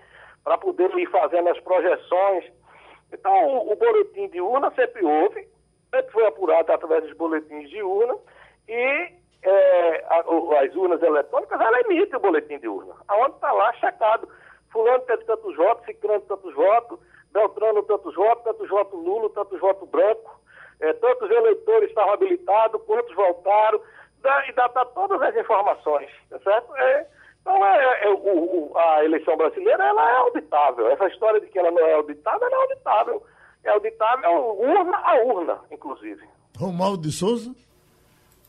para 0.44 0.56
poder 0.58 0.96
ir 0.96 1.10
fazendo 1.10 1.48
as 1.48 1.60
projeções 1.60 2.44
então, 3.12 3.46
o, 3.46 3.72
o 3.72 3.76
boletim 3.76 4.28
de 4.28 4.40
urna 4.40 4.70
sempre 4.72 5.04
houve, 5.04 5.48
sempre 5.90 6.12
foi 6.12 6.26
apurado 6.26 6.72
através 6.72 7.04
dos 7.04 7.16
boletins 7.16 7.68
de 7.70 7.82
urna, 7.82 8.16
e 8.68 9.12
é, 9.42 10.04
a, 10.08 10.18
as 10.62 10.74
urnas 10.74 11.02
eletrônicas, 11.02 11.60
ela 11.60 11.80
emite 11.80 12.14
o 12.14 12.20
boletim 12.20 12.58
de 12.58 12.68
urna, 12.68 12.94
aonde 13.08 13.36
está 13.36 13.52
lá 13.52 13.72
checado, 13.74 14.28
fulano 14.70 15.00
teve 15.00 15.24
tantos 15.24 15.56
votos, 15.56 15.84
ciclano 15.86 16.20
tantos 16.22 16.54
votos, 16.54 16.98
Beltrano 17.30 17.82
tantos 17.82 18.14
votos, 18.14 18.42
tantos 18.44 18.68
votos 18.70 19.04
nulo, 19.04 19.28
tantos 19.30 19.60
votos 19.60 19.88
branco, 19.90 20.40
é, 20.80 20.92
tantos 20.94 21.30
eleitores 21.30 21.90
estavam 21.90 22.14
habilitados, 22.14 22.82
quantos 22.84 23.14
votaram, 23.14 23.80
dá, 24.22 24.48
e 24.48 24.52
dá, 24.52 24.68
dá 24.68 24.84
todas 24.86 25.20
as 25.22 25.36
informações, 25.36 26.10
tá 26.30 26.38
certo? 26.40 26.76
É, 26.76 27.06
então, 27.40 27.64
é, 27.64 27.84
é, 27.84 28.04
é, 28.04 28.10
o, 28.10 28.72
o, 28.72 28.78
a 28.78 29.04
eleição 29.04 29.36
brasileira 29.36 29.82
ela 29.82 30.10
é 30.10 30.16
auditável. 30.16 30.88
Essa 30.90 31.06
história 31.06 31.40
de 31.40 31.46
que 31.46 31.58
ela 31.58 31.70
não 31.70 31.86
é 31.86 31.94
auditável, 31.94 32.46
ela 32.46 32.56
é 32.56 32.60
auditável. 32.60 33.22
É 33.64 33.70
auditável 33.70 34.30
urna 34.58 34.98
a 34.98 35.14
urna, 35.24 35.60
inclusive. 35.70 36.22
Romualdo 36.56 37.02
de 37.02 37.12
Souza? 37.12 37.54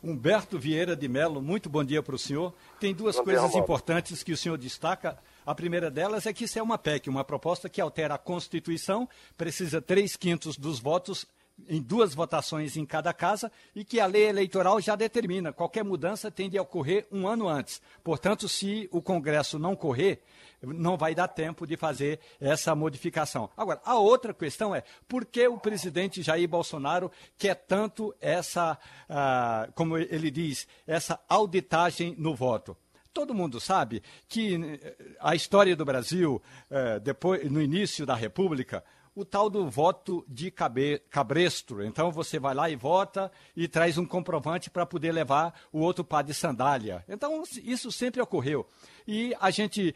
Humberto 0.02 0.58
Vieira 0.58 0.96
de 0.96 1.08
Melo, 1.08 1.42
muito 1.42 1.68
bom 1.68 1.84
dia 1.84 2.02
para 2.02 2.14
o 2.14 2.18
senhor. 2.18 2.54
Tem 2.78 2.94
duas 2.94 3.16
bom 3.16 3.24
coisas 3.24 3.50
dia, 3.50 3.60
importantes 3.60 4.22
que 4.22 4.32
o 4.32 4.36
senhor 4.36 4.56
destaca. 4.56 5.18
A 5.44 5.54
primeira 5.54 5.90
delas 5.90 6.26
é 6.26 6.32
que 6.32 6.44
isso 6.44 6.58
é 6.58 6.62
uma 6.62 6.78
PEC, 6.78 7.10
uma 7.10 7.24
proposta 7.24 7.68
que 7.68 7.80
altera 7.80 8.14
a 8.14 8.18
Constituição, 8.18 9.08
precisa 9.36 9.80
três 9.80 10.16
quintos 10.16 10.56
dos 10.56 10.80
votos 10.80 11.26
em 11.68 11.80
duas 11.80 12.14
votações 12.14 12.76
em 12.76 12.84
cada 12.84 13.12
casa 13.12 13.50
e 13.74 13.84
que 13.84 14.00
a 14.00 14.06
lei 14.06 14.28
eleitoral 14.28 14.80
já 14.80 14.96
determina. 14.96 15.52
Qualquer 15.52 15.84
mudança 15.84 16.30
tem 16.30 16.48
de 16.48 16.58
ocorrer 16.58 17.06
um 17.10 17.26
ano 17.26 17.48
antes. 17.48 17.80
Portanto, 18.02 18.48
se 18.48 18.88
o 18.92 19.00
Congresso 19.02 19.58
não 19.58 19.76
correr, 19.76 20.22
não 20.62 20.96
vai 20.96 21.14
dar 21.14 21.28
tempo 21.28 21.66
de 21.66 21.76
fazer 21.76 22.20
essa 22.40 22.74
modificação. 22.74 23.50
Agora, 23.56 23.80
a 23.84 23.96
outra 23.96 24.34
questão 24.34 24.74
é 24.74 24.82
por 25.08 25.24
que 25.24 25.46
o 25.48 25.58
presidente 25.58 26.22
Jair 26.22 26.48
Bolsonaro 26.48 27.10
quer 27.38 27.54
tanto 27.54 28.14
essa, 28.20 28.78
uh, 29.08 29.72
como 29.74 29.96
ele 29.96 30.30
diz, 30.30 30.66
essa 30.86 31.18
auditagem 31.28 32.14
no 32.18 32.34
voto? 32.34 32.76
Todo 33.12 33.34
mundo 33.34 33.58
sabe 33.58 34.02
que 34.28 34.54
eh, 34.54 35.14
a 35.18 35.34
história 35.34 35.74
do 35.74 35.84
Brasil, 35.84 36.40
uh, 36.70 37.00
depois, 37.00 37.50
no 37.50 37.60
início 37.60 38.06
da 38.06 38.14
República, 38.14 38.84
o 39.14 39.24
tal 39.24 39.50
do 39.50 39.68
voto 39.68 40.24
de 40.28 40.50
cabe, 40.50 41.00
cabresto. 41.10 41.82
Então 41.82 42.10
você 42.10 42.38
vai 42.38 42.54
lá 42.54 42.70
e 42.70 42.76
vota 42.76 43.30
e 43.56 43.66
traz 43.66 43.98
um 43.98 44.06
comprovante 44.06 44.70
para 44.70 44.86
poder 44.86 45.12
levar 45.12 45.54
o 45.72 45.80
outro 45.80 46.04
par 46.04 46.22
de 46.22 46.32
sandália. 46.32 47.04
Então 47.08 47.42
isso 47.62 47.90
sempre 47.90 48.20
ocorreu. 48.20 48.66
E 49.12 49.34
a 49.40 49.50
gente, 49.50 49.92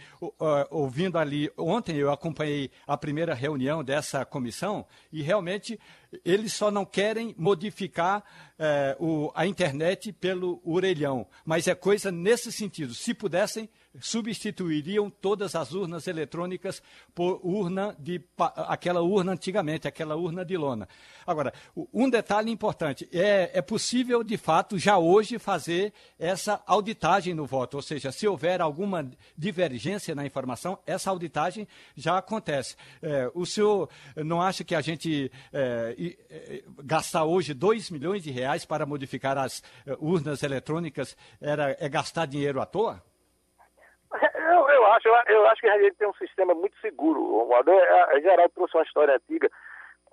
ouvindo 0.73 1.19
ali, 1.19 1.49
ontem 1.57 1.95
eu 1.95 2.11
acompanhei 2.11 2.69
a 2.85 2.97
primeira 2.97 3.33
reunião 3.33 3.85
dessa 3.85 4.25
comissão 4.25 4.85
e 5.13 5.23
realmente 5.23 5.79
eles 6.25 6.53
só 6.53 6.69
não 6.71 6.85
querem 6.85 7.33
modificar 7.39 8.25
uh, 8.59 9.05
o, 9.05 9.33
a 9.35 9.47
internet 9.47 10.13
pelo 10.13 10.61
orelhão, 10.65 11.27
mas 11.45 11.69
é 11.69 11.75
coisa 11.75 12.11
nesse 12.11 12.53
sentido. 12.53 12.93
Se 12.93 13.15
pudessem, 13.15 13.69
substituiriam 14.01 15.09
todas 15.09 15.55
as 15.55 15.73
urnas 15.73 16.07
eletrônicas 16.07 16.83
por 17.15 17.41
urna 17.43 17.97
de 17.99 18.21
aquela 18.37 19.01
urna 19.01 19.33
antigamente, 19.33 19.87
aquela 19.87 20.17
urna 20.17 20.45
de 20.45 20.57
lona. 20.57 20.89
Agora, 21.27 21.53
um 21.93 22.11
detalhe 22.11 22.51
importante, 22.51 23.09
é, 23.13 23.51
é 23.55 23.63
possível, 23.63 24.23
de 24.23 24.37
fato, 24.37 24.79
já 24.79 24.99
hoje 24.99 25.39
fazer 25.39 25.93
essa 26.19 26.63
auditagem 26.67 27.35
no 27.35 27.47
voto, 27.47 27.75
ou 27.77 27.83
seja, 27.83 28.11
se 28.11 28.27
houver 28.27 28.61
alguma 28.61 29.03
divergência 29.37 30.15
na 30.15 30.25
informação, 30.25 30.79
essa 30.87 31.11
auditagem 31.11 31.67
já 31.97 32.19
acontece. 32.19 32.77
É, 33.03 33.31
o 33.35 33.45
senhor 33.47 33.89
não 34.17 34.41
acha 34.41 34.65
que 34.65 34.75
a 34.75 34.81
gente 34.81 35.31
é, 35.53 35.95
é, 36.31 36.63
gastar 36.85 37.25
hoje 37.25 37.55
2 37.55 37.91
milhões 37.91 38.23
de 38.23 38.31
reais 38.31 38.65
para 38.65 38.87
modificar 38.87 39.39
as 39.39 39.63
é, 39.87 39.97
urnas 40.01 40.43
eletrônicas 40.43 41.17
era, 41.41 41.77
é 41.79 41.89
gastar 41.89 42.27
dinheiro 42.27 42.61
à 42.61 42.67
toa? 42.67 43.03
Eu, 44.13 44.69
eu, 44.69 44.87
acho, 44.87 45.09
eu 45.09 45.47
acho 45.49 45.61
que 45.61 45.69
a 45.69 45.79
gente 45.83 45.97
tem 45.97 46.09
um 46.09 46.15
sistema 46.15 46.55
muito 46.55 46.79
seguro. 46.81 47.53
A, 47.53 48.15
a 48.15 48.21
Geraldo 48.21 48.53
trouxe 48.55 48.77
uma 48.77 48.85
história 48.85 49.17
antiga. 49.17 49.51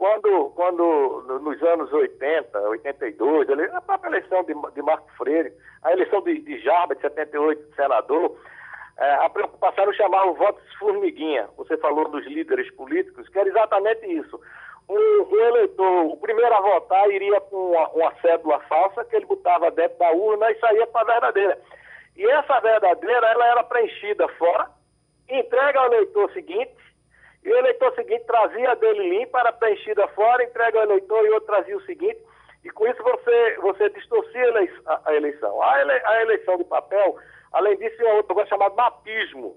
Quando, 0.02 0.50
quando 0.56 1.40
nos 1.44 1.62
anos 1.62 1.94
80, 1.94 2.60
82, 2.60 3.48
a 3.72 3.82
própria 3.82 4.10
eleição 4.10 4.44
de, 4.44 4.56
de 4.74 4.82
Marco 4.82 5.08
Freire, 5.16 5.54
a 5.84 5.92
eleição 5.92 6.24
de, 6.24 6.40
de 6.40 6.60
Jarba, 6.60 6.96
de 6.96 7.02
78, 7.02 7.70
de 7.70 7.76
senador, 7.76 8.36
é, 8.36 8.36
a 9.02 9.30
preocupação 9.30 9.84
era 9.84 9.94
chamar 9.94 10.26
o 10.26 10.36
voto 10.36 10.62
formiguinha. 10.78 11.50
Você 11.58 11.76
falou 11.78 12.08
dos 12.10 12.26
líderes 12.26 12.70
políticos, 12.76 13.28
que 13.30 13.40
era 13.40 13.50
exatamente 13.50 14.06
isso. 14.06 14.40
Um 14.88 15.36
eleitor, 15.36 16.06
o 16.06 16.18
primeiro 16.18 16.54
a 16.54 16.62
votar, 16.62 17.10
iria 17.10 17.40
com 17.42 17.72
uma, 17.72 17.90
uma 17.90 18.14
cédula 18.22 18.60
falsa 18.62 19.06
que 19.06 19.16
ele 19.16 19.26
botava 19.26 19.72
dentro 19.72 19.98
da 19.98 20.12
urna 20.12 20.52
e 20.52 20.60
saía 20.60 20.86
para 20.88 21.02
a 21.02 21.14
verdadeira. 21.14 21.58
E 22.16 22.26
essa 22.26 22.60
verdadeira, 22.60 23.28
ela 23.28 23.48
era 23.48 23.64
preenchida 23.64 24.28
fora, 24.38 24.70
entrega 25.30 25.80
ao 25.80 25.94
eleitor 25.94 26.32
seguinte, 26.34 26.76
e 27.44 27.50
o 27.50 27.58
eleitor 27.58 27.96
seguinte 27.96 28.26
trazia 28.26 28.72
a 28.72 28.76
dele 28.76 29.18
limpa, 29.18 29.40
era 29.40 29.54
preenchida 29.54 30.08
fora, 30.10 30.44
entrega 30.44 30.80
ao 30.80 30.86
eleitor 30.86 31.26
e 31.26 31.32
outro 31.32 31.48
trazia 31.48 31.78
o 31.78 31.86
seguinte, 31.86 32.20
e 32.64 32.70
com 32.70 32.86
isso 32.88 33.02
você, 33.02 33.58
você 33.62 33.90
distorcia 33.90 34.44
a 35.06 35.16
eleição. 35.16 35.64
A, 35.64 35.82
ele, 35.82 35.92
a 35.92 36.22
eleição 36.22 36.58
de 36.58 36.66
papel, 36.66 37.18
além 37.52 37.78
disso, 37.78 37.98
tinha 37.98 38.14
outro 38.14 38.30
negócio 38.30 38.50
chamado 38.50 38.76
mapismo, 38.76 39.56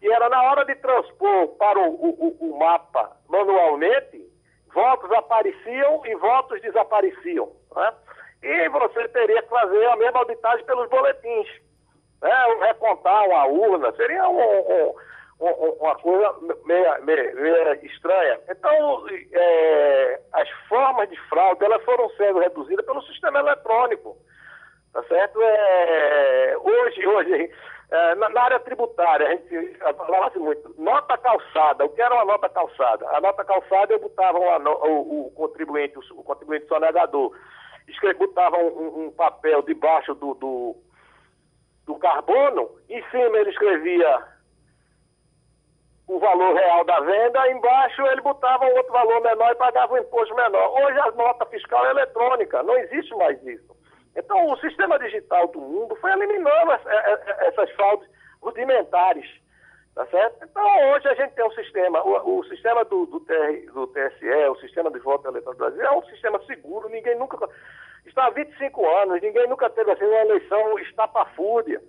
que 0.00 0.10
era 0.10 0.28
na 0.28 0.42
hora 0.42 0.64
de 0.64 0.74
transpor 0.76 1.48
para 1.58 1.78
o, 1.78 1.94
o, 1.94 2.36
o 2.40 2.58
mapa 2.58 3.16
manualmente, 3.28 4.26
votos 4.72 5.10
apareciam 5.12 6.02
e 6.06 6.14
votos 6.16 6.60
desapareciam. 6.62 7.52
Né? 7.74 7.92
E 8.42 8.68
você 8.70 9.08
teria 9.08 9.42
que 9.42 9.48
fazer 9.48 9.86
a 9.86 9.96
mesma 9.96 10.20
auditagem 10.20 10.64
pelos 10.64 10.88
boletins 10.88 11.48
né, 12.22 12.30
recontar 12.66 13.26
uma 13.26 13.46
urna, 13.46 13.92
seria 13.92 14.28
um, 14.28 14.38
um, 14.38 14.94
um, 15.40 15.70
uma 15.80 15.94
coisa 15.96 16.34
meio, 16.64 17.86
estranha. 17.86 18.40
Então, 18.48 19.06
é, 19.32 20.20
as 20.34 20.48
formas 20.68 21.08
de 21.08 21.16
fraude 21.28 21.64
elas 21.64 21.82
foram 21.84 22.08
sendo 22.10 22.38
reduzidas 22.40 22.84
pelo 22.84 23.02
sistema 23.02 23.38
eletrônico. 23.38 24.16
Tá 24.92 25.02
certo? 25.04 25.40
É, 25.40 26.56
hoje, 26.58 27.06
hoje 27.06 27.50
é, 27.90 28.14
na, 28.16 28.28
na, 28.28 28.42
área 28.42 28.60
tributária, 28.60 29.26
a 29.26 29.30
gente 29.30 29.78
falava 29.78 30.38
muito, 30.38 30.74
nota 30.78 31.16
calçada, 31.18 31.84
o 31.84 31.88
que 31.88 32.00
era 32.00 32.14
uma 32.14 32.24
nota 32.24 32.48
calçada? 32.48 33.08
A 33.10 33.20
nota 33.20 33.44
calçada 33.44 33.92
eu 33.92 34.00
botava 34.00 34.38
uma, 34.38 34.70
o, 34.70 35.26
o, 35.26 35.30
contribuinte, 35.32 35.98
o, 35.98 36.20
o 36.20 36.24
contribuinte 36.24 36.66
sonegador, 36.66 37.36
botava 38.18 38.56
um, 38.56 39.06
um, 39.06 39.10
papel 39.10 39.62
debaixo 39.62 40.14
do, 40.14 40.34
do 40.34 40.76
do 41.86 41.96
carbono, 41.96 42.70
em 42.88 43.02
cima 43.10 43.38
ele 43.38 43.50
escrevia 43.50 44.22
o 46.06 46.18
valor 46.20 46.54
real 46.54 46.84
da 46.84 47.00
venda, 47.00 47.50
embaixo 47.50 48.02
ele 48.06 48.20
botava 48.20 48.64
um 48.64 48.76
outro 48.76 48.92
valor 48.92 49.20
menor 49.22 49.50
e 49.50 49.56
pagava 49.56 49.94
um 49.94 49.98
imposto 49.98 50.34
menor. 50.34 50.72
Hoje 50.82 50.98
a 51.00 51.10
nota 51.12 51.46
fiscal 51.46 51.86
é 51.86 51.90
eletrônica, 51.90 52.62
não 52.62 52.76
existe 52.78 53.14
mais 53.16 53.44
isso. 53.44 53.79
Então 54.16 54.50
o 54.50 54.56
sistema 54.58 54.98
digital 54.98 55.48
do 55.48 55.60
mundo 55.60 55.96
foi 55.96 56.12
eliminando 56.12 56.72
é, 56.72 56.78
é, 56.86 57.48
essas 57.48 57.70
fraudes 57.72 58.08
rudimentares. 58.42 59.28
Tá 59.94 60.06
certo? 60.06 60.44
Então 60.44 60.92
hoje 60.92 61.08
a 61.08 61.14
gente 61.14 61.34
tem 61.34 61.44
um 61.44 61.50
sistema, 61.50 62.02
o, 62.02 62.38
o 62.38 62.44
sistema 62.44 62.84
do, 62.84 63.06
do, 63.06 63.20
TR, 63.20 63.72
do 63.72 63.86
TSE, 63.88 64.48
o 64.48 64.56
sistema 64.60 64.90
de 64.90 65.00
voto 65.00 65.26
eletrônico 65.26 65.52
do 65.52 65.70
Brasil, 65.70 65.82
é 65.82 65.90
um 65.90 66.04
sistema 66.04 66.40
seguro, 66.46 66.88
ninguém 66.88 67.18
nunca 67.18 67.36
está 68.06 68.26
há 68.26 68.30
25 68.30 68.88
anos, 68.88 69.20
ninguém 69.20 69.48
nunca 69.48 69.68
teve 69.70 69.90
assim 69.90 70.04
uma 70.04 70.20
eleição 70.20 70.78
estapafúrdia. 70.78 71.82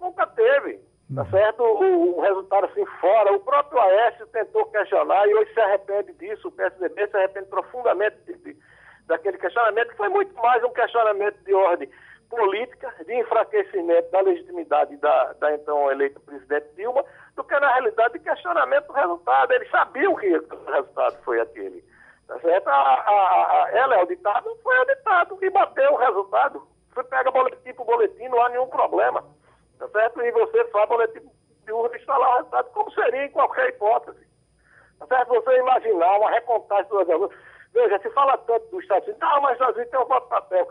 Nunca 0.00 0.26
teve, 0.28 0.80
tá 1.14 1.24
certo? 1.26 1.62
O, 1.62 2.18
o, 2.18 2.20
resultado 2.20 2.66
assim 2.66 2.86
fora. 3.00 3.32
O 3.32 3.40
próprio 3.40 3.80
Aécio 3.80 4.26
tentou 4.28 4.64
questionar 4.66 5.26
e 5.28 5.34
hoje 5.34 5.52
se 5.52 5.60
arrepende 5.60 6.12
disso, 6.14 6.48
o 6.48 6.52
PSDB 6.52 7.08
se 7.08 7.16
arrepende 7.16 7.48
profundamente 7.48 8.16
de, 8.24 8.34
de, 8.38 8.56
daquele 9.10 9.38
questionamento, 9.38 9.90
que 9.90 9.96
foi 9.96 10.08
muito 10.08 10.34
mais 10.40 10.62
um 10.64 10.70
questionamento 10.70 11.36
de 11.44 11.52
ordem 11.52 11.90
política, 12.30 12.94
de 13.04 13.14
enfraquecimento 13.14 14.10
da 14.12 14.20
legitimidade 14.20 14.96
da, 14.98 15.32
da 15.34 15.52
então 15.52 15.90
eleita 15.90 16.20
presidente 16.20 16.68
Dilma, 16.76 17.04
do 17.34 17.42
que 17.42 17.58
na 17.58 17.72
realidade 17.72 18.14
de 18.14 18.20
questionamento 18.20 18.86
do 18.86 18.92
resultado. 18.92 19.52
Eles 19.52 19.68
sabiam 19.70 20.14
que 20.14 20.28
o 20.28 20.70
resultado 20.70 21.18
foi 21.24 21.40
aquele. 21.40 21.84
Tá 22.28 22.38
certo? 22.38 22.68
A, 22.68 22.72
a, 22.72 23.64
a, 23.64 23.70
ela 23.72 23.96
é 23.96 23.98
auditado, 23.98 24.56
foi 24.62 24.76
auditado 24.76 25.36
e 25.42 25.50
bateu 25.50 25.92
o 25.92 25.96
resultado. 25.96 26.68
Você 26.94 27.02
pega 27.04 27.30
boletim 27.32 27.72
por 27.74 27.84
boletim, 27.84 28.28
não 28.28 28.40
há 28.40 28.48
nenhum 28.50 28.68
problema. 28.68 29.24
Tá 29.78 29.88
certo? 29.88 30.22
E 30.22 30.30
você 30.30 30.64
faz 30.66 30.88
boletim 30.88 31.28
de 31.66 31.72
urna 31.72 31.96
e 31.96 32.04
lá 32.06 32.18
o 32.18 32.36
resultado, 32.36 32.70
como 32.70 32.92
seria 32.92 33.24
em 33.24 33.30
qualquer 33.30 33.70
hipótese. 33.70 34.24
Tá 35.00 35.06
certo? 35.06 35.28
Você 35.30 35.58
imaginar 35.58 36.18
uma 36.18 36.30
recontagem 36.30 36.88
dos 36.88 37.10
alunos. 37.10 37.34
Veja, 37.72 37.98
se 38.00 38.10
fala 38.10 38.36
tanto 38.38 38.66
dos 38.70 38.82
Estados 38.82 39.06
Unidos, 39.06 39.22
ah, 39.22 39.40
mas 39.40 39.52
os 39.52 39.54
Estados 39.54 39.76
Unidos 39.76 39.90
tem 39.90 40.00
um 40.00 40.06
voto 40.08 40.28
papel. 40.28 40.68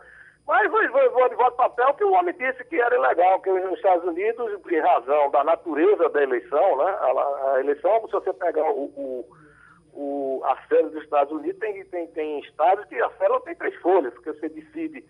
Mas 0.48 0.72
foi 0.72 0.88
de 1.30 1.36
voto 1.36 1.56
papel 1.56 1.94
que 1.94 2.04
o 2.04 2.12
homem 2.12 2.36
disse 2.36 2.64
que 2.66 2.82
era 2.82 2.96
ilegal, 2.96 3.40
que 3.42 3.52
nos 3.52 3.78
Estados 3.78 4.04
Unidos, 4.04 4.60
em 4.70 4.80
razão 4.80 5.30
da 5.30 5.44
natureza 5.44 6.10
da 6.10 6.24
eleição, 6.24 6.78
né? 6.78 6.86
A, 6.86 7.54
a 7.54 7.60
eleição, 7.60 8.02
se 8.08 8.12
você 8.14 8.34
pegar 8.34 8.70
o, 8.72 8.86
o 8.96 9.26
o, 9.94 10.42
a 10.46 10.58
célula 10.68 10.90
dos 10.92 11.04
Estados 11.04 11.34
Unidos 11.34 11.60
tem, 11.60 11.84
tem, 11.86 12.08
tem 12.08 12.40
estados 12.40 12.86
que 12.86 12.96
a 13.02 13.10
célula 13.18 13.42
tem 13.42 13.56
três 13.56 13.76
folhas, 13.82 14.14
porque 14.14 14.32
você 14.32 14.50
decide 14.50 15.04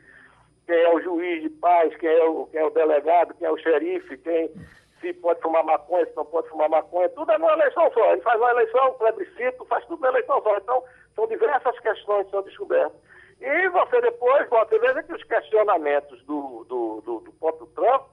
quem 0.65 0.75
é 0.75 0.93
o 0.93 1.01
juiz 1.01 1.43
de 1.43 1.49
paz, 1.49 1.95
quem 1.97 2.09
é 2.09 2.23
o, 2.23 2.45
quem 2.47 2.59
é 2.59 2.65
o 2.65 2.69
delegado, 2.69 3.33
quem 3.35 3.47
é 3.47 3.51
o 3.51 3.57
xerife, 3.57 4.17
quem 4.17 4.51
se 4.99 5.13
pode 5.13 5.41
fumar 5.41 5.63
maconha, 5.63 6.05
se 6.05 6.15
não 6.15 6.25
pode 6.25 6.49
fumar 6.49 6.69
maconha, 6.69 7.09
tudo 7.09 7.31
é 7.31 7.37
numa 7.37 7.53
eleição 7.53 7.91
só. 7.93 8.11
Ele 8.11 8.21
faz 8.21 8.39
uma 8.39 8.51
eleição, 8.51 8.93
plebiscito, 8.93 9.65
faz 9.65 9.85
tudo 9.85 10.01
na 10.01 10.09
eleição 10.09 10.41
só. 10.41 10.57
Então, 10.57 10.83
são 11.19 11.27
diversas 11.27 11.77
questões 11.79 12.25
que 12.25 12.31
são 12.31 12.41
descobertas. 12.43 12.97
E 13.41 13.69
você 13.69 14.01
depois, 14.01 14.47
você 14.49 14.79
veja 14.79 15.03
que 15.03 15.13
os 15.13 15.23
questionamentos 15.23 16.23
do, 16.23 16.65
do, 16.65 17.01
do, 17.01 17.19
do 17.19 17.31
próprio 17.33 17.67
Trump 17.67 18.07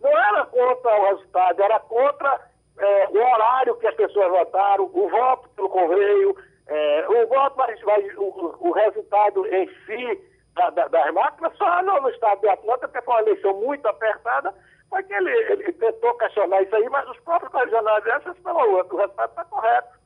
não 0.00 0.10
era 0.10 0.46
contra 0.46 1.00
o 1.00 1.04
resultado, 1.06 1.62
era 1.62 1.80
contra 1.80 2.40
é, 2.78 3.08
o 3.08 3.16
horário 3.16 3.76
que 3.76 3.86
as 3.86 3.94
pessoas 3.94 4.30
votaram, 4.30 4.90
o 4.92 5.08
voto 5.08 5.48
pelo 5.50 5.68
correio, 5.68 6.36
é, 6.66 7.06
o 7.08 7.26
voto, 7.28 7.56
mas, 7.56 7.80
mas 7.82 8.16
o, 8.16 8.56
o, 8.60 8.72
resultado 8.72 9.46
em 9.46 9.68
si 9.86 10.28
da, 10.54 10.70
da, 10.70 10.88
das 10.88 11.12
máquinas, 11.12 11.56
só 11.56 11.82
no, 11.82 12.00
no 12.00 12.10
estado 12.10 12.40
de 12.40 12.48
Atlanta, 12.48 12.88
porque 12.88 13.04
foi 13.04 13.14
uma 13.14 13.22
eleição 13.22 13.54
muito 13.60 13.86
apertada, 13.86 14.54
que 15.06 15.12
ele, 15.12 15.30
ele 15.52 15.72
tentou 15.72 16.14
questionar 16.14 16.62
isso 16.62 16.74
aí, 16.74 16.88
mas 16.88 17.08
os 17.08 17.18
próprios 17.20 17.52
regionais 17.52 18.04
falaram, 18.42 18.72
o 18.72 18.96
resultado 18.96 19.30
está 19.30 19.44
correto. 19.44 19.99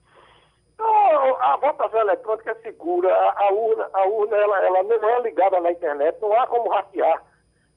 Então, 0.75 1.37
a 1.41 1.57
votação 1.57 2.01
eletrônica 2.01 2.51
é 2.51 2.55
segura, 2.57 3.15
a, 3.15 3.45
a 3.45 3.53
urna, 3.53 3.89
a 3.93 4.07
urna 4.07 4.37
ela, 4.37 4.65
ela 4.65 4.83
não 4.83 5.09
é 5.09 5.21
ligada 5.23 5.61
na 5.61 5.73
internet, 5.73 6.21
não 6.21 6.33
há 6.33 6.47
como 6.47 6.71
hackear. 6.71 7.23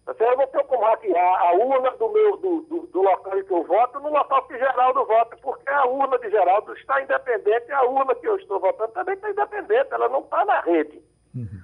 Tá 0.06 0.16
eu 0.20 0.38
não 0.38 0.48
tenho 0.48 0.64
como 0.66 0.84
hackear 0.84 1.42
a 1.42 1.54
urna 1.54 1.92
do, 1.92 2.10
meu, 2.10 2.38
do, 2.38 2.62
do, 2.62 2.88
do 2.88 3.02
local 3.02 3.38
em 3.38 3.44
que 3.44 3.52
eu 3.52 3.64
voto 3.64 4.00
no 4.00 4.10
local 4.10 4.48
que 4.48 4.58
Geraldo 4.58 5.06
vota, 5.06 5.38
porque 5.38 5.70
a 5.70 5.86
urna 5.86 6.18
de 6.18 6.30
Geraldo 6.30 6.74
está 6.74 7.02
independente 7.02 7.68
e 7.70 7.74
a 7.74 7.84
urna 7.84 8.16
que 8.16 8.28
eu 8.28 8.38
estou 8.38 8.60
votando 8.60 8.94
também 8.94 9.16
está 9.16 9.30
independente, 9.30 9.94
ela 9.94 10.10
não 10.10 10.22
está 10.22 10.46
na 10.46 10.62
rede. 10.62 11.02
Uhum. 11.36 11.62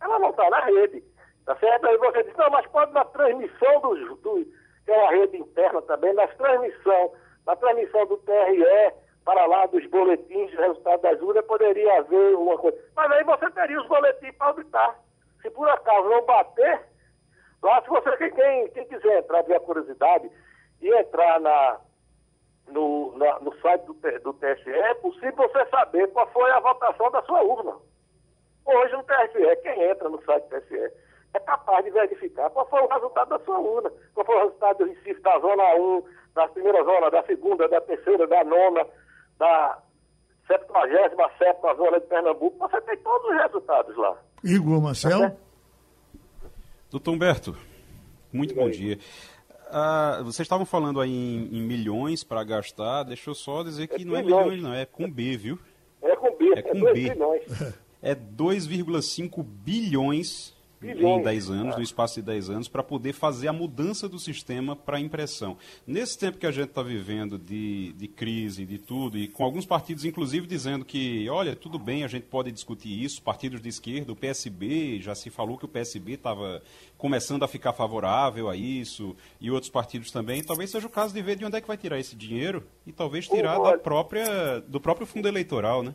Ela 0.00 0.18
não 0.18 0.30
está 0.30 0.48
na 0.50 0.60
rede. 0.60 1.02
Tá 1.44 1.56
certo? 1.56 1.86
Aí 1.86 1.96
você 1.96 2.22
diz, 2.24 2.36
não, 2.36 2.50
mas 2.50 2.66
pode 2.66 2.92
na 2.92 3.06
transmissão 3.06 3.80
do, 3.80 4.16
do 4.16 4.44
que 4.84 4.92
é 4.92 4.96
uma 4.96 5.10
rede 5.10 5.38
interna 5.38 5.80
também, 5.82 6.12
na 6.12 6.28
transmissão, 6.28 7.12
na 7.46 7.56
transmissão 7.56 8.06
do 8.06 8.18
TRE 8.18 8.92
para 9.28 9.44
lá 9.44 9.66
dos 9.66 9.84
boletins 9.90 10.50
de 10.50 10.56
resultado 10.56 11.02
das 11.02 11.20
urnas, 11.20 11.44
poderia 11.44 11.98
haver 11.98 12.34
uma 12.34 12.56
coisa. 12.56 12.78
Mas 12.96 13.12
aí 13.12 13.22
você 13.24 13.50
teria 13.50 13.78
os 13.78 13.86
boletins 13.86 14.34
para 14.38 14.46
auditar. 14.46 14.98
Se 15.42 15.50
por 15.50 15.68
acaso 15.68 16.08
não 16.08 16.24
bater, 16.24 16.80
Lá, 17.62 17.82
se 17.82 17.88
você, 17.88 18.30
quem, 18.30 18.68
quem 18.68 18.86
quiser 18.86 19.18
entrar, 19.18 19.42
tiver 19.42 19.60
curiosidade, 19.60 20.30
e 20.80 20.94
entrar 20.94 21.40
na, 21.40 21.78
no, 22.68 23.18
na, 23.18 23.38
no 23.40 23.52
site 23.60 23.84
do, 23.84 23.94
do 23.94 24.32
TSE, 24.32 24.70
é 24.70 24.94
possível 24.94 25.36
você 25.36 25.66
saber 25.66 26.08
qual 26.12 26.26
foi 26.28 26.50
a 26.50 26.60
votação 26.60 27.10
da 27.10 27.20
sua 27.24 27.42
urna. 27.42 27.76
Hoje 28.64 28.96
no 28.96 29.02
TSE, 29.02 29.56
quem 29.62 29.82
entra 29.90 30.08
no 30.08 30.22
site 30.24 30.44
do 30.44 30.60
TSE 30.60 30.92
é 31.34 31.40
capaz 31.40 31.84
de 31.84 31.90
verificar 31.90 32.48
qual 32.50 32.66
foi 32.68 32.80
o 32.80 32.86
resultado 32.86 33.28
da 33.28 33.38
sua 33.40 33.58
urna, 33.58 33.92
qual 34.14 34.24
foi 34.24 34.36
o 34.36 34.44
resultado 34.44 34.78
do 34.78 34.84
Recife 34.84 35.20
da 35.20 35.38
zona 35.40 35.74
1, 35.74 36.02
da 36.34 36.48
primeira 36.48 36.82
zona, 36.84 37.10
da 37.10 37.22
segunda, 37.24 37.68
da 37.68 37.80
terceira, 37.80 38.26
da 38.26 38.44
nona, 38.44 38.86
da 39.38 39.78
77 40.46 41.76
zona 41.76 42.00
de 42.00 42.06
Pernambuco. 42.06 42.58
Você 42.58 42.80
tem 42.80 42.96
todos 42.98 43.30
os 43.30 43.36
resultados 43.42 43.96
lá. 43.96 44.16
Igor 44.42 44.80
Marcelo? 44.80 45.30
Tá 45.30 45.36
Doutor 46.90 47.12
Humberto, 47.12 47.56
muito 48.32 48.54
bom 48.54 48.70
dia. 48.70 48.98
Ah, 49.70 50.20
vocês 50.24 50.46
estavam 50.46 50.64
falando 50.64 51.00
aí 51.02 51.10
em, 51.10 51.58
em 51.58 51.62
milhões 51.62 52.24
para 52.24 52.42
gastar, 52.42 53.02
deixa 53.02 53.28
eu 53.28 53.34
só 53.34 53.62
dizer 53.62 53.88
que 53.88 54.00
é 54.00 54.04
não 54.06 54.16
é 54.16 54.22
milhões, 54.22 54.62
não, 54.62 54.72
é 54.72 54.86
com 54.86 55.10
B, 55.10 55.36
viu? 55.36 55.58
É 56.00 56.16
com 56.16 56.34
B, 56.34 56.52
é, 56.56 56.62
com 56.62 56.88
é 56.88 56.92
B. 56.92 57.08
É 58.00 58.14
2,5 58.14 59.42
bilhões 59.42 60.56
em 60.82 61.22
10 61.22 61.50
anos, 61.50 61.76
no 61.76 61.82
espaço 61.82 62.16
de 62.16 62.22
10 62.22 62.50
anos, 62.50 62.68
para 62.68 62.82
poder 62.82 63.12
fazer 63.12 63.48
a 63.48 63.52
mudança 63.52 64.08
do 64.08 64.18
sistema 64.18 64.76
para 64.76 65.00
impressão. 65.00 65.56
Nesse 65.86 66.18
tempo 66.18 66.38
que 66.38 66.46
a 66.46 66.50
gente 66.50 66.68
está 66.68 66.82
vivendo 66.82 67.38
de, 67.38 67.92
de 67.94 68.08
crise, 68.08 68.64
de 68.64 68.78
tudo, 68.78 69.18
e 69.18 69.28
com 69.28 69.44
alguns 69.44 69.66
partidos, 69.66 70.04
inclusive, 70.04 70.46
dizendo 70.46 70.84
que, 70.84 71.28
olha, 71.28 71.56
tudo 71.56 71.78
bem, 71.78 72.04
a 72.04 72.08
gente 72.08 72.26
pode 72.26 72.52
discutir 72.52 73.02
isso, 73.02 73.22
partidos 73.22 73.60
de 73.60 73.68
esquerda, 73.68 74.12
o 74.12 74.16
PSB, 74.16 75.00
já 75.00 75.14
se 75.14 75.30
falou 75.30 75.58
que 75.58 75.64
o 75.64 75.68
PSB 75.68 76.12
estava 76.12 76.62
começando 76.96 77.42
a 77.42 77.48
ficar 77.48 77.72
favorável 77.72 78.48
a 78.48 78.56
isso, 78.56 79.16
e 79.40 79.50
outros 79.50 79.70
partidos 79.70 80.10
também, 80.10 80.42
talvez 80.42 80.70
seja 80.70 80.86
o 80.86 80.90
caso 80.90 81.12
de 81.12 81.22
ver 81.22 81.36
de 81.36 81.44
onde 81.44 81.56
é 81.56 81.60
que 81.60 81.68
vai 81.68 81.76
tirar 81.76 81.98
esse 81.98 82.14
dinheiro, 82.14 82.64
e 82.86 82.92
talvez 82.92 83.26
tirar 83.26 83.58
da 83.58 83.78
própria, 83.78 84.60
do 84.60 84.80
próprio 84.80 85.06
fundo 85.06 85.26
eleitoral, 85.26 85.82
né? 85.82 85.94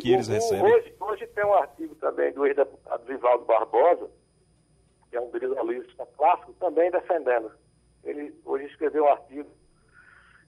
que 0.00 0.12
eles 0.12 0.28
recebem. 0.28 0.72
Hoje, 0.72 0.94
hoje 1.00 1.26
tem 1.28 1.44
um 1.44 1.54
artigo 1.54 1.94
também 1.96 2.32
do 2.32 2.46
ex-deputado 2.46 3.04
Vivaldo 3.06 3.44
Barbosa, 3.44 3.97
que 5.10 5.16
é 5.16 5.20
um 5.20 5.30
brisolista 5.30 6.06
clássico, 6.16 6.52
também 6.54 6.90
defendendo. 6.90 7.50
Ele 8.04 8.34
hoje 8.44 8.66
escreveu 8.66 9.04
um 9.04 9.08
artigo, 9.08 9.50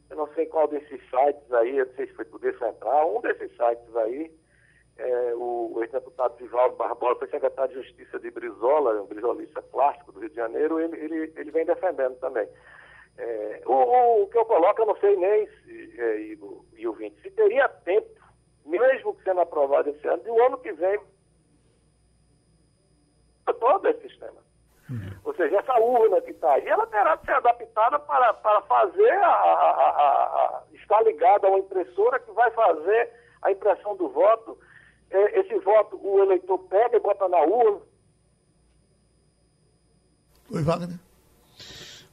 eu 0.09 0.17
não 0.17 0.33
sei 0.35 0.47
qual 0.47 0.69
desses 0.69 1.01
sites 1.09 1.53
aí, 1.53 1.79
eu 1.79 1.87
não 1.87 1.95
sei 1.95 2.07
se 2.07 2.15
foi 2.15 2.25
Poder 2.25 2.57
Central, 2.59 3.17
um 3.17 3.21
desses 3.21 3.51
sites 3.57 3.97
aí, 3.97 4.31
é, 4.99 5.35
o, 5.35 5.73
o 5.75 5.83
ex-deputado 5.83 6.37
Vivaldo 6.37 6.77
Barbosa 6.77 7.21
foi 7.21 7.29
secretário 7.29 7.75
de 7.75 7.83
Justiça 7.83 8.19
de 8.19 8.31
Brizola, 8.31 9.01
um 9.03 9.07
brisolista 9.07 9.63
clássico 9.63 10.13
do 10.13 10.21
Rio 10.21 10.29
de 10.29 10.37
Janeiro, 10.37 10.79
ele, 10.79 10.97
ele, 10.97 11.33
ele 11.37 11.51
vem 11.51 11.65
defendendo 11.65 12.19
também. 12.19 12.47
É, 13.17 13.63
o, 13.67 14.23
o, 14.23 14.27
que 14.29 14.39
eu 14.39 14.45
coloco, 14.45 14.83
eu 14.83 14.87
não 14.87 14.97
sei 14.97 15.17
nem, 15.17 15.47
se, 15.47 16.01
é, 16.01 16.21
e, 16.21 16.39
e 16.77 16.87
o 16.87 16.93
20, 16.93 17.21
se 17.23 17.31
teria 17.31 17.69
tempo 17.69 18.21
mesmo 18.65 19.17
sendo 19.25 19.41
aprovado 19.41 19.91
esse 19.91 20.07
ano, 20.07 20.23
e 20.27 20.31
o 20.31 20.47
ano 20.47 20.59
que 20.59 20.73
vem 20.73 21.01
todo 23.59 23.89
esse 23.89 24.09
sistema. 24.09 24.41
Uhum. 24.91 25.11
Ou 25.25 25.35
seja, 25.35 25.57
essa 25.57 25.79
urna 25.79 26.21
que 26.21 26.33
está 26.33 26.53
aí, 26.55 26.67
ela 26.67 26.85
terá 26.89 27.15
de 27.15 27.25
ser 27.25 27.33
adaptada 27.33 27.99
para, 28.01 28.35
para 28.35 28.61
fazer 28.63 29.13
a, 29.13 29.27
a, 29.27 29.71
a, 29.71 29.91
a, 29.91 30.63
estar 30.75 31.01
ligada 31.03 31.47
a 31.47 31.51
uma 31.51 31.61
impressora 31.61 32.19
que 32.19 32.33
vai 32.33 32.51
fazer 32.51 33.11
a 33.43 33.53
impressão 33.53 33.97
do 33.97 34.09
voto. 34.09 34.59
É, 35.11 35.41
esse 35.41 35.57
voto 35.61 35.99
o 36.03 36.23
eleitor 36.23 36.59
pega 36.59 36.97
e 36.97 37.01
bota 37.01 37.29
na 37.29 37.39
urna. 37.39 37.81
Oi, 40.53 40.63
Wagner. 40.63 40.99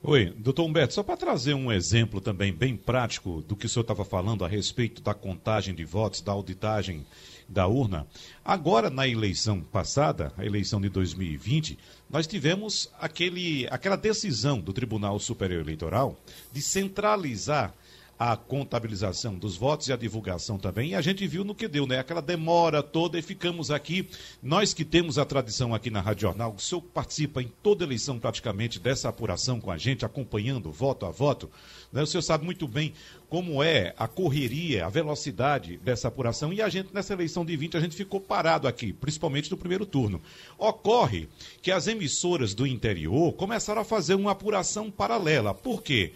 Oi, 0.03 0.25
doutor 0.37 0.63
Humberto, 0.63 0.93
só 0.93 1.01
para 1.01 1.17
trazer 1.17 1.55
um 1.55 1.71
exemplo 1.71 2.21
também 2.21 2.53
bem 2.53 2.77
prático 2.77 3.41
do 3.41 3.55
que 3.55 3.65
o 3.65 3.69
senhor 3.69 3.81
estava 3.81 4.05
falando 4.05 4.45
a 4.45 4.47
respeito 4.47 5.01
da 5.01 5.15
contagem 5.15 5.73
de 5.73 5.83
votos, 5.83 6.21
da 6.21 6.31
auditagem 6.31 7.05
da 7.47 7.67
urna. 7.67 8.05
Agora, 8.43 8.89
na 8.89 9.07
eleição 9.07 9.61
passada, 9.61 10.33
a 10.37 10.45
eleição 10.45 10.81
de 10.81 10.89
2020, 10.89 11.77
nós 12.09 12.27
tivemos 12.27 12.89
aquele, 12.99 13.67
aquela 13.69 13.95
decisão 13.95 14.59
do 14.59 14.73
Tribunal 14.73 15.19
Superior 15.19 15.61
Eleitoral 15.61 16.17
de 16.51 16.61
centralizar 16.61 17.73
a 18.17 18.35
contabilização 18.35 19.35
dos 19.35 19.55
votos 19.57 19.87
e 19.87 19.93
a 19.93 19.97
divulgação 19.97 20.57
também. 20.57 20.91
E 20.91 20.95
a 20.95 21.01
gente 21.01 21.27
viu 21.27 21.43
no 21.43 21.53
que 21.53 21.67
deu, 21.67 21.85
né? 21.85 21.99
Aquela 21.99 22.21
demora 22.21 22.81
toda 22.81 23.19
e 23.19 23.21
ficamos 23.21 23.69
aqui. 23.69 24.09
Nós 24.41 24.73
que 24.73 24.85
temos 24.85 25.17
a 25.17 25.25
tradição 25.25 25.75
aqui 25.75 25.89
na 25.89 26.01
Rádio 26.01 26.21
Jornal, 26.21 26.55
o 26.55 26.59
senhor 26.59 26.81
participa 26.81 27.41
em 27.41 27.51
toda 27.61 27.83
eleição 27.83 28.17
praticamente 28.17 28.79
dessa 28.79 29.09
apuração 29.09 29.59
com 29.59 29.69
a 29.69 29.77
gente, 29.77 30.05
acompanhando 30.05 30.71
voto 30.71 31.05
a 31.05 31.11
voto. 31.11 31.49
Né? 31.91 32.01
O 32.01 32.07
senhor 32.07 32.21
sabe 32.21 32.45
muito 32.45 32.67
bem 32.67 32.93
como 33.29 33.61
é 33.61 33.93
a 33.97 34.07
correria, 34.07 34.85
a 34.85 34.89
velocidade 34.89 35.77
dessa 35.77 36.07
apuração. 36.07 36.53
E 36.53 36.61
a 36.61 36.69
gente, 36.69 36.93
nessa 36.93 37.13
eleição 37.13 37.45
de 37.45 37.55
20, 37.57 37.75
a 37.75 37.79
gente 37.79 37.95
ficou 37.95 38.21
parado 38.21 38.67
aqui, 38.67 38.93
principalmente 38.93 39.51
no 39.51 39.57
primeiro 39.57 39.85
turno. 39.85 40.21
Ocorre 40.57 41.27
que 41.61 41.71
as 41.71 41.87
emissoras 41.87 42.53
do 42.53 42.65
interior 42.65 43.33
começaram 43.33 43.81
a 43.81 43.85
fazer 43.85 44.15
uma 44.15 44.31
apuração 44.31 44.89
paralela. 44.89 45.53
Por 45.53 45.83
quê? 45.83 45.97
Porque, 45.97 46.13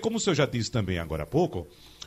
como 0.00 0.16
o 0.16 0.20
senhor 0.20 0.34
já 0.34 0.46
disse 0.46 0.70
também 0.70 0.98
agora 0.98 1.24
há 1.24 1.26
pouco, 1.26 1.66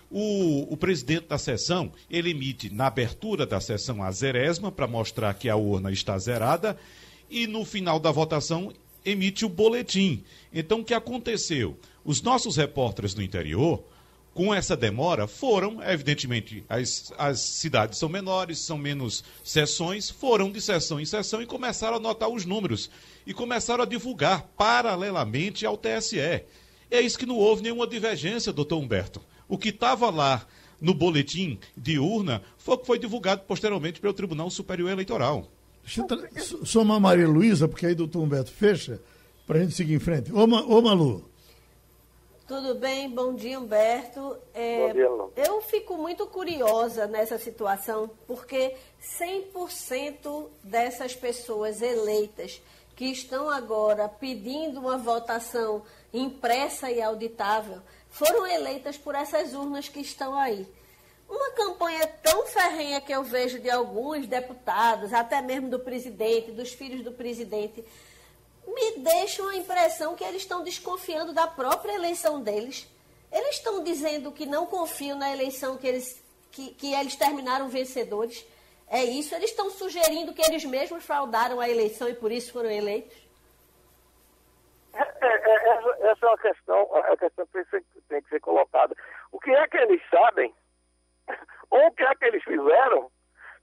o, 0.09 0.73
o, 0.73 0.77
presidente 0.77 1.27
da 1.27 1.37
sessão, 1.37 1.91
ele 2.09 2.29
emite 2.29 2.69
na 2.69 2.87
abertura 2.87 3.45
da 3.45 3.59
sessão 3.59 4.03
a 4.03 4.11
zerésima 4.11 4.71
para 4.71 4.87
mostrar 4.87 5.33
que 5.33 5.49
a 5.49 5.55
urna 5.55 5.91
está 5.91 6.17
zerada 6.17 6.77
e 7.29 7.47
no 7.47 7.65
final 7.65 7.99
da 7.99 8.11
votação 8.11 8.71
emite 9.03 9.45
o 9.45 9.49
boletim. 9.49 10.23
Então, 10.53 10.79
o 10.79 10.85
que 10.85 10.93
aconteceu? 10.93 11.77
Os 12.03 12.21
nossos 12.21 12.57
repórteres 12.57 13.13
do 13.13 13.21
interior, 13.21 13.83
com 14.33 14.53
essa 14.53 14.75
demora, 14.75 15.27
foram, 15.27 15.81
evidentemente, 15.83 16.63
as, 16.67 17.13
as 17.17 17.39
cidades 17.39 17.97
são 17.97 18.09
menores, 18.09 18.59
são 18.59 18.77
menos 18.77 19.23
sessões, 19.43 20.09
foram 20.09 20.51
de 20.51 20.61
sessão 20.61 20.99
em 20.99 21.05
sessão 21.05 21.41
e 21.41 21.45
começaram 21.45 21.95
a 21.95 21.97
anotar 21.97 22.29
os 22.29 22.45
números 22.45 22.89
e 23.25 23.33
começaram 23.33 23.83
a 23.83 23.87
divulgar 23.87 24.43
paralelamente 24.57 25.65
ao 25.65 25.77
TSE. 25.77 26.43
É 26.89 27.01
isso 27.01 27.17
que 27.17 27.25
não 27.25 27.37
houve 27.37 27.63
nenhuma 27.63 27.87
divergência, 27.87 28.53
doutor 28.53 28.77
Humberto. 28.77 29.21
O 29.47 29.57
que 29.57 29.69
estava 29.69 30.09
lá 30.09 30.45
no 30.79 30.93
boletim 30.93 31.59
de 31.75 31.97
urna 31.97 32.41
foi 32.57 32.75
o 32.75 32.77
que 32.77 32.85
foi 32.85 32.99
divulgado 32.99 33.43
posteriormente 33.47 33.99
pelo 33.99 34.13
Tribunal 34.13 34.49
Superior 34.49 34.89
Eleitoral. 34.89 35.47
Deixa 35.83 36.01
eu 36.55 36.65
somar 36.65 36.99
Maria 36.99 37.27
Luísa, 37.27 37.67
porque 37.67 37.85
aí 37.85 37.93
doutor 37.93 38.21
Humberto 38.21 38.51
fecha, 38.51 38.99
para 39.45 39.59
a 39.59 39.61
gente 39.61 39.75
seguir 39.75 39.93
em 39.93 39.99
frente. 39.99 40.31
Ô, 40.33 40.43
ô 40.43 40.81
Malu. 40.81 41.29
Tudo 42.47 42.75
bem? 42.75 43.09
Bom 43.09 43.33
dia, 43.33 43.59
Humberto. 43.59 44.37
É, 44.53 44.87
Bom 44.87 44.93
dia, 44.93 45.09
Lu. 45.09 45.33
Eu 45.35 45.61
fico 45.61 45.97
muito 45.97 46.27
curiosa 46.27 47.07
nessa 47.07 47.39
situação, 47.39 48.09
porque 48.27 48.75
100% 49.19 50.47
dessas 50.63 51.15
pessoas 51.15 51.81
eleitas 51.81 52.61
que 52.95 53.05
estão 53.05 53.49
agora 53.49 54.07
pedindo 54.07 54.79
uma 54.79 54.97
votação 54.97 55.81
impressa 56.19 56.91
e 56.91 57.01
auditável, 57.01 57.81
foram 58.09 58.47
eleitas 58.47 58.97
por 58.97 59.15
essas 59.15 59.53
urnas 59.53 59.89
que 59.89 59.99
estão 59.99 60.35
aí. 60.35 60.67
Uma 61.27 61.51
campanha 61.51 62.07
tão 62.21 62.45
ferrenha 62.45 63.01
que 63.01 63.11
eu 63.11 63.23
vejo 63.23 63.59
de 63.59 63.69
alguns 63.69 64.27
deputados, 64.27 65.11
até 65.11 65.41
mesmo 65.41 65.69
do 65.69 65.79
presidente, 65.79 66.51
dos 66.51 66.71
filhos 66.71 67.03
do 67.03 67.11
presidente, 67.11 67.83
me 68.67 68.99
deixam 68.99 69.47
a 69.49 69.55
impressão 69.55 70.15
que 70.15 70.23
eles 70.23 70.43
estão 70.43 70.63
desconfiando 70.63 71.33
da 71.33 71.47
própria 71.47 71.93
eleição 71.93 72.41
deles. 72.41 72.87
Eles 73.31 73.55
estão 73.55 73.83
dizendo 73.83 74.31
que 74.31 74.45
não 74.45 74.65
confiam 74.65 75.17
na 75.17 75.31
eleição 75.31 75.77
que 75.77 75.87
eles, 75.87 76.21
que, 76.51 76.71
que 76.71 76.93
eles 76.93 77.15
terminaram 77.15 77.67
vencedores. 77.67 78.45
É 78.87 79.03
isso? 79.03 79.33
Eles 79.33 79.49
estão 79.49 79.69
sugerindo 79.71 80.33
que 80.33 80.41
eles 80.41 80.63
mesmos 80.63 81.03
fraudaram 81.03 81.59
a 81.59 81.69
eleição 81.69 82.07
e 82.07 82.13
por 82.13 82.31
isso 82.31 82.53
foram 82.53 82.69
eleitos? 82.69 83.24
É, 84.95 85.27
é, 85.27 85.27
é, 85.27 86.11
essa 86.11 86.25
é 86.25 86.29
uma 86.29 86.37
questão, 86.37 86.95
a 86.95 87.17
questão 87.17 87.45
que 87.47 87.51
tem 87.53 87.63
que, 87.63 87.69
ser, 87.69 87.83
tem 88.07 88.21
que 88.21 88.29
ser 88.29 88.39
colocada. 88.39 88.95
O 89.31 89.39
que 89.39 89.51
é 89.51 89.67
que 89.67 89.77
eles 89.77 90.01
sabem? 90.09 90.53
Ou 91.69 91.87
o 91.87 91.91
que 91.91 92.03
é 92.03 92.15
que 92.15 92.25
eles 92.25 92.43
fizeram? 92.43 93.11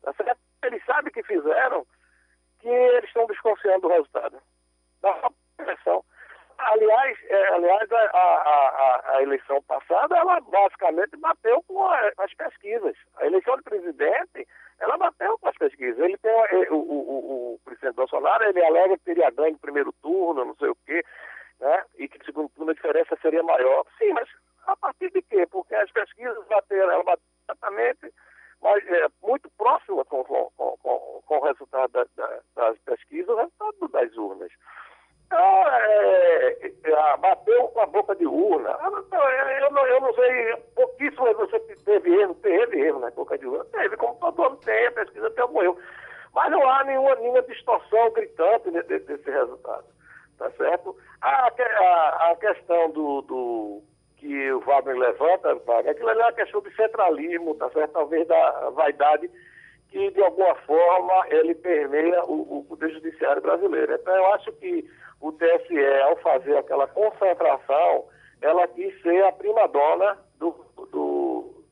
Tá 0.03 0.37
eles 0.65 0.85
sabem 0.85 1.13
que 1.13 1.23
fizeram 1.23 1.87
que 2.61 2.69
eles 2.69 3.05
estão 3.05 3.27
desconfiando 3.27 3.83
do 3.83 3.89
resultado. 3.89 4.41
Da 5.01 5.31
eleição. 5.59 6.05
Aliás, 6.73 7.19
é, 7.29 7.49
aliás 7.55 7.93
a, 7.93 7.97
a, 7.97 8.19
a, 8.19 9.17
a, 9.17 9.23
eleição 9.23 9.61
passada, 9.63 10.17
ela 10.17 10.41
basicamente 10.41 11.17
bateu 11.19 11.63
com 11.69 11.85
as 11.87 12.35
pesquisas. 12.35 12.97
A 13.17 13.27
eleição 13.27 13.57
de 13.57 13.63
presidente, 13.63 14.49
ela 14.81 14.97
bateu 14.97 15.39
com 15.39 15.49
as 15.49 15.57
pesquisas. 15.59 15.99
Ele 15.99 16.17
tem, 16.17 16.31
é, 16.31 16.71
o, 16.71 16.77
o, 16.77 17.55
o, 17.55 17.61
presidente 17.65 17.97
Bolsonaro, 17.97 18.45
ele 18.45 18.65
alega 18.65 18.97
que 18.97 19.05
teria 19.05 19.31
ganho 19.31 19.53
no 19.53 19.59
primeiro 19.59 19.93
turno, 20.03 20.47
não 20.47 20.57
sei 20.57 20.71
o 20.71 20.77
quê, 20.87 21.05
né? 21.61 21.85
e 21.99 22.09
que 22.09 22.25
segundo 22.25 22.49
turno 22.51 22.71
a 22.71 22.75
diferença 22.75 23.19
seria 23.21 23.43
maior. 23.43 23.85
Sim, 23.99 24.15
mas 24.15 24.29
a 24.67 24.75
partir 24.77 25.11
de 25.11 25.21
quê? 25.23 25.47
Porque 25.51 25.75
as 25.75 25.91
pesquisas 25.91 26.47
bateram, 26.47 26.91
ela 26.91 27.05
bateu 27.05 27.25
exatamente 27.45 28.13
mas 28.63 28.87
é 28.87 29.09
muito 29.21 29.51
próxima 29.59 30.05
com, 30.05 30.25
com, 30.25 30.49
com, 30.57 31.23
com 31.27 31.37
o 31.37 31.45
resultado 31.45 31.91
da, 31.91 32.07
da, 32.17 32.41
das 32.55 32.79
pesquisas, 32.79 33.29
o 33.29 33.37
resultado 33.37 33.89
das 33.89 34.17
urnas. 34.17 34.53
Então, 35.33 35.67
é, 35.67 36.73
é, 36.85 37.17
bateu 37.17 37.69
com 37.69 37.81
a 37.81 37.87
boca 37.87 38.15
de 38.15 38.27
urna. 38.27 38.77
Eu 39.63 39.71
não, 39.71 39.87
eu 39.87 40.01
não 40.03 40.13
sei, 40.13 40.57
pouquíssimo 40.75 41.33
você 41.35 41.59
teve 41.87 42.21
erro, 42.21 42.35
teve 42.35 42.79
erro 42.79 43.01
na 43.01 43.11
boca 43.13 43.39
de 43.39 43.47
urna. 43.47 43.65
Teve, 43.73 43.97
como 43.97 44.15
todo 44.17 44.43
mundo 44.43 44.59
tem, 44.63 44.87
a 44.89 44.93
pesquisa 44.93 45.29
até 45.29 45.41
erro. 45.41 45.79
Mas 46.35 46.51
não 46.51 46.69
há 46.69 46.85
nenhuma, 46.85 47.15
nenhuma 47.15 47.41
distorção 47.43 48.11
gritante 48.11 48.71
desse, 48.71 48.99
desse 49.07 49.31
resultado. 49.31 49.85
Tá 50.37 50.51
certo? 50.51 50.95
A, 51.23 51.49
a, 51.49 52.31
a 52.33 52.37
questão 52.37 52.91
do, 52.91 53.23
do 53.23 53.83
que 54.19 54.53
o 54.53 54.61
Wagner 54.61 54.99
levanta, 54.99 55.55
Wagner, 55.55 55.93
aquilo 55.93 56.11
ali 56.11 56.21
é 56.21 56.25
uma 56.25 56.33
questão 56.35 56.61
de 56.61 56.77
centralismo, 56.77 57.55
tá 57.55 57.71
certo? 57.71 57.93
Talvez 57.93 58.29
da 58.29 58.71
vaidade 58.71 59.31
que, 59.89 60.11
de 60.11 60.23
alguma 60.23 60.55
forma, 60.57 61.27
ele 61.29 61.55
permeia 61.55 62.23
o, 62.25 62.59
o 62.59 62.65
Poder 62.65 62.91
Judiciário 62.91 63.41
brasileiro. 63.41 63.95
Então, 63.95 64.15
eu 64.15 64.35
acho 64.35 64.53
que 64.53 64.85
o 65.23 65.33
TSE, 65.33 66.03
ao 66.03 66.17
fazer 66.17 66.57
aquela 66.57 66.89
concentração, 66.89 68.05
ela 68.43 68.67
quis 68.67 69.01
ser 69.03 69.25
a 69.25 69.33
prima-dona 69.33 70.19
do, 70.39 70.53
do, 70.91 71.65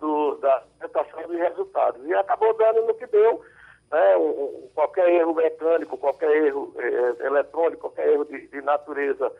do, 0.00 0.34
da 0.38 0.56
apresentação 0.56 1.22
dos 1.28 1.38
resultados. 1.38 2.04
E 2.04 2.12
acabou 2.14 2.52
dando 2.54 2.82
no 2.82 2.94
que 2.94 3.06
deu, 3.06 3.40
né? 3.92 4.16
Um, 4.16 4.68
qualquer 4.74 5.08
erro 5.08 5.34
mecânico, 5.34 5.96
qualquer 5.96 6.30
erro 6.46 6.74
é, 6.76 7.26
eletrônico, 7.26 7.82
qualquer 7.82 8.08
erro 8.08 8.24
de, 8.24 8.48
de 8.48 8.60
natureza 8.62 9.32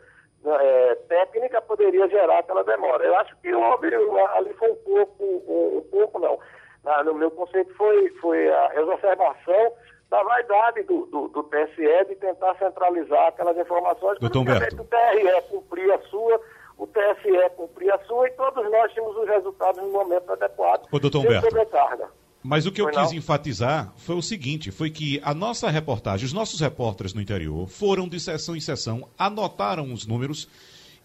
é, 0.45 0.95
técnica 1.09 1.61
poderia 1.61 2.07
gerar 2.07 2.39
aquela 2.39 2.63
demora. 2.63 3.03
Eu 3.03 3.17
acho 3.17 3.35
que 3.41 3.53
houve, 3.53 3.93
ali 4.33 4.53
foi 4.53 4.71
um 4.71 4.75
pouco, 4.75 5.23
um, 5.23 5.77
um 5.79 5.89
pouco 5.91 6.19
não. 6.19 6.39
Na, 6.85 7.03
no 7.03 7.15
meu 7.15 7.29
conceito 7.31 7.73
foi, 7.75 8.09
foi 8.21 8.49
a 8.49 8.81
exacerbação 8.81 9.73
da 10.09 10.23
vaidade 10.23 10.83
do, 10.83 11.05
do, 11.07 11.27
do, 11.27 11.43
TSE 11.43 12.05
de 12.07 12.15
tentar 12.15 12.55
centralizar 12.55 13.27
aquelas 13.27 13.57
informações. 13.57 14.19
Doutor 14.19 14.39
Humberto. 14.39 14.81
O 14.81 14.85
TRE 14.85 15.41
cumpria 15.49 15.95
a 15.95 15.99
sua, 16.09 16.41
o 16.77 16.87
TSE 16.87 17.49
cumpria 17.55 17.95
a 17.95 17.99
sua 18.05 18.27
e 18.27 18.31
todos 18.31 18.71
nós 18.71 18.91
tínhamos 18.93 19.17
os 19.17 19.27
resultados 19.27 19.81
no 19.81 19.91
momento 19.91 20.31
adequado. 20.31 20.87
Ô, 20.91 20.99
doutor 20.99 21.19
Humberto. 21.19 21.49
Sobrecarga. 21.49 22.09
Mas 22.41 22.65
o 22.65 22.71
que 22.71 22.79
eu 22.79 22.89
quis 22.89 23.11
enfatizar 23.11 23.91
foi 23.97 24.15
o 24.15 24.21
seguinte: 24.21 24.71
foi 24.71 24.89
que 24.89 25.19
a 25.23 25.33
nossa 25.33 25.69
reportagem, 25.69 26.25
os 26.25 26.31
nossos 26.31 26.61
repórteres 26.61 27.13
no 27.13 27.21
interior, 27.21 27.67
foram 27.67 28.07
de 28.07 28.19
sessão 28.19 28.55
em 28.55 28.61
sessão, 28.61 29.09
anotaram 29.17 29.91
os 29.91 30.07
números 30.07 30.47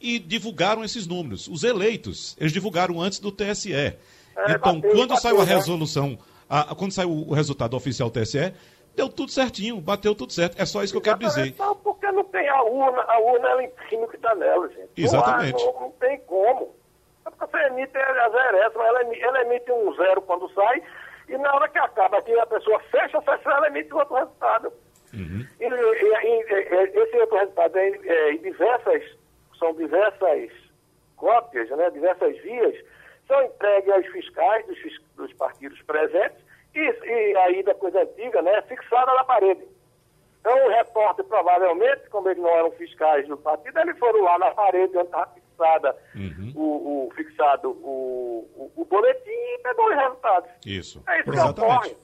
e 0.00 0.20
divulgaram 0.20 0.84
esses 0.84 1.06
números. 1.06 1.48
Os 1.48 1.64
eleitos, 1.64 2.36
eles 2.38 2.52
divulgaram 2.52 3.00
antes 3.00 3.18
do 3.18 3.32
TSE. 3.32 3.74
É, 3.74 3.96
então, 4.48 4.80
bateu, 4.80 4.94
quando 4.94 5.08
bateu, 5.10 5.22
saiu 5.22 5.40
a 5.40 5.44
né? 5.44 5.54
resolução, 5.54 6.18
a, 6.48 6.74
quando 6.76 6.92
saiu 6.92 7.10
o 7.10 7.32
resultado 7.32 7.76
oficial 7.76 8.08
do 8.08 8.20
TSE, 8.20 8.52
deu 8.94 9.08
tudo 9.08 9.30
certinho, 9.30 9.80
bateu 9.80 10.14
tudo 10.14 10.32
certo. 10.32 10.60
É 10.60 10.66
só 10.66 10.82
isso 10.82 10.92
que 10.92 10.98
eu 10.98 11.02
quero 11.02 11.18
dizer. 11.18 11.54
Não, 11.58 11.74
porque 11.76 12.10
não 12.12 12.24
tem 12.24 12.48
a 12.48 12.62
urna, 12.62 13.02
a 13.02 13.18
urna 13.18 13.48
ela 13.48 13.64
imprime 13.64 14.04
o 14.04 14.08
que 14.08 14.16
está 14.16 14.34
nela, 14.34 14.68
gente. 14.68 14.90
Exatamente. 14.96 15.64
Não, 15.64 15.72
não, 15.72 15.80
não 15.82 15.90
tem 15.92 16.18
como. 16.20 16.74
Você 17.38 17.56
emite 17.66 17.96
a 17.96 18.28
zero, 18.28 18.56
ela 18.56 19.02
emite, 19.02 19.22
ela 19.22 19.42
emite 19.42 19.72
um 19.72 19.94
zero 19.94 20.22
quando 20.22 20.52
sai 20.52 20.82
e 21.28 21.38
na 21.38 21.54
hora 21.54 21.68
que 21.68 21.78
acaba, 21.78 22.20
que 22.22 22.38
a 22.38 22.46
pessoa 22.46 22.80
fecha 22.90 23.18
a 23.18 23.22
sessão, 23.22 23.52
ela 23.52 23.68
emite 23.68 23.92
outro 23.94 24.14
resultado. 24.14 24.72
Uhum. 25.14 25.46
E, 25.60 25.64
e, 25.64 25.68
e, 25.68 27.00
esse 27.00 27.16
outro 27.18 27.36
resultado 27.36 27.76
é, 27.78 27.88
é, 27.88 28.32
em 28.32 28.38
diversas, 28.38 29.02
são 29.58 29.74
diversas 29.74 30.50
cópias, 31.16 31.70
né, 31.70 31.90
diversas 31.90 32.36
vias, 32.42 32.84
são 33.26 33.42
entregues 33.44 33.94
aos 33.94 34.06
fiscais 34.08 34.66
dos, 34.66 34.78
dos 35.16 35.32
partidos 35.34 35.80
presentes 35.82 36.42
e, 36.74 36.80
e 36.80 37.36
aí 37.38 37.62
da 37.62 37.74
coisa 37.74 38.02
antiga, 38.02 38.42
né, 38.42 38.62
fixada 38.62 39.12
na 39.14 39.24
parede. 39.24 39.66
Então 40.40 40.66
o 40.66 40.70
repórter 40.70 41.24
provavelmente, 41.24 42.08
como 42.10 42.28
eles 42.28 42.42
não 42.42 42.50
eram 42.50 42.72
fiscais 42.72 43.26
do 43.28 43.36
partido, 43.36 43.78
eles 43.78 43.98
foram 43.98 44.22
lá 44.22 44.38
na 44.38 44.50
parede 44.50 44.96
onde 44.96 45.06
estava 45.06 45.30
fixada 45.34 45.96
uhum. 46.16 46.52
o, 46.56 47.06
o, 47.06 47.10
fixado 47.14 47.70
o, 47.70 48.48
o, 48.56 48.72
o, 48.82 48.84
boletim 48.84 49.30
e 49.30 49.58
pegou 49.62 49.88
os 49.88 49.94
resultados. 49.94 50.50
Isso. 50.66 51.02
É 51.06 51.20
isso 51.20 51.30
Exatamente. 51.30 51.54
que 51.54 51.62
ocorre. 51.62 51.96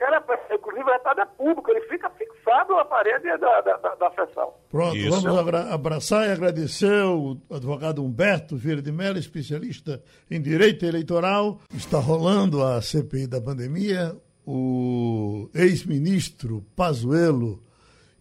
Ela, 0.00 0.24
inclusive 0.52 0.84
o 0.84 0.86
resultado 0.86 1.20
é 1.20 1.24
público, 1.24 1.70
ele 1.70 1.80
fica 1.82 2.10
fixado 2.10 2.74
na 2.74 2.84
parede 2.84 3.24
da, 3.38 3.60
da, 3.60 3.76
da, 3.76 3.94
da 3.94 4.10
sessão. 4.10 4.52
Pronto, 4.70 4.96
isso. 4.96 5.22
vamos 5.22 5.52
abraçar 5.70 6.28
e 6.28 6.32
agradecer 6.32 6.92
o 7.04 7.38
advogado 7.50 8.04
Humberto 8.04 8.56
Vieira 8.56 8.82
de 8.82 8.90
Mello, 8.90 9.18
especialista 9.18 10.02
em 10.30 10.40
direito 10.40 10.84
eleitoral. 10.84 11.60
Está 11.72 11.98
rolando 11.98 12.62
a 12.62 12.82
CPI 12.82 13.26
da 13.26 13.40
pandemia. 13.40 14.16
O 14.46 15.48
ex-ministro 15.54 16.66
Pazuello 16.76 17.62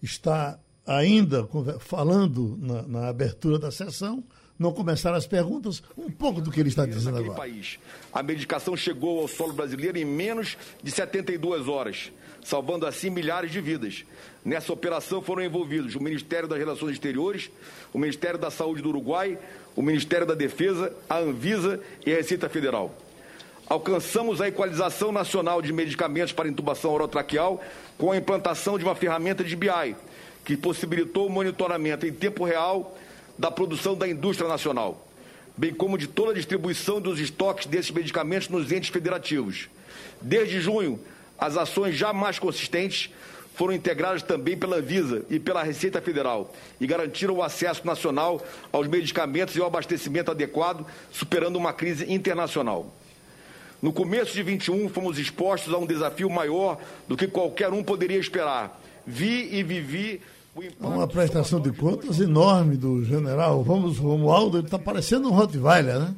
está 0.02 0.60
ainda 0.86 1.48
falando 1.80 2.58
na, 2.60 2.82
na 2.84 3.08
abertura 3.10 3.58
da 3.58 3.72
sessão 3.72 4.24
não 4.64 4.72
começaram 4.72 5.18
as 5.18 5.28
perguntas, 5.28 5.84
um 5.97 6.09
pouco 6.09 6.39
do 6.39 6.49
que 6.49 6.59
ele 6.59 6.70
está 6.70 6.86
dizendo 6.86 7.18
agora. 7.18 7.38
País. 7.38 7.78
A 8.14 8.24
medicação 8.24 8.78
chegou 8.78 9.20
ao 9.20 9.28
solo 9.28 9.51
brasileiro 9.51 9.97
em 9.97 10.05
menos 10.05 10.57
de 10.82 10.89
72 10.89 11.68
horas, 11.68 12.11
salvando 12.41 12.88
assim 12.88 13.09
milhares 13.09 13.51
de 13.51 13.59
vidas. 13.59 14.05
Nessa 14.43 14.72
operação 14.72 15.22
foram 15.22 15.43
envolvidos 15.43 15.95
o 15.95 16.01
Ministério 16.01 16.47
das 16.47 16.57
Relações 16.57 16.93
Exteriores, 16.93 17.51
o 17.93 17.99
Ministério 17.99 18.39
da 18.39 18.49
Saúde 18.49 18.82
do 18.82 18.89
Uruguai, 18.89 19.38
o 19.76 19.82
Ministério 19.82 20.26
da 20.26 20.34
Defesa, 20.34 20.93
a 21.09 21.20
Anvisa 21.20 21.82
e 22.05 22.14
a 22.14 22.16
Receita 22.16 22.47
Federal. 22.47 22.95
Alcançamos 23.68 24.39
a 24.39 24.47
equalização 24.47 25.11
nacional 25.11 25.61
de 25.61 25.74
medicamentos 25.74 26.32
para 26.32 26.47
intubação 26.47 26.91
orotraqueal 26.91 27.61
com 27.97 28.11
a 28.11 28.18
implantação 28.18 28.78
de 28.78 28.86
uma 28.86 28.95
ferramenta 28.95 29.43
de 29.43 29.55
BI, 29.55 29.95
que 30.45 30.55
possibilitou 30.55 31.28
o 31.28 31.30
monitoramento 31.30 32.05
em 32.05 32.14
tempo 32.14 32.45
real 32.45 32.97
da 33.38 33.50
produção 33.50 33.96
da 33.96 34.08
indústria 34.08 34.48
nacional, 34.48 35.08
bem 35.58 35.74
como 35.74 35.98
de 35.98 36.08
toda 36.08 36.32
a 36.32 36.36
distribuição 36.36 37.02
dos 37.02 37.20
estoques 37.20 37.66
desses 37.66 37.92
medicamentos 37.92 38.50
nos 38.50 38.72
entes 38.72 38.90
federativos. 38.90 39.70
Desde 40.22 40.62
junho, 40.62 41.00
as 41.38 41.58
ações 41.58 41.96
já 41.96 42.14
mais 42.14 42.40
consistentes 42.40 43.10
foram 43.56 43.74
integradas 43.74 44.24
também 44.24 44.58
pela 44.58 44.78
Anvisa 44.78 45.26
e 45.30 45.40
pela 45.40 45.64
Receita 45.64 46.02
Federal 46.02 46.54
e 46.80 46.88
garantiram 46.88 47.36
o 47.36 47.44
acesso 47.44 47.86
nacional 47.86 48.44
aos 48.72 48.88
medicamentos 48.88 49.56
e 49.56 49.60
o 49.60 49.66
abastecimento 49.66 50.32
adequado, 50.32 50.86
superando 51.12 51.56
uma 51.56 51.74
crise 51.74 52.12
internacional. 52.12 52.94
No 53.82 53.92
começo 53.92 54.34
de 54.34 54.42
21, 54.42 54.90
fomos 54.90 55.20
expostos 55.20 55.74
a 55.74 55.78
um 55.78 55.86
desafio 55.86 56.30
maior 56.30 56.80
do 57.08 57.18
que 57.18 57.28
qualquer 57.28 57.70
um 57.70 57.84
poderia 57.84 58.18
esperar. 58.18 58.82
Vi 59.06 59.50
e 59.56 59.62
vivi 59.62 60.22
uma 60.80 61.08
prestação 61.08 61.60
de 61.60 61.72
contas 61.72 62.20
enorme 62.20 62.78
do 62.78 63.04
general. 63.04 63.64
Vamos, 63.64 63.97
Romualdo, 63.97 64.58
ele 64.58 64.68
está 64.68 64.78
parecendo 64.78 65.30
um 65.30 65.32
Rottweiler, 65.32 65.99
né? 65.99 66.16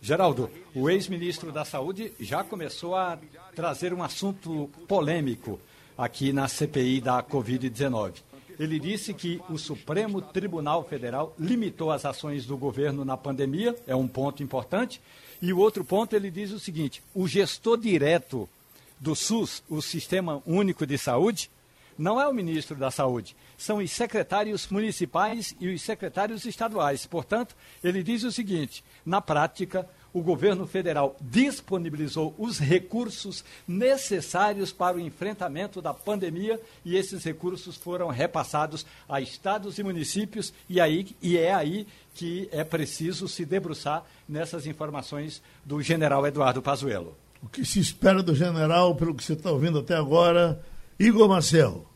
Geraldo, 0.00 0.48
o 0.74 0.88
ex-ministro 0.88 1.50
da 1.50 1.64
Saúde 1.64 2.12
já 2.20 2.44
começou 2.44 2.94
a 2.94 3.18
trazer 3.54 3.92
um 3.92 4.02
assunto 4.02 4.70
polêmico 4.86 5.60
aqui 5.96 6.32
na 6.32 6.46
CPI 6.46 7.00
da 7.00 7.20
Covid-19. 7.20 8.14
Ele 8.60 8.78
disse 8.78 9.12
que 9.12 9.40
o 9.50 9.58
Supremo 9.58 10.22
Tribunal 10.22 10.84
Federal 10.84 11.34
limitou 11.38 11.90
as 11.90 12.04
ações 12.04 12.46
do 12.46 12.56
governo 12.56 13.04
na 13.04 13.16
pandemia, 13.16 13.74
é 13.86 13.94
um 13.94 14.06
ponto 14.06 14.42
importante. 14.42 15.00
E 15.42 15.52
o 15.52 15.58
outro 15.58 15.84
ponto, 15.84 16.14
ele 16.14 16.30
diz 16.30 16.52
o 16.52 16.58
seguinte: 16.60 17.02
o 17.14 17.26
gestor 17.26 17.76
direto 17.76 18.48
do 19.00 19.14
SUS, 19.14 19.62
o 19.68 19.82
Sistema 19.82 20.42
Único 20.46 20.86
de 20.86 20.96
Saúde, 20.96 21.50
não 21.98 22.20
é 22.20 22.28
o 22.28 22.32
ministro 22.32 22.76
da 22.76 22.90
Saúde, 22.90 23.36
são 23.56 23.78
os 23.78 23.90
secretários 23.90 24.68
municipais 24.68 25.54
e 25.58 25.68
os 25.68 25.82
secretários 25.82 26.44
estaduais. 26.44 27.04
Portanto, 27.04 27.56
ele 27.82 28.02
diz 28.02 28.22
o 28.22 28.30
seguinte: 28.30 28.84
na 29.04 29.20
prática, 29.20 29.88
o 30.12 30.22
governo 30.22 30.66
federal 30.66 31.16
disponibilizou 31.20 32.34
os 32.38 32.58
recursos 32.58 33.44
necessários 33.66 34.72
para 34.72 34.96
o 34.96 35.00
enfrentamento 35.00 35.82
da 35.82 35.92
pandemia 35.92 36.60
e 36.84 36.96
esses 36.96 37.22
recursos 37.24 37.76
foram 37.76 38.08
repassados 38.08 38.86
a 39.08 39.20
estados 39.20 39.78
e 39.78 39.82
municípios 39.82 40.52
e, 40.68 40.80
aí, 40.80 41.14
e 41.20 41.36
é 41.36 41.52
aí 41.52 41.86
que 42.14 42.48
é 42.50 42.64
preciso 42.64 43.28
se 43.28 43.44
debruçar 43.44 44.04
nessas 44.28 44.66
informações 44.66 45.42
do 45.64 45.80
general 45.82 46.26
Eduardo 46.26 46.62
Pazuello. 46.62 47.16
O 47.42 47.48
que 47.48 47.64
se 47.64 47.78
espera 47.78 48.22
do 48.22 48.34
general, 48.34 48.96
pelo 48.96 49.14
que 49.14 49.22
você 49.22 49.34
está 49.34 49.50
ouvindo 49.50 49.78
até 49.78 49.94
agora, 49.94 50.60
Igor 50.98 51.28
Marcel? 51.28 51.87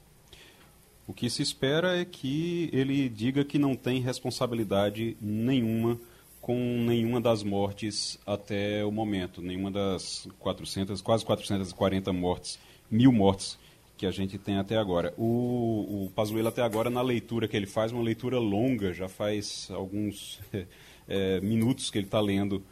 O 1.12 1.14
que 1.14 1.28
se 1.28 1.42
espera 1.42 2.00
é 2.00 2.06
que 2.06 2.70
ele 2.72 3.06
diga 3.06 3.44
que 3.44 3.58
não 3.58 3.74
tem 3.74 4.00
responsabilidade 4.00 5.14
nenhuma 5.20 6.00
com 6.40 6.56
nenhuma 6.56 7.20
das 7.20 7.42
mortes 7.42 8.18
até 8.26 8.82
o 8.82 8.90
momento, 8.90 9.42
nenhuma 9.42 9.70
das 9.70 10.26
400, 10.38 11.02
quase 11.02 11.22
440 11.22 12.10
mortes, 12.14 12.58
mil 12.90 13.12
mortes 13.12 13.58
que 13.94 14.06
a 14.06 14.10
gente 14.10 14.38
tem 14.38 14.56
até 14.56 14.78
agora. 14.78 15.12
O, 15.18 16.06
o 16.06 16.12
Pazuello 16.14 16.48
até 16.48 16.62
agora, 16.62 16.88
na 16.88 17.02
leitura 17.02 17.46
que 17.46 17.58
ele 17.58 17.66
faz, 17.66 17.92
uma 17.92 18.02
leitura 18.02 18.38
longa, 18.38 18.94
já 18.94 19.06
faz 19.06 19.68
alguns 19.70 20.40
é, 21.06 21.38
minutos 21.44 21.90
que 21.90 21.98
ele 21.98 22.06
está 22.06 22.22
lendo 22.22 22.64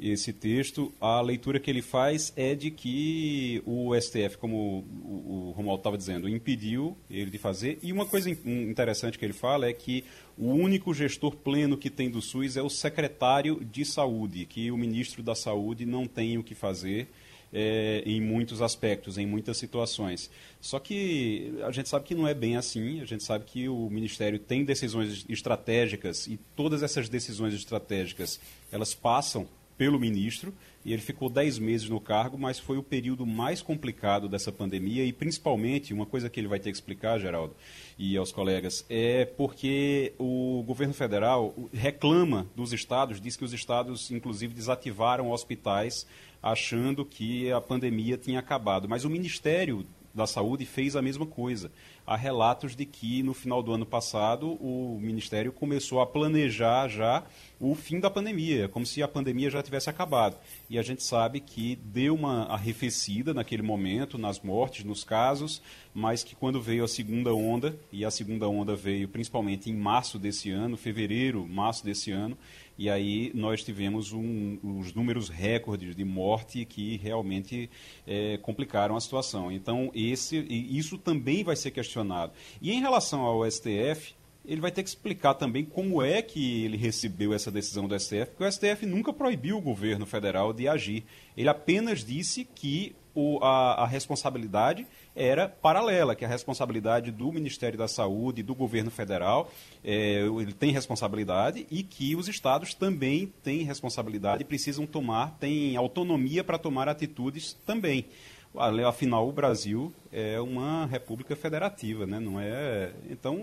esse 0.00 0.32
texto, 0.32 0.92
a 1.00 1.20
leitura 1.20 1.58
que 1.58 1.68
ele 1.68 1.82
faz 1.82 2.32
é 2.36 2.54
de 2.54 2.70
que 2.70 3.60
o 3.66 3.98
STF, 4.00 4.38
como 4.38 4.84
o, 5.04 5.52
Romualdo 5.56 5.80
estava 5.80 5.98
dizendo, 5.98 6.28
impediu 6.28 6.96
ele 7.10 7.30
de 7.30 7.38
fazer. 7.38 7.80
E 7.82 7.92
uma 7.92 8.06
coisa 8.06 8.30
interessante 8.30 9.18
que 9.18 9.24
ele 9.24 9.32
fala 9.32 9.66
é 9.66 9.72
que 9.72 10.04
o 10.36 10.50
único 10.50 10.94
gestor 10.94 11.34
pleno 11.34 11.76
que 11.76 11.90
tem 11.90 12.08
do 12.08 12.22
SUS 12.22 12.56
é 12.56 12.62
o 12.62 12.70
secretário 12.70 13.64
de 13.64 13.84
saúde, 13.84 14.46
que 14.46 14.70
o 14.70 14.76
ministro 14.76 15.20
da 15.20 15.34
Saúde 15.34 15.84
não 15.84 16.06
tem 16.06 16.38
o 16.38 16.44
que 16.44 16.54
fazer. 16.54 17.08
É, 17.50 18.02
em 18.04 18.20
muitos 18.20 18.60
aspectos, 18.60 19.16
em 19.16 19.26
muitas 19.26 19.56
situações. 19.56 20.30
Só 20.60 20.78
que 20.78 21.54
a 21.64 21.70
gente 21.70 21.88
sabe 21.88 22.04
que 22.04 22.14
não 22.14 22.28
é 22.28 22.34
bem 22.34 22.58
assim, 22.58 23.00
a 23.00 23.06
gente 23.06 23.24
sabe 23.24 23.46
que 23.46 23.66
o 23.70 23.88
Ministério 23.88 24.38
tem 24.38 24.66
decisões 24.66 25.24
estratégicas 25.26 26.26
e 26.26 26.38
todas 26.54 26.82
essas 26.82 27.08
decisões 27.08 27.54
estratégicas 27.54 28.38
elas 28.70 28.92
passam 28.92 29.48
pelo 29.78 29.98
ministro 29.98 30.52
e 30.84 30.92
ele 30.92 31.00
ficou 31.00 31.30
10 31.30 31.58
meses 31.60 31.88
no 31.88 32.00
cargo, 32.00 32.36
mas 32.36 32.58
foi 32.58 32.76
o 32.76 32.82
período 32.82 33.24
mais 33.24 33.62
complicado 33.62 34.28
dessa 34.28 34.50
pandemia 34.50 35.04
e 35.04 35.12
principalmente, 35.12 35.94
uma 35.94 36.04
coisa 36.04 36.28
que 36.28 36.40
ele 36.40 36.48
vai 36.48 36.58
ter 36.58 36.70
que 36.70 36.76
explicar, 36.76 37.18
Geraldo, 37.18 37.54
e 37.96 38.16
aos 38.16 38.32
colegas, 38.32 38.84
é 38.90 39.24
porque 39.24 40.12
o 40.18 40.64
governo 40.66 40.92
federal 40.92 41.54
reclama 41.72 42.46
dos 42.56 42.72
estados, 42.72 43.20
diz 43.20 43.36
que 43.36 43.44
os 43.44 43.52
estados, 43.52 44.10
inclusive, 44.10 44.52
desativaram 44.52 45.30
hospitais 45.30 46.06
achando 46.42 47.04
que 47.04 47.50
a 47.52 47.60
pandemia 47.60 48.16
tinha 48.16 48.40
acabado. 48.40 48.88
Mas 48.88 49.04
o 49.04 49.10
Ministério 49.10 49.86
da 50.14 50.26
Saúde 50.26 50.66
fez 50.66 50.96
a 50.96 51.02
mesma 51.02 51.26
coisa. 51.26 51.70
Há 52.08 52.16
relatos 52.16 52.74
de 52.74 52.86
que 52.86 53.22
no 53.22 53.34
final 53.34 53.62
do 53.62 53.70
ano 53.70 53.84
passado 53.84 54.52
o 54.52 54.98
Ministério 54.98 55.52
começou 55.52 56.00
a 56.00 56.06
planejar 56.06 56.88
já 56.88 57.22
o 57.60 57.74
fim 57.74 58.00
da 58.00 58.08
pandemia, 58.08 58.66
como 58.66 58.86
se 58.86 59.02
a 59.02 59.08
pandemia 59.08 59.50
já 59.50 59.62
tivesse 59.62 59.90
acabado. 59.90 60.38
E 60.70 60.78
a 60.78 60.82
gente 60.82 61.02
sabe 61.02 61.38
que 61.38 61.76
deu 61.76 62.14
uma 62.14 62.44
arrefecida 62.44 63.34
naquele 63.34 63.60
momento, 63.60 64.16
nas 64.16 64.40
mortes, 64.40 64.86
nos 64.86 65.04
casos, 65.04 65.60
mas 65.92 66.24
que 66.24 66.34
quando 66.34 66.62
veio 66.62 66.82
a 66.82 66.88
segunda 66.88 67.34
onda, 67.34 67.78
e 67.92 68.06
a 68.06 68.10
segunda 68.10 68.48
onda 68.48 68.74
veio 68.74 69.06
principalmente 69.06 69.68
em 69.68 69.74
março 69.74 70.18
desse 70.18 70.50
ano, 70.50 70.78
fevereiro, 70.78 71.46
março 71.46 71.84
desse 71.84 72.10
ano, 72.10 72.38
e 72.78 72.88
aí 72.88 73.32
nós 73.34 73.64
tivemos 73.64 74.12
um, 74.12 74.56
os 74.62 74.94
números 74.94 75.28
recordes 75.28 75.96
de 75.96 76.04
morte 76.04 76.64
que 76.64 76.96
realmente 76.98 77.68
é, 78.06 78.38
complicaram 78.38 78.96
a 78.96 79.00
situação. 79.00 79.50
Então, 79.50 79.90
esse, 79.92 80.38
isso 80.48 80.96
também 80.96 81.42
vai 81.42 81.56
ser 81.56 81.72
questionado. 81.72 81.97
E 82.60 82.72
em 82.72 82.80
relação 82.80 83.20
ao 83.20 83.48
STF, 83.50 84.14
ele 84.48 84.62
vai 84.62 84.70
ter 84.70 84.82
que 84.82 84.88
explicar 84.88 85.34
também 85.34 85.62
como 85.62 86.02
é 86.02 86.22
que 86.22 86.64
ele 86.64 86.78
recebeu 86.78 87.34
essa 87.34 87.50
decisão 87.50 87.86
do 87.86 87.98
STF, 87.98 88.26
porque 88.26 88.44
o 88.44 88.50
STF 88.50 88.86
nunca 88.86 89.12
proibiu 89.12 89.58
o 89.58 89.60
governo 89.60 90.06
federal 90.06 90.54
de 90.54 90.66
agir. 90.66 91.04
Ele 91.36 91.50
apenas 91.50 92.02
disse 92.02 92.48
que 92.54 92.96
o, 93.14 93.38
a, 93.42 93.82
a, 93.82 93.86
responsabilidade 93.86 94.86
era 95.14 95.48
paralela, 95.48 96.14
que 96.14 96.24
a 96.24 96.28
responsabilidade 96.28 97.10
do 97.10 97.30
Ministério 97.32 97.76
da 97.76 97.88
Saúde, 97.88 98.42
do 98.42 98.54
governo 98.54 98.90
federal, 98.90 99.52
é, 99.84 100.20
ele 100.22 100.52
tem 100.52 100.70
responsabilidade 100.70 101.66
e 101.70 101.82
que 101.82 102.14
os 102.14 102.28
estados 102.28 102.74
também 102.74 103.32
têm 103.42 103.64
responsabilidade 103.64 104.42
e 104.42 104.46
precisam 104.46 104.86
tomar, 104.86 105.36
têm 105.38 105.76
autonomia 105.76 106.42
para 106.42 106.58
tomar 106.58 106.88
atitudes 106.88 107.54
também 107.66 108.06
afinal 108.86 109.28
o 109.28 109.32
Brasil 109.32 109.92
é 110.12 110.40
uma 110.40 110.86
república 110.86 111.36
federativa, 111.36 112.06
né? 112.06 112.18
não 112.18 112.40
é 112.40 112.92
então 113.10 113.36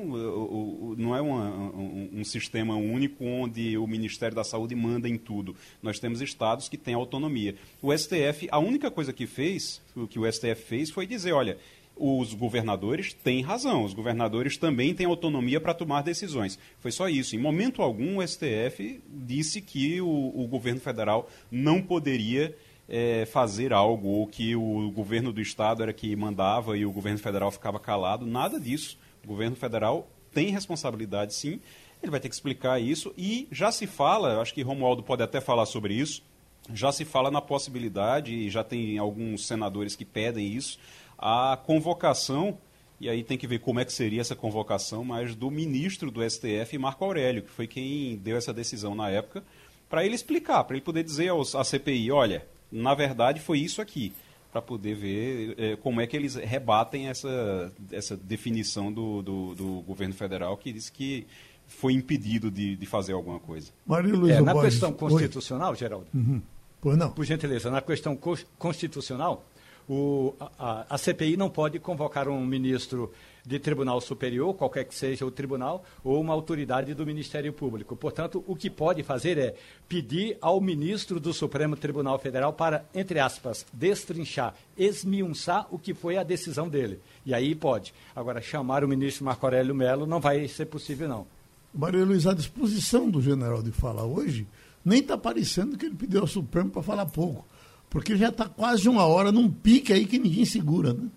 não 0.98 1.16
é 1.16 1.22
uma, 1.22 1.50
um, 1.50 2.10
um, 2.14 2.24
sistema 2.24 2.76
único 2.76 3.24
onde 3.24 3.78
o 3.78 3.88
Ministério 3.88 4.36
da 4.36 4.44
Saúde 4.44 4.76
manda 4.76 5.08
em 5.08 5.18
tudo. 5.18 5.56
Nós 5.82 6.00
temos 6.00 6.22
estados 6.22 6.68
que 6.68 6.78
têm 6.78 6.94
autonomia. 6.94 7.56
O 7.82 7.96
STF, 7.96 8.48
a 8.52 8.60
única 8.60 8.92
coisa 8.92 9.14
que 9.14 9.26
fez, 9.26 9.82
o 9.96 10.08
que 10.08 10.20
o 10.20 10.32
STF 10.32 10.64
fez, 10.64 10.90
foi 10.90 11.06
dizer, 11.08 11.34
olha, 11.34 11.58
os 11.96 12.34
governadores 12.34 13.14
têm 13.14 13.42
razão, 13.42 13.84
os 13.84 13.94
governadores 13.94 14.58
também 14.58 14.94
têm 14.94 15.06
autonomia 15.06 15.62
para 15.62 15.74
tomar 15.74 16.02
decisões. 16.02 16.60
Foi 16.80 16.92
só 16.92 17.08
isso. 17.08 17.36
Em 17.36 17.40
momento 17.40 17.82
algum, 17.82 18.18
o 18.18 18.28
STF 18.28 19.02
disse 19.08 19.62
que 19.62 20.02
o, 20.02 20.08
o 20.36 20.48
governo 20.48 20.82
federal 20.82 21.30
não 21.50 21.82
poderia 21.82 22.56
é, 22.88 23.26
fazer 23.26 23.74
algo, 23.74 24.08
ou 24.08 24.28
que 24.28 24.56
o 24.56 24.92
governo 24.92 25.34
do 25.34 25.42
estado 25.42 25.82
era 25.84 25.94
que 25.94 26.16
mandava 26.16 26.78
e 26.78 26.86
o 26.86 26.92
governo 26.92 27.20
federal 27.20 27.52
ficava 27.52 27.80
calado. 27.80 28.26
Nada 28.26 28.60
disso. 28.60 28.98
O 29.24 29.28
governo 29.28 29.56
federal 29.56 30.08
tem 30.34 30.52
responsabilidade, 30.52 31.34
sim. 31.34 31.60
Ele 32.02 32.12
vai 32.12 32.20
ter 32.20 32.30
que 32.30 32.36
explicar 32.36 32.80
isso. 32.80 33.14
E 33.18 33.48
já 33.52 33.72
se 33.72 33.88
fala, 33.88 34.42
acho 34.42 34.54
que 34.54 34.62
Romualdo 34.62 35.02
pode 35.02 35.24
até 35.24 35.42
falar 35.42 35.66
sobre 35.66 35.94
isso, 35.94 36.22
já 36.74 36.92
se 36.92 37.06
fala 37.06 37.32
na 37.32 37.42
possibilidade, 37.42 38.34
e 38.34 38.50
já 38.50 38.64
tem 38.64 38.98
alguns 38.98 39.46
senadores 39.46 39.96
que 39.96 40.06
pedem 40.06 40.48
isso, 40.48 40.80
a 41.18 41.58
convocação, 41.64 42.58
e 43.00 43.10
aí 43.10 43.24
tem 43.24 43.38
que 43.38 43.48
ver 43.48 43.60
como 43.60 43.80
é 43.80 43.86
que 43.86 43.94
seria 43.94 44.22
essa 44.22 44.36
convocação, 44.36 45.04
mas 45.04 45.36
do 45.36 45.50
ministro 45.52 46.10
do 46.10 46.28
STF, 46.28 46.78
Marco 46.78 47.04
Aurélio, 47.06 47.44
que 47.44 47.52
foi 47.52 47.68
quem 47.68 48.18
deu 48.18 48.38
essa 48.38 48.54
decisão 48.54 48.96
na 48.96 49.10
época, 49.10 49.44
para 49.90 50.06
ele 50.06 50.16
explicar, 50.16 50.64
para 50.64 50.76
ele 50.76 50.84
poder 50.84 51.04
dizer 51.04 51.30
aos, 51.30 51.56
à 51.56 51.64
CPI, 51.64 52.12
olha, 52.12 52.46
na 52.76 52.94
verdade, 52.94 53.40
foi 53.40 53.60
isso 53.60 53.82
aqui, 53.82 54.12
para 54.52 54.62
poder 54.62 54.96
ver 54.96 55.56
é, 55.58 55.76
como 55.78 56.02
é 56.02 56.08
que 56.08 56.16
eles 56.16 56.36
rebatem 56.36 57.08
essa, 57.08 57.74
essa 57.92 58.16
definição 58.16 58.92
do, 58.92 59.22
do, 59.22 59.56
do 59.56 59.82
governo 59.82 60.14
federal 60.14 60.58
que 60.58 60.72
diz 60.72 60.90
que 60.90 61.26
foi 61.68 61.94
impedido 61.94 62.52
de, 62.52 62.76
de 62.76 62.86
fazer 62.86 63.14
alguma 63.14 63.40
coisa. 63.40 63.72
Maria 63.86 64.14
Luísa 64.14 64.40
é, 64.40 64.42
na 64.42 64.54
Borges. 64.54 64.74
questão 64.74 64.94
constitucional, 64.94 65.72
Oi. 65.72 65.78
Geraldo, 65.78 66.08
uhum. 66.14 66.42
Pois 66.82 66.98
não. 66.98 67.12
por 67.12 67.26
gentileza, 67.26 67.72
na 67.72 67.82
questão 67.82 68.18
constitucional, 68.60 69.46
o, 69.90 70.34
a, 70.40 70.86
a, 70.90 70.98
CPI 70.98 71.38
não 71.38 71.50
pode 71.50 71.80
convocar 71.80 72.28
um 72.28 72.46
ministro 72.46 73.12
de 73.46 73.60
tribunal 73.60 74.02
superior, 74.02 74.54
qualquer 74.56 74.86
que 74.86 74.96
seja 74.96 75.26
o 75.26 75.32
tribunal, 75.32 75.84
ou 76.04 76.20
uma 76.20 76.34
autoridade 76.34 76.94
do 76.94 77.06
Ministério 77.06 77.54
Público. 77.54 77.96
Portanto, 77.96 78.44
o 78.48 78.56
que 78.56 78.70
pode 78.70 79.04
fazer 79.04 79.38
é 79.38 79.56
pedir 79.88 80.38
ao 80.42 80.60
ministro 80.60 81.20
do 81.20 81.34
Supremo 81.34 81.76
Tribunal 81.76 82.18
Federal 82.18 82.54
para, 82.54 82.86
entre 82.94 83.20
aspas, 83.20 83.66
destrinchar, 83.72 84.56
esmiunçar 84.78 85.68
o 85.70 85.78
que 85.78 85.94
foi 85.94 86.18
a 86.18 86.24
decisão 86.24 86.68
dele. 86.68 87.00
E 87.26 87.34
aí 87.34 87.54
pode. 87.54 87.94
Agora, 88.16 88.42
chamar 88.42 88.84
o 88.84 88.88
ministro 88.88 89.26
Marco 89.26 89.46
Aurélio 89.46 89.76
Melo 89.76 90.06
não 90.06 90.20
vai 90.20 90.48
ser 90.48 90.66
possível, 90.66 91.08
não. 91.08 91.28
Maria 91.74 92.06
Luiz, 92.06 92.26
a 92.26 92.34
disposição 92.34 93.10
do 93.10 93.22
general 93.22 93.62
de 93.62 93.72
falar 93.72 94.06
hoje 94.06 94.48
nem 94.84 95.00
está 95.00 95.18
parecendo 95.18 95.78
que 95.78 95.86
ele 95.86 95.96
pediu 95.96 96.22
ao 96.22 96.28
Supremo 96.28 96.70
para 96.70 96.84
falar 96.84 97.06
pouco. 97.08 97.46
Porque 97.90 98.16
já 98.16 98.30
está 98.30 98.48
quase 98.48 98.88
uma 98.88 99.06
hora 99.06 99.32
num 99.32 99.50
pique 99.50 99.92
aí 99.92 100.06
que 100.06 100.20
ninguém 100.20 100.46
segura, 100.46 100.94
né? 100.94 101.10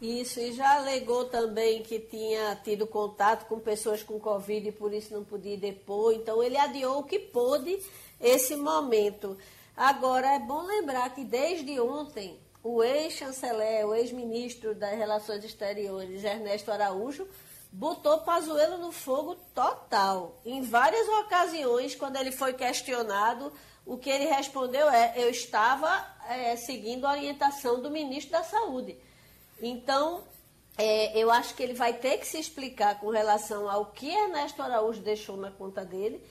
Isso, 0.00 0.40
e 0.40 0.52
já 0.52 0.76
alegou 0.76 1.26
também 1.26 1.82
que 1.82 1.98
tinha 1.98 2.56
tido 2.64 2.86
contato 2.86 3.46
com 3.46 3.60
pessoas 3.60 4.02
com 4.02 4.18
Covid 4.18 4.68
e 4.68 4.72
por 4.72 4.94
isso 4.94 5.12
não 5.12 5.22
podia 5.22 5.58
depor. 5.58 6.14
Então, 6.14 6.42
ele 6.42 6.56
adiou 6.56 7.00
o 7.00 7.04
que 7.04 7.18
pôde 7.18 7.78
esse 8.18 8.56
momento. 8.56 9.36
Agora, 9.76 10.34
é 10.34 10.38
bom 10.38 10.62
lembrar 10.62 11.14
que 11.14 11.22
desde 11.22 11.78
ontem, 11.78 12.40
o 12.62 12.82
ex-chanceler, 12.82 13.86
o 13.86 13.94
ex-ministro 13.94 14.74
das 14.74 14.96
Relações 14.96 15.44
Exteriores, 15.44 16.24
Ernesto 16.24 16.72
Araújo, 16.72 17.28
botou 17.70 18.20
Pazuello 18.20 18.78
no 18.78 18.92
fogo 18.92 19.36
total. 19.54 20.40
Em 20.46 20.62
várias 20.62 21.08
ocasiões, 21.08 21.94
quando 21.94 22.16
ele 22.16 22.32
foi 22.32 22.54
questionado, 22.54 23.52
o 23.84 23.98
que 23.98 24.08
ele 24.08 24.24
respondeu 24.24 24.88
é: 24.88 25.12
eu 25.16 25.28
estava 25.30 26.06
é, 26.28 26.56
seguindo 26.56 27.06
a 27.06 27.12
orientação 27.12 27.80
do 27.80 27.90
ministro 27.90 28.32
da 28.32 28.42
Saúde. 28.42 28.98
Então, 29.60 30.24
é, 30.78 31.18
eu 31.18 31.30
acho 31.30 31.54
que 31.54 31.62
ele 31.62 31.74
vai 31.74 31.92
ter 31.92 32.18
que 32.18 32.26
se 32.26 32.38
explicar 32.38 32.98
com 33.00 33.10
relação 33.10 33.68
ao 33.68 33.86
que 33.86 34.08
Ernesto 34.08 34.62
Araújo 34.62 35.00
deixou 35.02 35.36
na 35.36 35.50
conta 35.50 35.84
dele 35.84 36.22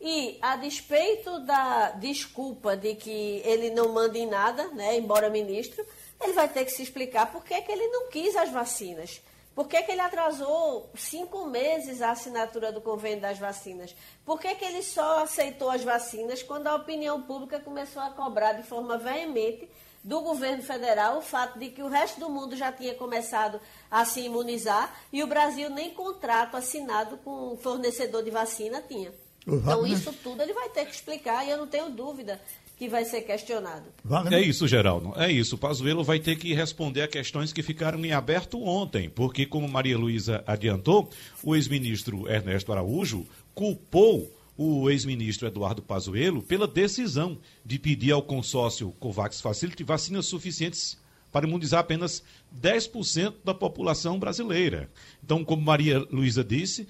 E, 0.00 0.38
a 0.40 0.56
despeito 0.56 1.40
da 1.40 1.90
desculpa 1.90 2.76
de 2.76 2.94
que 2.94 3.42
ele 3.44 3.70
não 3.70 3.92
manda 3.92 4.16
em 4.16 4.26
nada, 4.26 4.68
né, 4.68 4.96
embora 4.96 5.28
ministro, 5.28 5.84
ele 6.20 6.32
vai 6.32 6.48
ter 6.48 6.64
que 6.64 6.70
se 6.70 6.82
explicar 6.82 7.32
por 7.32 7.44
que, 7.44 7.60
que 7.60 7.72
ele 7.72 7.86
não 7.88 8.08
quis 8.08 8.36
as 8.36 8.50
vacinas. 8.50 9.20
Por 9.56 9.66
que, 9.66 9.82
que 9.82 9.90
ele 9.90 10.00
atrasou 10.00 10.88
cinco 10.94 11.46
meses 11.46 12.00
a 12.00 12.12
assinatura 12.12 12.70
do 12.70 12.80
convênio 12.80 13.20
das 13.20 13.38
vacinas? 13.38 13.92
Por 14.24 14.38
que, 14.38 14.54
que 14.54 14.64
ele 14.64 14.84
só 14.84 15.24
aceitou 15.24 15.68
as 15.68 15.82
vacinas 15.82 16.44
quando 16.44 16.68
a 16.68 16.76
opinião 16.76 17.22
pública 17.22 17.58
começou 17.58 18.00
a 18.00 18.10
cobrar 18.10 18.52
de 18.52 18.62
forma 18.62 18.96
veemente 18.96 19.68
do 20.02 20.20
governo 20.20 20.62
federal 20.62 21.18
o 21.18 21.22
fato 21.22 21.58
de 21.58 21.68
que 21.68 21.82
o 21.82 21.88
resto 21.88 22.20
do 22.20 22.28
mundo 22.28 22.56
já 22.56 22.72
tinha 22.72 22.94
começado 22.94 23.60
a 23.90 24.04
se 24.04 24.20
imunizar 24.20 24.94
e 25.12 25.22
o 25.22 25.26
Brasil 25.26 25.70
nem 25.70 25.90
contrato 25.90 26.56
assinado 26.56 27.18
com 27.18 27.52
o 27.52 27.56
fornecedor 27.56 28.22
de 28.22 28.30
vacina 28.30 28.82
tinha. 28.82 29.12
Então, 29.46 29.86
isso 29.86 30.12
tudo 30.22 30.42
ele 30.42 30.52
vai 30.52 30.68
ter 30.68 30.84
que 30.84 30.94
explicar 30.94 31.46
e 31.46 31.50
eu 31.50 31.56
não 31.56 31.66
tenho 31.66 31.88
dúvida 31.88 32.40
que 32.76 32.88
vai 32.88 33.04
ser 33.04 33.22
questionado. 33.22 33.86
É 34.30 34.40
isso, 34.40 34.68
Geraldo. 34.68 35.12
É 35.16 35.30
isso. 35.32 35.56
O 35.56 35.58
Pazuello 35.58 36.04
vai 36.04 36.20
ter 36.20 36.36
que 36.36 36.54
responder 36.54 37.02
a 37.02 37.08
questões 37.08 37.52
que 37.52 37.62
ficaram 37.62 38.04
em 38.04 38.12
aberto 38.12 38.62
ontem, 38.62 39.08
porque, 39.10 39.44
como 39.44 39.66
Maria 39.66 39.98
Luísa 39.98 40.44
adiantou, 40.46 41.10
o 41.42 41.56
ex-ministro 41.56 42.30
Ernesto 42.30 42.70
Araújo 42.70 43.26
culpou 43.52 44.32
o 44.58 44.90
ex-ministro 44.90 45.46
Eduardo 45.46 45.80
Pazuello 45.80 46.42
pela 46.42 46.66
decisão 46.66 47.38
de 47.64 47.78
pedir 47.78 48.10
ao 48.10 48.20
consórcio 48.20 48.90
COVAX 48.98 49.40
Facility 49.40 49.84
vacinas 49.84 50.26
suficientes 50.26 50.98
para 51.30 51.46
imunizar 51.46 51.78
apenas 51.78 52.24
10% 52.60 53.34
da 53.44 53.54
população 53.54 54.18
brasileira. 54.18 54.90
Então, 55.22 55.44
como 55.44 55.62
Maria 55.62 56.00
Luísa 56.10 56.42
disse, 56.42 56.88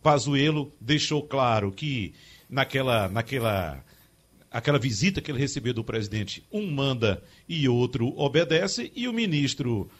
Pazuello 0.00 0.72
deixou 0.80 1.22
claro 1.24 1.72
que 1.72 2.14
naquela, 2.48 3.08
naquela 3.08 3.84
aquela 4.48 4.78
visita 4.78 5.20
que 5.20 5.30
ele 5.30 5.40
recebeu 5.40 5.74
do 5.74 5.82
presidente, 5.82 6.44
um 6.52 6.70
manda 6.70 7.20
e 7.48 7.68
outro 7.68 8.16
obedece, 8.16 8.92
e 8.94 9.08
o 9.08 9.12
ministro 9.12 9.90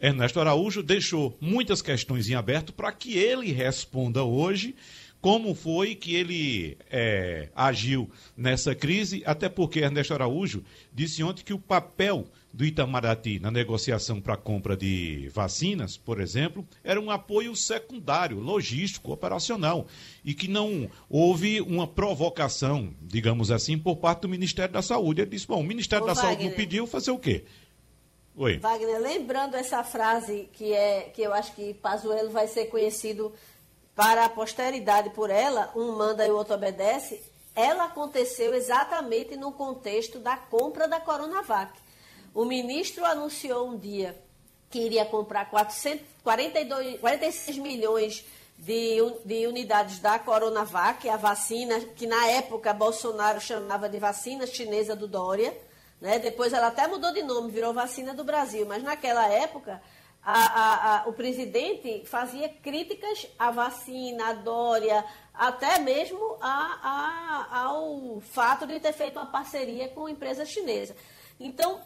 Ernesto 0.00 0.38
Araújo 0.38 0.82
deixou 0.82 1.36
muitas 1.40 1.82
questões 1.82 2.28
em 2.28 2.34
aberto 2.34 2.72
para 2.72 2.92
que 2.92 3.16
ele 3.16 3.50
responda 3.50 4.22
hoje 4.22 4.76
como 5.22 5.54
foi 5.54 5.94
que 5.94 6.16
ele 6.16 6.76
é, 6.90 7.48
agiu 7.54 8.10
nessa 8.36 8.74
crise, 8.74 9.22
até 9.24 9.48
porque 9.48 9.78
Ernesto 9.78 10.12
Araújo 10.12 10.64
disse 10.92 11.22
ontem 11.22 11.44
que 11.44 11.54
o 11.54 11.60
papel 11.60 12.26
do 12.52 12.64
Itamaraty 12.64 13.38
na 13.38 13.48
negociação 13.48 14.20
para 14.20 14.34
a 14.34 14.36
compra 14.36 14.76
de 14.76 15.30
vacinas, 15.32 15.96
por 15.96 16.20
exemplo, 16.20 16.66
era 16.82 17.00
um 17.00 17.08
apoio 17.08 17.54
secundário, 17.54 18.40
logístico, 18.40 19.12
operacional, 19.12 19.86
e 20.24 20.34
que 20.34 20.48
não 20.48 20.90
houve 21.08 21.60
uma 21.60 21.86
provocação, 21.86 22.92
digamos 23.00 23.52
assim, 23.52 23.78
por 23.78 23.96
parte 23.96 24.22
do 24.22 24.28
Ministério 24.28 24.74
da 24.74 24.82
Saúde. 24.82 25.22
Ele 25.22 25.30
disse: 25.30 25.46
bom, 25.46 25.60
o 25.60 25.64
Ministério 25.64 26.04
Ô, 26.04 26.08
da 26.08 26.14
Wagner, 26.14 26.32
Saúde 26.32 26.48
não 26.50 26.56
pediu 26.56 26.84
fazer 26.84 27.12
o 27.12 27.18
quê? 27.18 27.44
Oi. 28.34 28.58
Wagner, 28.58 28.98
lembrando 28.98 29.54
essa 29.54 29.84
frase 29.84 30.48
que 30.52 30.72
é 30.72 31.10
que 31.14 31.22
eu 31.22 31.32
acho 31.32 31.54
que 31.54 31.74
Pazuello 31.74 32.30
vai 32.30 32.48
ser 32.48 32.66
conhecido 32.66 33.32
para 33.94 34.24
a 34.24 34.28
posteridade 34.28 35.10
por 35.10 35.30
ela, 35.30 35.70
um 35.76 35.92
manda 35.96 36.26
e 36.26 36.30
o 36.30 36.36
outro 36.36 36.54
obedece, 36.54 37.22
ela 37.54 37.84
aconteceu 37.84 38.54
exatamente 38.54 39.36
no 39.36 39.52
contexto 39.52 40.18
da 40.18 40.36
compra 40.36 40.88
da 40.88 40.98
Coronavac. 40.98 41.78
O 42.34 42.44
ministro 42.44 43.04
anunciou 43.04 43.68
um 43.68 43.76
dia 43.76 44.18
que 44.70 44.78
iria 44.78 45.04
comprar 45.04 45.50
400, 45.50 46.06
42, 46.24 46.98
46 46.98 47.58
milhões 47.58 48.24
de, 48.58 48.98
de 49.24 49.46
unidades 49.46 49.98
da 49.98 50.18
Coronavac, 50.18 51.06
a 51.08 51.16
vacina 51.18 51.78
que 51.80 52.06
na 52.06 52.26
época 52.28 52.72
Bolsonaro 52.72 53.40
chamava 53.40 53.88
de 53.88 53.98
vacina 53.98 54.46
chinesa 54.46 54.96
do 54.96 55.06
Dória. 55.06 55.54
Né? 56.00 56.18
Depois 56.18 56.54
ela 56.54 56.68
até 56.68 56.86
mudou 56.86 57.12
de 57.12 57.22
nome, 57.22 57.50
virou 57.50 57.74
vacina 57.74 58.14
do 58.14 58.24
Brasil, 58.24 58.64
mas 58.66 58.82
naquela 58.82 59.28
época 59.28 59.82
a, 60.24 60.32
a, 60.32 61.02
a, 61.02 61.08
o 61.08 61.12
presidente 61.12 62.04
fazia 62.06 62.48
críticas 62.48 63.26
à 63.38 63.50
vacina, 63.50 64.28
à 64.28 64.32
Dória, 64.34 65.04
até 65.34 65.80
mesmo 65.80 66.38
ao 66.40 68.20
fato 68.20 68.66
de 68.66 68.78
ter 68.78 68.92
feito 68.92 69.18
uma 69.18 69.26
parceria 69.26 69.88
com 69.88 70.08
empresa 70.08 70.44
chinesa. 70.44 70.94
Então, 71.40 71.80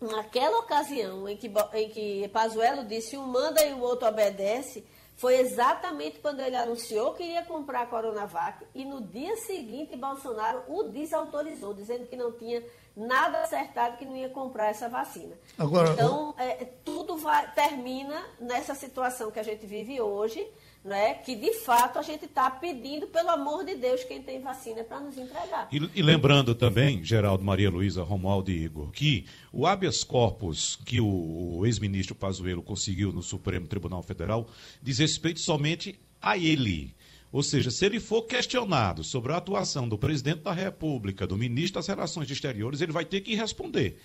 naquela 0.00 0.58
ocasião 0.58 1.28
em 1.28 1.36
que, 1.36 1.52
em 1.74 1.88
que 1.90 2.28
Pazuello 2.28 2.84
disse 2.84 3.16
um 3.16 3.26
manda 3.26 3.62
e 3.64 3.72
o 3.72 3.80
outro 3.80 4.08
obedece, 4.08 4.84
foi 5.14 5.38
exatamente 5.38 6.18
quando 6.18 6.40
ele 6.40 6.56
anunciou 6.56 7.12
que 7.14 7.22
ia 7.22 7.44
comprar 7.44 7.82
a 7.82 7.86
Coronavac 7.86 8.64
e 8.74 8.84
no 8.84 9.02
dia 9.02 9.36
seguinte 9.36 9.96
Bolsonaro 9.96 10.64
o 10.66 10.84
desautorizou, 10.84 11.74
dizendo 11.74 12.06
que 12.06 12.16
não 12.16 12.32
tinha 12.32 12.62
nada 12.96 13.42
acertado 13.42 13.96
que 13.96 14.04
não 14.04 14.16
ia 14.16 14.28
comprar 14.28 14.68
essa 14.68 14.88
vacina. 14.88 15.34
Agora, 15.58 15.92
então, 15.92 16.34
é, 16.38 16.64
tudo 16.84 17.16
vai, 17.16 17.50
termina 17.52 18.22
nessa 18.40 18.74
situação 18.74 19.30
que 19.30 19.38
a 19.38 19.42
gente 19.42 19.66
vive 19.66 20.00
hoje, 20.00 20.46
né, 20.84 21.14
que 21.14 21.36
de 21.36 21.54
fato 21.60 21.98
a 21.98 22.02
gente 22.02 22.24
está 22.24 22.50
pedindo, 22.50 23.06
pelo 23.06 23.30
amor 23.30 23.64
de 23.64 23.76
Deus, 23.76 24.02
quem 24.04 24.20
tem 24.20 24.40
vacina 24.40 24.82
para 24.82 25.00
nos 25.00 25.16
entregar. 25.16 25.68
E, 25.70 25.90
e, 25.94 26.02
lembrando 26.02 26.54
também, 26.54 27.02
Geraldo, 27.04 27.44
Maria 27.44 27.70
Luísa, 27.70 28.02
Romualdo 28.02 28.50
e 28.50 28.64
Igor, 28.64 28.90
que 28.90 29.26
o 29.52 29.66
habeas 29.66 30.02
corpus 30.02 30.76
que 30.84 31.00
o, 31.00 31.58
o 31.58 31.66
ex-ministro 31.66 32.14
Pazuello 32.14 32.62
conseguiu 32.62 33.12
no 33.12 33.22
Supremo 33.22 33.66
Tribunal 33.66 34.02
Federal 34.02 34.48
diz 34.82 34.98
respeito 34.98 35.40
somente 35.40 35.98
a 36.20 36.36
ele. 36.36 36.94
Ou 37.32 37.42
seja, 37.42 37.70
se 37.70 37.86
ele 37.86 37.98
for 37.98 38.22
questionado 38.22 39.02
sobre 39.02 39.32
a 39.32 39.38
atuação 39.38 39.88
do 39.88 39.96
presidente 39.96 40.42
da 40.42 40.52
República, 40.52 41.26
do 41.26 41.38
ministro 41.38 41.80
das 41.80 41.86
Relações 41.86 42.30
Exteriores, 42.30 42.82
ele 42.82 42.92
vai 42.92 43.06
ter 43.06 43.22
que 43.22 43.34
responder. 43.34 43.98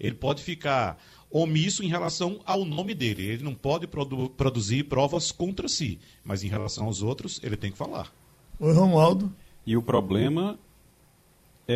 Ele 0.00 0.16
pode 0.16 0.42
ficar 0.42 0.98
omisso 1.30 1.84
em 1.84 1.88
relação 1.88 2.40
ao 2.44 2.64
nome 2.64 2.92
dele. 2.92 3.24
Ele 3.24 3.44
não 3.44 3.54
pode 3.54 3.86
produ 3.86 4.28
produzir 4.30 4.84
provas 4.84 5.30
contra 5.30 5.68
si, 5.68 6.00
mas 6.24 6.42
em 6.42 6.48
relação 6.48 6.86
aos 6.86 7.02
outros, 7.02 7.40
ele 7.44 7.56
tem 7.56 7.70
que 7.70 7.78
falar. 7.78 8.12
Oi, 8.58 8.72
Romualdo. 8.72 9.32
E 9.64 9.76
o 9.76 9.82
problema 9.82 10.58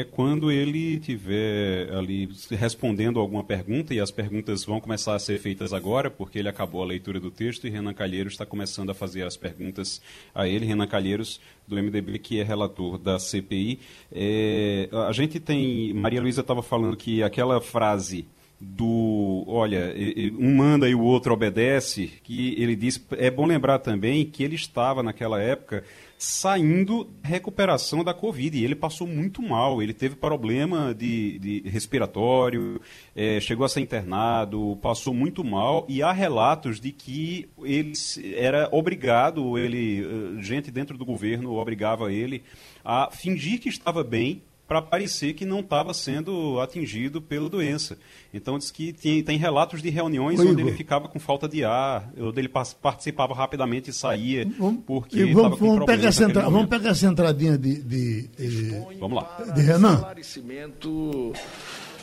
é 0.00 0.04
quando 0.04 0.50
ele 0.50 0.94
estiver 0.94 1.92
ali 1.92 2.28
respondendo 2.50 3.18
alguma 3.18 3.42
pergunta, 3.42 3.94
e 3.94 4.00
as 4.00 4.10
perguntas 4.10 4.64
vão 4.64 4.80
começar 4.80 5.14
a 5.14 5.18
ser 5.18 5.38
feitas 5.38 5.72
agora, 5.72 6.10
porque 6.10 6.38
ele 6.38 6.48
acabou 6.48 6.82
a 6.82 6.86
leitura 6.86 7.18
do 7.18 7.30
texto 7.30 7.66
e 7.66 7.70
Renan 7.70 7.94
Calheiros 7.94 8.34
está 8.34 8.46
começando 8.46 8.90
a 8.90 8.94
fazer 8.94 9.22
as 9.22 9.36
perguntas 9.36 10.00
a 10.34 10.46
ele. 10.46 10.66
Renan 10.66 10.86
Calheiros, 10.86 11.40
do 11.66 11.76
MDB, 11.76 12.18
que 12.18 12.40
é 12.40 12.42
relator 12.42 12.98
da 12.98 13.18
CPI. 13.18 13.80
É, 14.12 14.88
a 15.08 15.12
gente 15.12 15.40
tem. 15.40 15.92
Maria 15.92 16.20
Luísa 16.20 16.40
estava 16.40 16.62
falando 16.62 16.96
que 16.96 17.22
aquela 17.22 17.60
frase 17.60 18.26
do 18.58 19.44
olha, 19.46 19.94
um 20.38 20.54
manda 20.54 20.88
e 20.88 20.94
o 20.94 21.00
outro 21.00 21.34
obedece, 21.34 22.10
que 22.22 22.54
ele 22.60 22.74
disse, 22.74 23.02
é 23.12 23.30
bom 23.30 23.44
lembrar 23.44 23.78
também 23.80 24.24
que 24.24 24.42
ele 24.42 24.54
estava 24.54 25.02
naquela 25.02 25.40
época 25.40 25.84
saindo 26.18 27.10
recuperação 27.22 28.02
da 28.02 28.14
Covid. 28.14 28.56
E 28.56 28.64
ele 28.64 28.74
passou 28.74 29.06
muito 29.06 29.42
mal, 29.42 29.82
ele 29.82 29.92
teve 29.92 30.16
problema 30.16 30.94
de, 30.94 31.38
de 31.38 31.68
respiratório, 31.68 32.80
é, 33.14 33.40
chegou 33.40 33.64
a 33.64 33.68
ser 33.68 33.80
internado, 33.80 34.78
passou 34.82 35.12
muito 35.12 35.44
mal. 35.44 35.84
E 35.88 36.02
há 36.02 36.12
relatos 36.12 36.80
de 36.80 36.92
que 36.92 37.48
ele 37.62 37.92
era 38.34 38.68
obrigado, 38.72 39.58
ele, 39.58 40.04
eh, 40.04 40.42
gente 40.42 40.70
dentro 40.70 40.96
do 40.96 41.04
governo 41.04 41.54
obrigava 41.54 42.12
ele 42.12 42.42
a 42.84 43.10
fingir 43.10 43.60
que 43.60 43.68
estava 43.68 44.02
bem 44.02 44.42
para 44.66 44.82
parecer 44.82 45.34
que 45.34 45.44
não 45.44 45.60
estava 45.60 45.94
sendo 45.94 46.60
atingido 46.60 47.22
pela 47.22 47.48
doença. 47.48 47.96
Então 48.34 48.58
diz 48.58 48.70
que 48.70 48.92
tem, 48.92 49.22
tem 49.22 49.38
relatos 49.38 49.80
de 49.80 49.90
reuniões 49.90 50.40
Oi, 50.40 50.46
onde 50.46 50.60
Igor. 50.60 50.68
ele 50.68 50.76
ficava 50.76 51.08
com 51.08 51.18
falta 51.18 51.48
de 51.48 51.64
ar, 51.64 52.12
onde 52.18 52.40
ele 52.40 52.48
participava 52.48 53.34
rapidamente 53.34 53.90
e 53.90 53.92
saía 53.92 54.46
vamos, 54.58 54.82
porque 54.84 55.20
estava 55.20 55.56
com 55.56 55.66
vamos 55.66 55.86
pegar, 55.86 56.08
essa 56.08 56.28
vamos 56.28 56.66
pegar 56.66 56.90
essa 56.90 57.06
entradinha 57.06 57.56
de, 57.56 57.80
de, 57.80 58.28
de, 58.28 58.98
vamos 58.98 59.22
lá. 59.22 59.44
de 59.54 59.60
Renan 59.60 60.04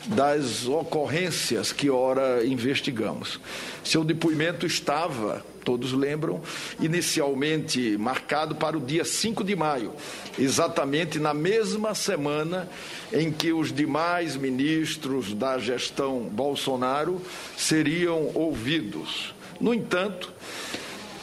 das 0.06 0.66
ocorrências 0.66 1.72
que 1.72 1.90
ora 1.90 2.44
investigamos. 2.44 3.40
Seu 3.82 4.04
depoimento 4.04 4.66
estava, 4.66 5.44
todos 5.64 5.92
lembram, 5.92 6.42
inicialmente 6.80 7.96
marcado 7.98 8.54
para 8.54 8.76
o 8.76 8.80
dia 8.80 9.04
5 9.04 9.42
de 9.42 9.56
maio, 9.56 9.92
exatamente 10.38 11.18
na 11.18 11.32
mesma 11.32 11.94
semana 11.94 12.68
em 13.12 13.32
que 13.32 13.52
os 13.52 13.72
demais 13.72 14.36
ministros 14.36 15.32
da 15.32 15.58
gestão 15.58 16.20
Bolsonaro 16.20 17.20
seriam 17.56 18.30
ouvidos. 18.34 19.34
No 19.60 19.72
entanto, 19.72 20.32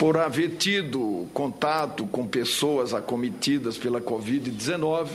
por 0.02 0.18
haver 0.18 0.56
tido 0.58 1.28
contato 1.32 2.08
com 2.08 2.28
pessoas 2.28 2.92
acometidas 2.92 3.78
pela 3.78 4.02
Covid-19, 4.02 5.10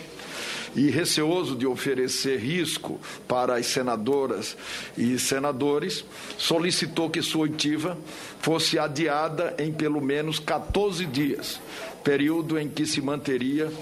e 0.77 0.91
receoso 0.91 1.57
de 1.57 1.67
oferecer 1.67 2.39
risco 2.39 3.01
para 3.27 3.57
as 3.57 3.67
senadoras 3.67 4.57
e 4.97 5.19
senadores, 5.19 6.05
solicitou 6.37 7.09
que 7.09 7.23
sua 7.23 7.43
oitiva 7.43 7.97
fosse 8.41 8.79
adiada 8.79 9.55
em 9.59 9.73
pelo 9.73 10.03
menos 10.03 10.39
14 10.39 11.07
dias, 11.07 11.59
período 12.05 12.59
em 12.59 12.69
que 12.69 12.85
se 12.85 13.01
manteria 13.01 13.73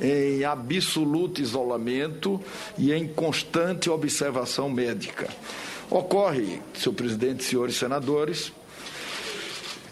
em 0.00 0.44
absoluto 0.44 1.42
isolamento 1.42 2.40
e 2.78 2.92
em 2.92 3.08
constante 3.08 3.90
observação 3.90 4.70
médica. 4.70 5.28
Ocorre, 5.90 6.60
senhor 6.72 6.94
presidente, 6.94 7.42
senhores 7.42 7.76
senadores, 7.76 8.52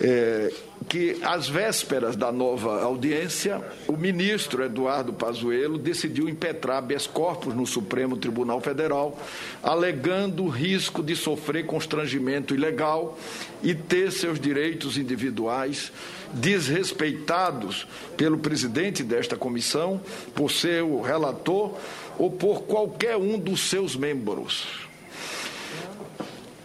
é, 0.00 0.52
que 0.92 1.16
às 1.22 1.48
vésperas 1.48 2.16
da 2.16 2.30
nova 2.30 2.82
audiência, 2.82 3.62
o 3.88 3.96
ministro 3.96 4.62
Eduardo 4.62 5.10
Pazuello 5.10 5.78
decidiu 5.78 6.28
impetrar 6.28 6.76
habeas 6.76 7.06
corpus 7.06 7.54
no 7.54 7.66
Supremo 7.66 8.14
Tribunal 8.14 8.60
Federal, 8.60 9.18
alegando 9.62 10.44
o 10.44 10.50
risco 10.50 11.02
de 11.02 11.16
sofrer 11.16 11.64
constrangimento 11.64 12.54
ilegal 12.54 13.18
e 13.62 13.74
ter 13.74 14.12
seus 14.12 14.38
direitos 14.38 14.98
individuais 14.98 15.90
desrespeitados 16.30 17.86
pelo 18.14 18.36
presidente 18.36 19.02
desta 19.02 19.34
comissão, 19.34 19.98
por 20.34 20.50
ser 20.50 20.82
o 20.82 21.00
relator 21.00 21.74
ou 22.18 22.30
por 22.30 22.64
qualquer 22.64 23.16
um 23.16 23.38
dos 23.38 23.62
seus 23.62 23.96
membros 23.96 24.91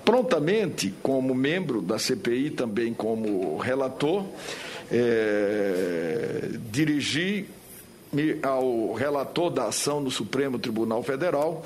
prontamente, 0.08 0.94
como 1.04 1.36
membro 1.36 1.82
da 1.82 2.00
CPI, 2.00 2.52
também 2.52 2.94
como 2.94 3.58
relator, 3.58 4.24
é, 4.90 6.48
dirigi 6.72 7.46
ao 8.42 8.94
relator 8.94 9.50
da 9.50 9.66
ação 9.66 10.00
no 10.00 10.10
Supremo 10.10 10.58
Tribunal 10.58 11.04
Federal, 11.04 11.66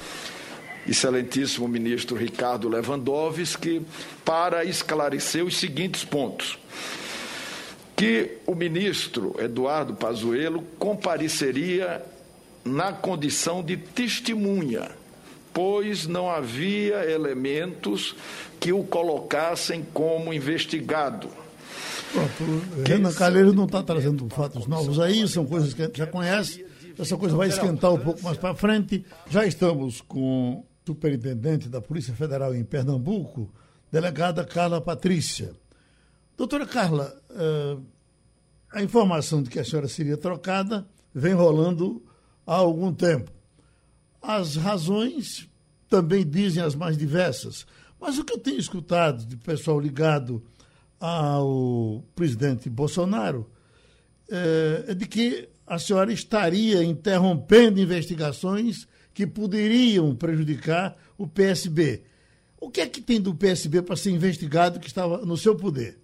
excelentíssimo 0.87 1.67
ministro 1.67 2.17
Ricardo 2.17 2.67
Lewandowski, 2.67 3.85
para 4.25 4.65
esclarecer 4.65 5.45
os 5.45 5.57
seguintes 5.57 6.03
pontos. 6.03 6.57
Que 7.95 8.39
o 8.47 8.55
ministro 8.55 9.35
Eduardo 9.37 9.93
Pazuello 9.93 10.63
compareceria 10.79 12.03
na 12.65 12.91
condição 12.91 13.61
de 13.61 13.77
testemunha 13.77 14.99
pois 15.53 16.07
não 16.07 16.29
havia 16.29 17.09
elementos 17.09 18.15
que 18.59 18.71
o 18.71 18.83
colocassem 18.83 19.85
como 19.93 20.33
investigado. 20.33 21.27
Pronto, 22.11 22.87
Renan 22.87 23.13
Calheiros 23.13 23.55
não 23.55 23.65
está 23.65 23.81
trazendo 23.81 24.27
fatos 24.29 24.67
novos 24.67 24.99
aí, 24.99 25.27
são 25.27 25.45
coisas 25.45 25.73
que 25.73 25.81
a 25.81 25.85
gente 25.85 25.97
já 25.97 26.07
conhece. 26.07 26.65
Essa 26.99 27.17
coisa 27.17 27.35
vai 27.35 27.47
esquentar 27.47 27.93
um 27.93 27.99
pouco 27.99 28.21
mais 28.21 28.37
para 28.37 28.53
frente. 28.53 29.05
Já 29.29 29.45
estamos 29.45 30.01
com 30.01 30.59
o 30.59 30.65
superintendente 30.85 31.69
da 31.69 31.81
Polícia 31.81 32.13
Federal 32.13 32.53
em 32.53 32.63
Pernambuco, 32.63 33.49
delegada 33.91 34.43
Carla 34.43 34.81
Patrícia. 34.81 35.53
Doutora 36.37 36.65
Carla, 36.65 37.15
eh, 37.29 37.77
a 38.73 38.83
informação 38.83 39.41
de 39.41 39.49
que 39.49 39.59
a 39.59 39.63
senhora 39.63 39.87
seria 39.87 40.17
trocada 40.17 40.85
vem 41.13 41.33
rolando 41.33 42.03
há 42.45 42.55
algum 42.55 42.93
tempo. 42.93 43.31
As 44.21 44.55
razões 44.55 45.49
também 45.89 46.25
dizem 46.25 46.63
as 46.63 46.75
mais 46.75 46.97
diversas, 46.97 47.65
mas 47.99 48.17
o 48.17 48.23
que 48.23 48.33
eu 48.33 48.37
tenho 48.37 48.59
escutado 48.59 49.25
de 49.25 49.35
pessoal 49.37 49.79
ligado 49.79 50.43
ao 50.99 52.03
presidente 52.15 52.69
Bolsonaro 52.69 53.49
é, 54.29 54.85
é 54.89 54.93
de 54.93 55.07
que 55.07 55.49
a 55.65 55.79
senhora 55.79 56.13
estaria 56.13 56.83
interrompendo 56.83 57.79
investigações 57.79 58.87
que 59.13 59.25
poderiam 59.25 60.15
prejudicar 60.15 60.95
o 61.17 61.27
PSB. 61.27 62.03
O 62.59 62.69
que 62.69 62.81
é 62.81 62.87
que 62.87 63.01
tem 63.01 63.19
do 63.19 63.35
PSB 63.35 63.81
para 63.81 63.95
ser 63.95 64.11
investigado 64.11 64.79
que 64.79 64.87
estava 64.87 65.17
no 65.25 65.35
seu 65.35 65.55
poder? 65.55 65.99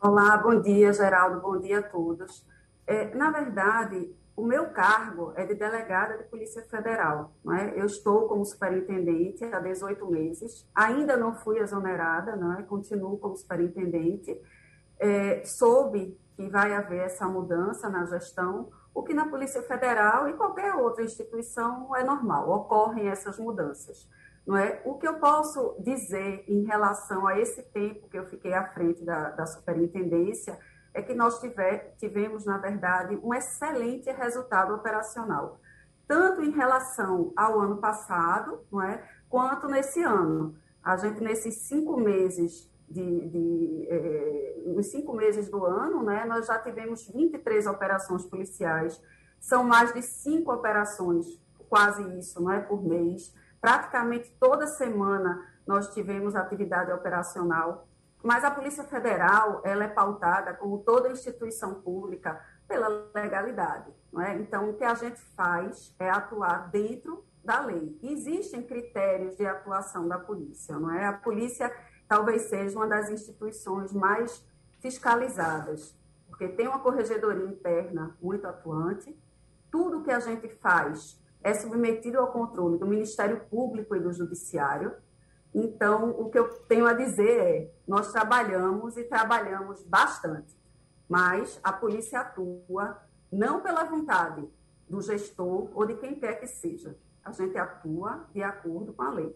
Olá, 0.00 0.36
bom 0.38 0.60
dia, 0.60 0.92
Geraldo, 0.92 1.40
bom 1.40 1.60
dia 1.60 1.80
a 1.80 1.82
todos. 1.82 2.44
É, 2.86 3.14
na 3.14 3.30
verdade, 3.30 4.10
o 4.38 4.46
meu 4.46 4.70
cargo 4.70 5.32
é 5.34 5.44
de 5.44 5.54
delegada 5.56 6.16
de 6.16 6.22
Polícia 6.22 6.62
Federal. 6.62 7.32
Não 7.44 7.52
é? 7.52 7.72
Eu 7.74 7.86
estou 7.86 8.28
como 8.28 8.44
superintendente 8.44 9.44
há 9.44 9.58
18 9.58 10.06
meses, 10.08 10.64
ainda 10.72 11.16
não 11.16 11.34
fui 11.34 11.58
exonerada, 11.58 12.38
é? 12.56 12.62
continuo 12.62 13.18
como 13.18 13.36
superintendente. 13.36 14.40
É, 14.96 15.44
soube 15.44 16.16
que 16.36 16.48
vai 16.48 16.72
haver 16.72 17.00
essa 17.00 17.26
mudança 17.26 17.88
na 17.88 18.04
gestão, 18.04 18.68
o 18.94 19.02
que 19.02 19.12
na 19.12 19.28
Polícia 19.28 19.60
Federal 19.62 20.28
e 20.28 20.34
qualquer 20.34 20.72
outra 20.76 21.02
instituição 21.02 21.94
é 21.96 22.04
normal, 22.04 22.48
ocorrem 22.48 23.08
essas 23.08 23.40
mudanças. 23.40 24.08
Não 24.46 24.56
é? 24.56 24.80
O 24.84 24.94
que 24.94 25.08
eu 25.08 25.14
posso 25.14 25.74
dizer 25.80 26.44
em 26.46 26.64
relação 26.64 27.26
a 27.26 27.38
esse 27.40 27.60
tempo 27.64 28.08
que 28.08 28.16
eu 28.16 28.26
fiquei 28.26 28.54
à 28.54 28.68
frente 28.68 29.04
da, 29.04 29.30
da 29.30 29.46
superintendência 29.46 30.56
é 30.94 31.02
que 31.02 31.14
nós 31.14 31.38
tiver, 31.40 31.94
tivemos, 31.98 32.44
na 32.44 32.58
verdade, 32.58 33.18
um 33.22 33.34
excelente 33.34 34.10
resultado 34.10 34.74
operacional, 34.74 35.60
tanto 36.06 36.42
em 36.42 36.50
relação 36.50 37.32
ao 37.36 37.60
ano 37.60 37.78
passado, 37.78 38.60
não 38.70 38.82
é, 38.82 39.02
quanto 39.28 39.68
nesse 39.68 40.02
ano. 40.02 40.56
A 40.82 40.96
gente, 40.96 41.20
nesses 41.20 41.62
cinco 41.68 41.98
meses 41.98 42.70
de, 42.88 43.28
de 43.28 43.86
eh, 43.90 44.62
nos 44.66 44.90
cinco 44.90 45.12
meses 45.14 45.50
do 45.50 45.64
ano, 45.64 46.02
né, 46.02 46.24
nós 46.24 46.46
já 46.46 46.58
tivemos 46.58 47.06
23 47.08 47.66
operações 47.66 48.24
policiais, 48.24 49.00
são 49.38 49.64
mais 49.64 49.92
de 49.92 50.02
cinco 50.02 50.52
operações, 50.52 51.26
quase 51.68 52.02
isso, 52.18 52.42
não 52.42 52.50
é, 52.50 52.60
por 52.60 52.82
mês. 52.82 53.34
Praticamente 53.60 54.34
toda 54.38 54.66
semana 54.66 55.44
nós 55.66 55.92
tivemos 55.92 56.34
atividade 56.34 56.90
operacional. 56.92 57.87
Mas 58.22 58.44
a 58.44 58.50
Polícia 58.50 58.84
Federal, 58.84 59.62
ela 59.64 59.84
é 59.84 59.88
pautada, 59.88 60.54
como 60.54 60.78
toda 60.78 61.10
instituição 61.10 61.74
pública, 61.74 62.40
pela 62.66 63.08
legalidade. 63.14 63.92
É? 64.20 64.34
Então, 64.34 64.70
o 64.70 64.74
que 64.74 64.84
a 64.84 64.94
gente 64.94 65.20
faz 65.36 65.94
é 65.98 66.10
atuar 66.10 66.70
dentro 66.70 67.24
da 67.44 67.60
lei. 67.60 67.98
Existem 68.02 68.62
critérios 68.62 69.36
de 69.36 69.46
atuação 69.46 70.08
da 70.08 70.18
polícia, 70.18 70.78
não 70.78 70.92
é? 70.92 71.06
A 71.06 71.12
polícia 71.12 71.72
talvez 72.08 72.42
seja 72.42 72.76
uma 72.76 72.86
das 72.86 73.10
instituições 73.10 73.92
mais 73.92 74.44
fiscalizadas, 74.80 75.96
porque 76.26 76.48
tem 76.48 76.68
uma 76.68 76.78
corregedoria 76.80 77.46
interna 77.46 78.16
muito 78.20 78.46
atuante. 78.46 79.16
Tudo 79.70 80.02
que 80.02 80.10
a 80.10 80.20
gente 80.20 80.48
faz 80.56 81.20
é 81.42 81.54
submetido 81.54 82.18
ao 82.18 82.32
controle 82.32 82.78
do 82.78 82.86
Ministério 82.86 83.40
Público 83.50 83.94
e 83.94 84.00
do 84.00 84.12
Judiciário. 84.12 84.94
Então, 85.54 86.10
o 86.10 86.30
que 86.30 86.38
eu 86.38 86.48
tenho 86.68 86.86
a 86.86 86.92
dizer 86.92 87.40
é: 87.40 87.70
nós 87.86 88.12
trabalhamos 88.12 88.96
e 88.96 89.04
trabalhamos 89.04 89.82
bastante, 89.84 90.54
mas 91.08 91.58
a 91.62 91.72
polícia 91.72 92.20
atua 92.20 92.98
não 93.30 93.60
pela 93.60 93.84
vontade 93.84 94.46
do 94.88 95.00
gestor 95.02 95.68
ou 95.74 95.86
de 95.86 95.94
quem 95.94 96.14
quer 96.14 96.40
que 96.40 96.46
seja. 96.46 96.96
A 97.24 97.32
gente 97.32 97.56
atua 97.58 98.26
de 98.32 98.42
acordo 98.42 98.92
com 98.92 99.02
a 99.02 99.10
lei. 99.10 99.34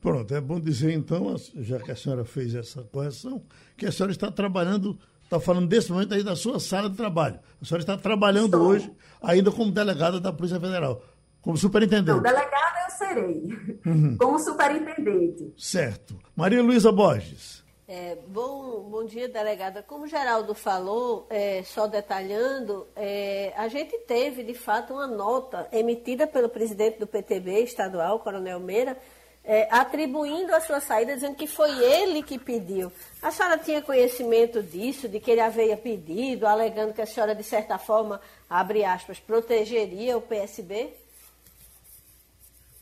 Pronto, 0.00 0.34
é 0.34 0.40
bom 0.40 0.60
dizer 0.60 0.92
então, 0.92 1.34
já 1.56 1.80
que 1.80 1.90
a 1.90 1.96
senhora 1.96 2.24
fez 2.24 2.54
essa 2.54 2.82
correção, 2.82 3.42
que 3.76 3.86
a 3.86 3.90
senhora 3.90 4.12
está 4.12 4.30
trabalhando, 4.30 4.98
está 5.22 5.40
falando 5.40 5.66
desse 5.66 5.90
momento 5.90 6.12
aí 6.12 6.22
da 6.22 6.36
sua 6.36 6.60
sala 6.60 6.90
de 6.90 6.96
trabalho. 6.96 7.40
A 7.60 7.64
senhora 7.64 7.82
está 7.82 7.96
trabalhando 7.96 8.54
Estou. 8.56 8.68
hoje 8.68 8.92
ainda 9.22 9.50
como 9.50 9.72
delegada 9.72 10.20
da 10.20 10.32
Polícia 10.32 10.60
Federal, 10.60 11.02
como 11.44 11.58
superintendente. 11.58 12.16
Não, 12.16 12.22
delegada 12.22 12.86
eu 12.88 12.96
serei, 12.96 13.80
uhum. 13.84 14.16
como 14.18 14.38
superintendente. 14.38 15.52
Certo. 15.58 16.18
Maria 16.34 16.62
Luísa 16.62 16.90
Borges. 16.90 17.62
É, 17.86 18.16
bom, 18.28 18.80
bom 18.88 19.04
dia, 19.04 19.28
delegada. 19.28 19.82
Como 19.82 20.04
o 20.04 20.08
Geraldo 20.08 20.54
falou, 20.54 21.26
é, 21.28 21.62
só 21.62 21.86
detalhando, 21.86 22.86
é, 22.96 23.52
a 23.58 23.68
gente 23.68 23.98
teve, 24.06 24.42
de 24.42 24.54
fato, 24.54 24.94
uma 24.94 25.06
nota 25.06 25.68
emitida 25.70 26.26
pelo 26.26 26.48
presidente 26.48 26.98
do 26.98 27.06
PTB 27.06 27.62
estadual, 27.62 28.20
Coronel 28.20 28.58
Meira, 28.58 28.96
é, 29.44 29.68
atribuindo 29.70 30.54
a 30.54 30.60
sua 30.62 30.80
saída, 30.80 31.14
dizendo 31.14 31.36
que 31.36 31.46
foi 31.46 31.70
ele 31.84 32.22
que 32.22 32.38
pediu. 32.38 32.90
A 33.20 33.30
senhora 33.30 33.58
tinha 33.58 33.82
conhecimento 33.82 34.62
disso, 34.62 35.06
de 35.06 35.20
que 35.20 35.30
ele 35.30 35.42
havia 35.42 35.76
pedido, 35.76 36.46
alegando 36.46 36.94
que 36.94 37.02
a 37.02 37.06
senhora, 37.06 37.34
de 37.34 37.44
certa 37.44 37.76
forma, 37.76 38.18
abre 38.48 38.82
aspas, 38.82 39.20
protegeria 39.20 40.16
o 40.16 40.22
PSB? 40.22 41.03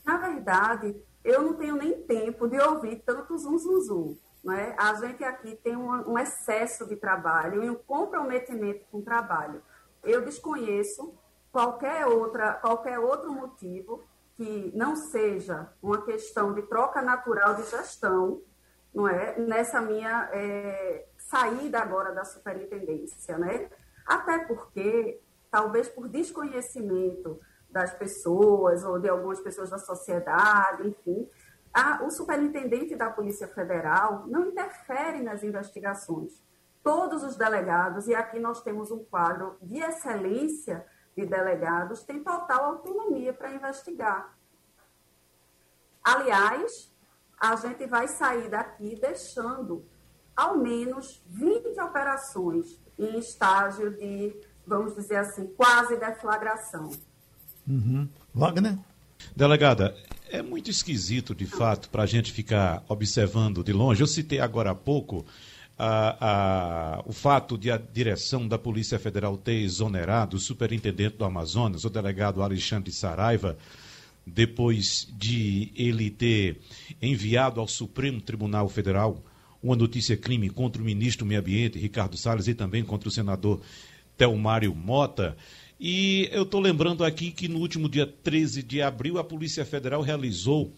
Na 0.05 0.17
verdade, 0.17 0.97
eu 1.25 1.43
não 1.43 1.55
tenho 1.55 1.77
nem 1.77 2.03
tempo 2.03 2.49
de 2.49 2.59
ouvir 2.61 3.03
tanto 3.05 3.37
zum, 3.39 3.59
zum, 3.59 3.81
zum. 3.81 4.19
Né? 4.43 4.75
A 4.77 4.95
gente 4.95 5.23
aqui 5.23 5.55
tem 5.57 5.77
um, 5.77 6.13
um 6.13 6.19
excesso 6.19 6.87
de 6.87 6.97
trabalho 6.97 7.63
e 7.63 7.71
um 7.71 7.77
comprometimento 7.77 8.85
com 8.91 8.99
o 8.99 9.03
trabalho. 9.03 9.63
Eu 10.03 10.25
desconheço 10.25 11.15
qualquer, 11.53 12.07
outra, 12.07 12.55
qualquer 12.55 12.99
outro 12.99 13.33
motivo 13.33 14.03
que 14.37 14.73
não 14.75 14.97
seja 14.97 15.71
uma 15.81 16.03
questão 16.03 16.53
de 16.53 16.63
troca 16.63 17.01
natural 17.01 17.55
de 17.55 17.63
gestão, 17.65 18.43
não 18.93 19.07
é? 19.07 19.39
Nessa 19.39 19.81
minha 19.81 20.29
é, 20.33 21.07
saída 21.17 21.79
agora 21.79 22.13
da 22.13 22.25
superintendência, 22.25 23.39
né? 23.39 23.71
Até 24.05 24.41
porque, 24.41 25.21
talvez 25.51 25.89
por 25.89 26.09
desconhecimento 26.09 27.39
das 27.73 27.95
pessoas 27.95 28.85
ou 28.85 28.99
de 28.99 29.09
algumas 29.09 29.41
pessoas 29.41 29.71
da 29.71 29.79
sociedade, 29.79 30.87
enfim, 30.87 31.29
a, 31.73 32.05
o 32.05 32.11
superintendente 32.11 32.95
da 32.95 33.11
Polícia 33.11 33.49
Federal 33.49 34.27
não 34.27 34.47
interfere 34.47 35.23
nas 35.23 35.43
investigações. 35.43 36.45
Todos 36.83 37.23
os 37.23 37.37
delegados, 37.37 38.07
e 38.09 38.15
aqui 38.15 38.39
nós 38.39 38.63
temos 38.63 38.91
um 38.91 39.05
quadro 39.05 39.57
de 39.63 39.79
excelência 39.79 40.85
de 41.17 41.27
delegados 41.27 42.03
têm 42.03 42.23
total 42.23 42.65
autonomia 42.65 43.33
para 43.33 43.53
investigar. 43.53 44.37
Aliás, 46.03 46.93
a 47.39 47.55
gente 47.57 47.87
vai 47.87 48.09
sair 48.09 48.49
daqui 48.49 48.99
deixando 49.01 49.87
ao 50.37 50.57
menos 50.57 51.23
20 51.27 51.79
operações 51.81 52.83
em 52.99 53.19
estágio 53.19 53.91
de, 53.97 54.41
vamos 54.67 54.95
dizer 54.95 55.17
assim, 55.17 55.47
quase 55.55 55.97
deflagração. 55.97 56.91
Uhum. 57.67 58.09
Wagner? 58.35 58.79
Delegada, 59.37 59.97
é 60.31 60.43
muito 60.43 60.71
esquisito, 60.71 61.35
de 61.35 61.47
fato, 61.47 61.89
para 61.89 62.03
a 62.03 62.07
gente 62.07 62.33
ficar 62.33 62.85
observando 62.89 63.63
de 63.63 63.73
longe. 63.73 64.03
Eu 64.03 64.07
citei 64.07 64.41
agora 64.41 64.71
há 64.71 64.75
pouco 64.75 65.25
a, 65.79 66.17
a, 66.21 67.03
o 67.07 67.13
fato 67.13 67.57
de 67.57 67.71
a 67.71 67.77
direção 67.77 68.47
da 68.47 68.59
Polícia 68.59 68.99
Federal 68.99 69.37
ter 69.37 69.61
exonerado 69.61 70.37
o 70.37 70.41
superintendente 70.41 71.17
do 71.17 71.25
Amazonas, 71.25 71.85
o 71.85 71.91
delegado 71.91 72.43
Alexandre 72.43 72.93
Saraiva, 72.93 73.57
depois 74.27 75.09
de 75.19 75.73
ele 75.75 76.11
ter 76.11 76.61
enviado 77.01 77.61
ao 77.61 77.67
Supremo 77.67 78.21
Tribunal 78.21 78.69
Federal 78.69 79.23
uma 79.63 79.77
notícia 79.77 80.17
crime 80.17 80.51
contra 80.51 80.83
o 80.83 80.85
ministro 80.85 81.25
do 81.25 81.29
Meio 81.29 81.41
Ambiente, 81.41 81.79
Ricardo 81.79 82.17
Salles, 82.17 82.49
e 82.49 82.55
também 82.55 82.85
contra 82.85 83.09
o 83.09 83.13
senador 83.13 83.61
Telmário 84.17 84.75
Mota. 84.75 85.37
E 85.85 86.29
eu 86.31 86.45
estou 86.45 86.61
lembrando 86.61 87.05
aqui 87.05 87.33
que 87.33 87.49
no 87.49 87.59
último 87.59 87.89
dia 87.89 88.07
13 88.07 88.63
de 88.63 88.81
abril 88.81 89.19
a 89.19 89.25
Polícia 89.25 89.65
Federal 89.65 90.01
realizou 90.01 90.73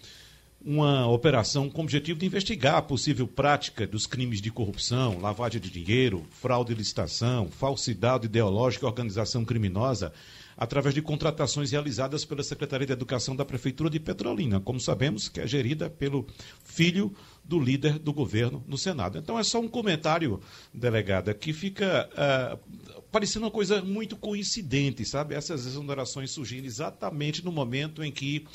uma 0.64 1.06
operação 1.06 1.68
com 1.68 1.82
o 1.82 1.84
objetivo 1.84 2.18
de 2.18 2.24
investigar 2.24 2.76
a 2.76 2.80
possível 2.80 3.28
prática 3.28 3.86
dos 3.86 4.06
crimes 4.06 4.40
de 4.40 4.50
corrupção, 4.50 5.20
lavagem 5.20 5.60
de 5.60 5.68
dinheiro, 5.68 6.24
fraude 6.30 6.72
e 6.72 6.74
licitação, 6.74 7.50
falsidade 7.50 8.24
ideológica 8.24 8.86
e 8.86 8.88
organização 8.88 9.44
criminosa, 9.44 10.10
através 10.56 10.94
de 10.94 11.02
contratações 11.02 11.70
realizadas 11.70 12.24
pela 12.24 12.42
Secretaria 12.42 12.86
de 12.86 12.94
Educação 12.94 13.36
da 13.36 13.44
Prefeitura 13.44 13.90
de 13.90 14.00
Petrolina, 14.00 14.58
como 14.58 14.80
sabemos, 14.80 15.28
que 15.28 15.38
é 15.38 15.46
gerida 15.46 15.90
pelo 15.90 16.26
filho 16.64 17.14
do 17.44 17.58
líder 17.58 17.98
do 17.98 18.12
governo 18.12 18.64
no 18.66 18.78
Senado. 18.78 19.18
Então 19.18 19.38
é 19.38 19.42
só 19.42 19.60
um 19.60 19.68
comentário, 19.68 20.40
delegada, 20.72 21.34
que 21.34 21.52
fica 21.52 22.08
uh, 22.12 23.02
parecendo 23.12 23.44
uma 23.44 23.50
coisa 23.50 23.82
muito 23.82 24.16
coincidente, 24.16 25.04
sabe? 25.04 25.34
Essas 25.34 25.66
exonerações 25.66 26.30
surgindo 26.30 26.66
exatamente 26.66 27.44
no 27.44 27.52
momento 27.52 28.02
em 28.02 28.10
que 28.10 28.46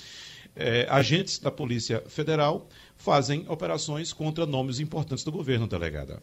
é, 0.55 0.87
agentes 0.89 1.39
da 1.39 1.49
Polícia 1.49 2.01
Federal 2.07 2.67
fazem 2.97 3.45
operações 3.47 4.11
contra 4.11 4.45
nomes 4.45 4.79
importantes 4.79 5.23
do 5.23 5.31
governo, 5.31 5.67
delegada. 5.67 6.21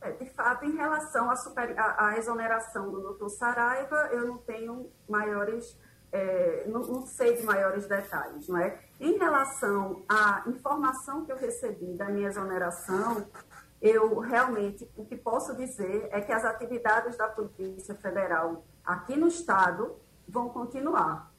É, 0.00 0.10
de 0.12 0.26
fato, 0.30 0.64
em 0.64 0.76
relação 0.76 1.30
à, 1.30 2.06
à 2.08 2.18
exoneração 2.18 2.90
do 2.90 3.00
doutor 3.00 3.28
Saraiva, 3.28 4.08
eu 4.12 4.26
não 4.26 4.38
tenho 4.38 4.90
maiores, 5.08 5.76
é, 6.10 6.64
não, 6.66 6.80
não, 6.80 7.06
sei 7.06 7.36
de 7.36 7.42
maiores 7.42 7.86
detalhes, 7.86 8.48
não 8.48 8.58
é? 8.58 8.80
Em 8.98 9.18
relação 9.18 10.04
à 10.08 10.44
informação 10.46 11.24
que 11.24 11.32
eu 11.32 11.36
recebi 11.36 11.94
da 11.94 12.06
minha 12.06 12.28
exoneração, 12.28 13.26
eu 13.80 14.18
realmente, 14.18 14.90
o 14.96 15.04
que 15.04 15.16
posso 15.16 15.54
dizer 15.54 16.08
é 16.10 16.20
que 16.20 16.32
as 16.32 16.44
atividades 16.44 17.16
da 17.16 17.28
Polícia 17.28 17.94
Federal 17.94 18.64
aqui 18.84 19.16
no 19.16 19.28
Estado 19.28 19.96
vão 20.26 20.48
continuar 20.48 21.30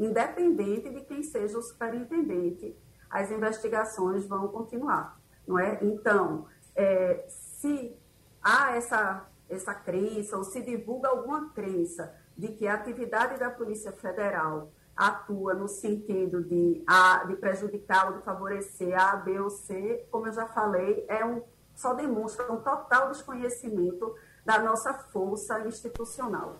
independente 0.00 0.88
de 0.88 1.02
quem 1.02 1.22
seja 1.22 1.58
o 1.58 1.62
superintendente, 1.62 2.74
as 3.10 3.30
investigações 3.30 4.26
vão 4.26 4.48
continuar, 4.48 5.20
não 5.46 5.58
é? 5.58 5.78
Então, 5.82 6.46
é, 6.74 7.26
se 7.28 7.94
há 8.42 8.74
essa, 8.76 9.26
essa 9.46 9.74
crença 9.74 10.38
ou 10.38 10.44
se 10.44 10.62
divulga 10.62 11.10
alguma 11.10 11.50
crença 11.50 12.14
de 12.36 12.48
que 12.48 12.66
a 12.66 12.74
atividade 12.74 13.38
da 13.38 13.50
Polícia 13.50 13.92
Federal 13.92 14.70
atua 14.96 15.54
no 15.54 15.68
sentido 15.68 16.42
de, 16.44 16.82
a, 16.86 17.24
de 17.24 17.36
prejudicar 17.36 18.10
ou 18.10 18.18
de 18.18 18.24
favorecer 18.24 18.98
A, 18.98 19.16
B 19.16 19.38
ou 19.40 19.48
C, 19.48 20.04
como 20.10 20.26
eu 20.26 20.32
já 20.32 20.46
falei, 20.46 21.04
é 21.08 21.24
um, 21.24 21.42
só 21.74 21.94
demonstra 21.94 22.52
um 22.52 22.58
total 22.58 23.10
desconhecimento 23.10 24.14
da 24.44 24.58
nossa 24.58 24.92
força 24.92 25.60
institucional. 25.66 26.56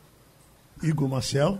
Igor 0.82 1.08
Marcel? 1.08 1.58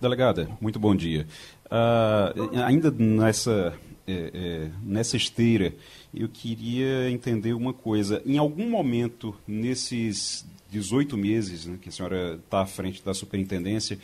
Delegada, 0.00 0.48
muito 0.60 0.78
bom 0.78 0.94
dia. 0.94 1.26
Uh, 1.66 2.64
ainda 2.64 2.90
nessa, 2.90 3.74
é, 4.06 4.30
é, 4.32 4.70
nessa 4.82 5.16
esteira, 5.16 5.74
eu 6.14 6.28
queria 6.28 7.10
entender 7.10 7.52
uma 7.52 7.72
coisa. 7.72 8.22
Em 8.24 8.38
algum 8.38 8.68
momento, 8.68 9.34
nesses 9.46 10.46
18 10.70 11.16
meses 11.16 11.66
né, 11.66 11.78
que 11.80 11.88
a 11.88 11.92
senhora 11.92 12.40
está 12.42 12.60
à 12.62 12.66
frente 12.66 13.02
da 13.04 13.14
superintendência, 13.14 13.98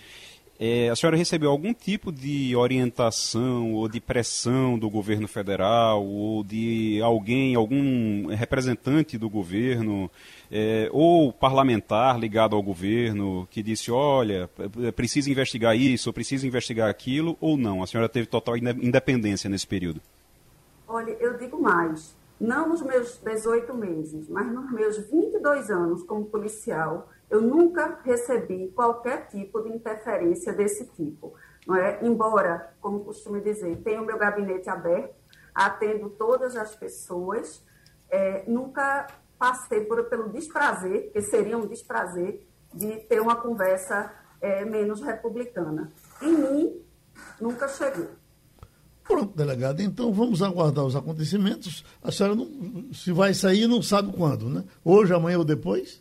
é, 0.59 0.89
a 0.89 0.95
senhora 0.95 1.17
recebeu 1.17 1.51
algum 1.51 1.75
tipo 1.75 2.13
de 2.13 2.55
orientação 2.55 3.73
ou 3.73 3.89
de 3.89 4.01
pressão 4.01 4.79
do 4.79 4.89
governo 4.89 5.27
federal 5.27 6.05
ou 6.07 6.45
de 6.45 7.01
alguém, 7.03 7.57
algum 7.57 8.29
representante 8.29 9.19
do 9.19 9.29
governo 9.29 10.09
é, 10.53 10.89
ou 10.93 11.33
parlamentar 11.33 12.19
ligado 12.19 12.55
ao 12.55 12.63
governo 12.63 13.49
que 13.51 13.65
disse, 13.65 13.91
olha, 13.91 14.49
precisa 14.95 15.29
investigar 15.29 15.77
isso, 15.77 16.13
precisa 16.13 16.47
investigar 16.47 16.89
aquilo, 16.89 17.37
ou 17.41 17.57
não? 17.57 17.83
A 17.83 17.87
senhora 17.87 18.09
teve 18.09 18.27
total 18.27 18.57
independência 18.57 19.51
nesse 19.51 19.67
período? 19.67 20.01
Olha, 20.87 21.11
eu 21.19 21.37
digo 21.37 21.54
mais. 21.65 22.15
Não 22.39 22.69
nos 22.69 22.83
meus 22.83 23.17
18 23.19 23.73
meses, 23.75 24.29
mas 24.29 24.47
nos 24.53 24.71
meus 24.71 24.99
22 24.99 25.71
anos 25.71 26.03
como 26.03 26.27
policial, 26.27 27.09
eu 27.31 27.41
nunca 27.41 27.99
recebi 28.05 28.71
qualquer 28.75 29.29
tipo 29.29 29.62
de 29.62 29.71
interferência 29.71 30.53
desse 30.53 30.87
tipo. 30.89 31.35
Não 31.67 31.75
é? 31.75 32.05
Embora, 32.05 32.75
como 32.81 33.05
costumo 33.05 33.41
dizer, 33.41 33.79
tenho 33.83 34.03
o 34.03 34.07
meu 34.07 34.19
gabinete 34.19 34.69
aberto, 34.69 35.15
atendo 35.55 36.11
todas 36.11 36.55
as 36.55 36.75
pessoas, 36.75 37.65
é, 38.11 38.45
nunca 38.47 39.07
passei 39.39 39.85
por, 39.85 40.05
pelo 40.05 40.29
desprazer, 40.29 41.11
que 41.12 41.23
seria 41.23 41.57
um 41.57 41.67
desprazer, 41.67 42.47
de 42.75 42.97
ter 43.09 43.21
uma 43.21 43.37
conversa 43.37 44.12
é, 44.41 44.65
menos 44.65 45.01
republicana. 45.01 45.91
Em 46.21 46.33
mim, 46.33 46.85
nunca 47.41 47.69
chegou. 47.69 48.09
Pronto, 49.05 49.37
delegado. 49.37 49.81
Então 49.81 50.13
vamos 50.13 50.43
aguardar 50.43 50.85
os 50.85 50.97
acontecimentos. 50.97 51.85
A 52.03 52.11
senhora 52.11 52.35
não, 52.35 52.93
se 52.93 53.13
vai 53.13 53.35
sair 53.35 53.67
não 53.67 53.83
sabe 53.83 54.13
quando, 54.13 54.49
né? 54.49 54.65
Hoje, 54.83 55.13
amanhã 55.13 55.39
ou 55.39 55.45
depois? 55.45 56.01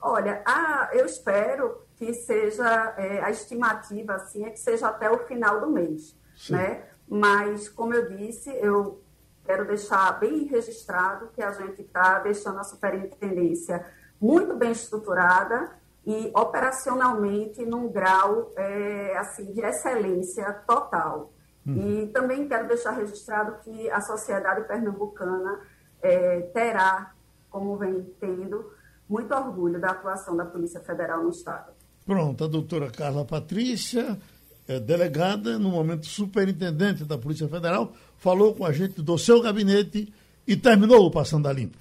Olha, 0.00 0.42
a, 0.44 0.90
eu 0.92 1.06
espero 1.06 1.80
que 1.96 2.12
seja 2.14 2.94
é, 2.96 3.20
a 3.20 3.30
estimativa 3.30 4.14
assim 4.14 4.44
é 4.44 4.50
que 4.50 4.60
seja 4.60 4.88
até 4.88 5.10
o 5.10 5.26
final 5.26 5.60
do 5.60 5.70
mês, 5.70 6.14
Sim. 6.36 6.52
né? 6.52 6.84
Mas 7.08 7.68
como 7.68 7.94
eu 7.94 8.08
disse, 8.08 8.50
eu 8.50 9.02
quero 9.44 9.66
deixar 9.66 10.20
bem 10.20 10.44
registrado 10.44 11.30
que 11.34 11.42
a 11.42 11.50
gente 11.52 11.80
está 11.80 12.18
deixando 12.18 12.60
a 12.60 12.64
superintendência 12.64 13.84
muito 14.20 14.54
bem 14.54 14.72
estruturada 14.72 15.70
e 16.06 16.30
operacionalmente 16.34 17.64
num 17.64 17.88
grau 17.90 18.52
é, 18.56 19.16
assim 19.16 19.52
de 19.52 19.60
excelência 19.60 20.52
total. 20.66 21.32
Hum. 21.66 22.02
E 22.02 22.06
também 22.08 22.48
quero 22.48 22.68
deixar 22.68 22.92
registrado 22.92 23.56
que 23.62 23.90
a 23.90 24.00
sociedade 24.00 24.66
pernambucana 24.66 25.60
é, 26.02 26.40
terá, 26.52 27.12
como 27.50 27.76
vem 27.76 28.06
tendo, 28.20 28.72
muito 29.08 29.34
orgulho 29.34 29.80
da 29.80 29.90
atuação 29.90 30.36
da 30.36 30.44
Polícia 30.44 30.80
Federal 30.80 31.22
no 31.22 31.30
Estado. 31.30 31.72
Pronto, 32.04 32.44
a 32.44 32.46
doutora 32.46 32.90
Carla 32.90 33.24
Patrícia, 33.24 34.18
é, 34.66 34.78
delegada, 34.80 35.58
no 35.58 35.70
momento 35.70 36.06
superintendente 36.06 37.04
da 37.04 37.18
Polícia 37.18 37.48
Federal, 37.48 37.92
falou 38.16 38.54
com 38.54 38.64
a 38.64 38.72
gente 38.72 39.02
do 39.02 39.18
seu 39.18 39.42
gabinete 39.42 40.12
e 40.46 40.56
terminou 40.56 41.06
o 41.06 41.10
Passando 41.10 41.48
a 41.48 41.52
Limpo. 41.52 41.76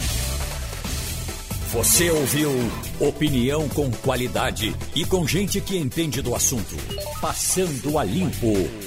Você 1.72 2.10
ouviu 2.10 2.50
opinião 3.00 3.68
com 3.70 3.92
qualidade 3.92 4.74
e 4.96 5.06
com 5.06 5.28
gente 5.28 5.60
que 5.60 5.78
entende 5.78 6.22
do 6.22 6.34
assunto. 6.34 6.76
Passando 7.22 8.00
a 8.00 8.06
Limpo. 8.06 8.87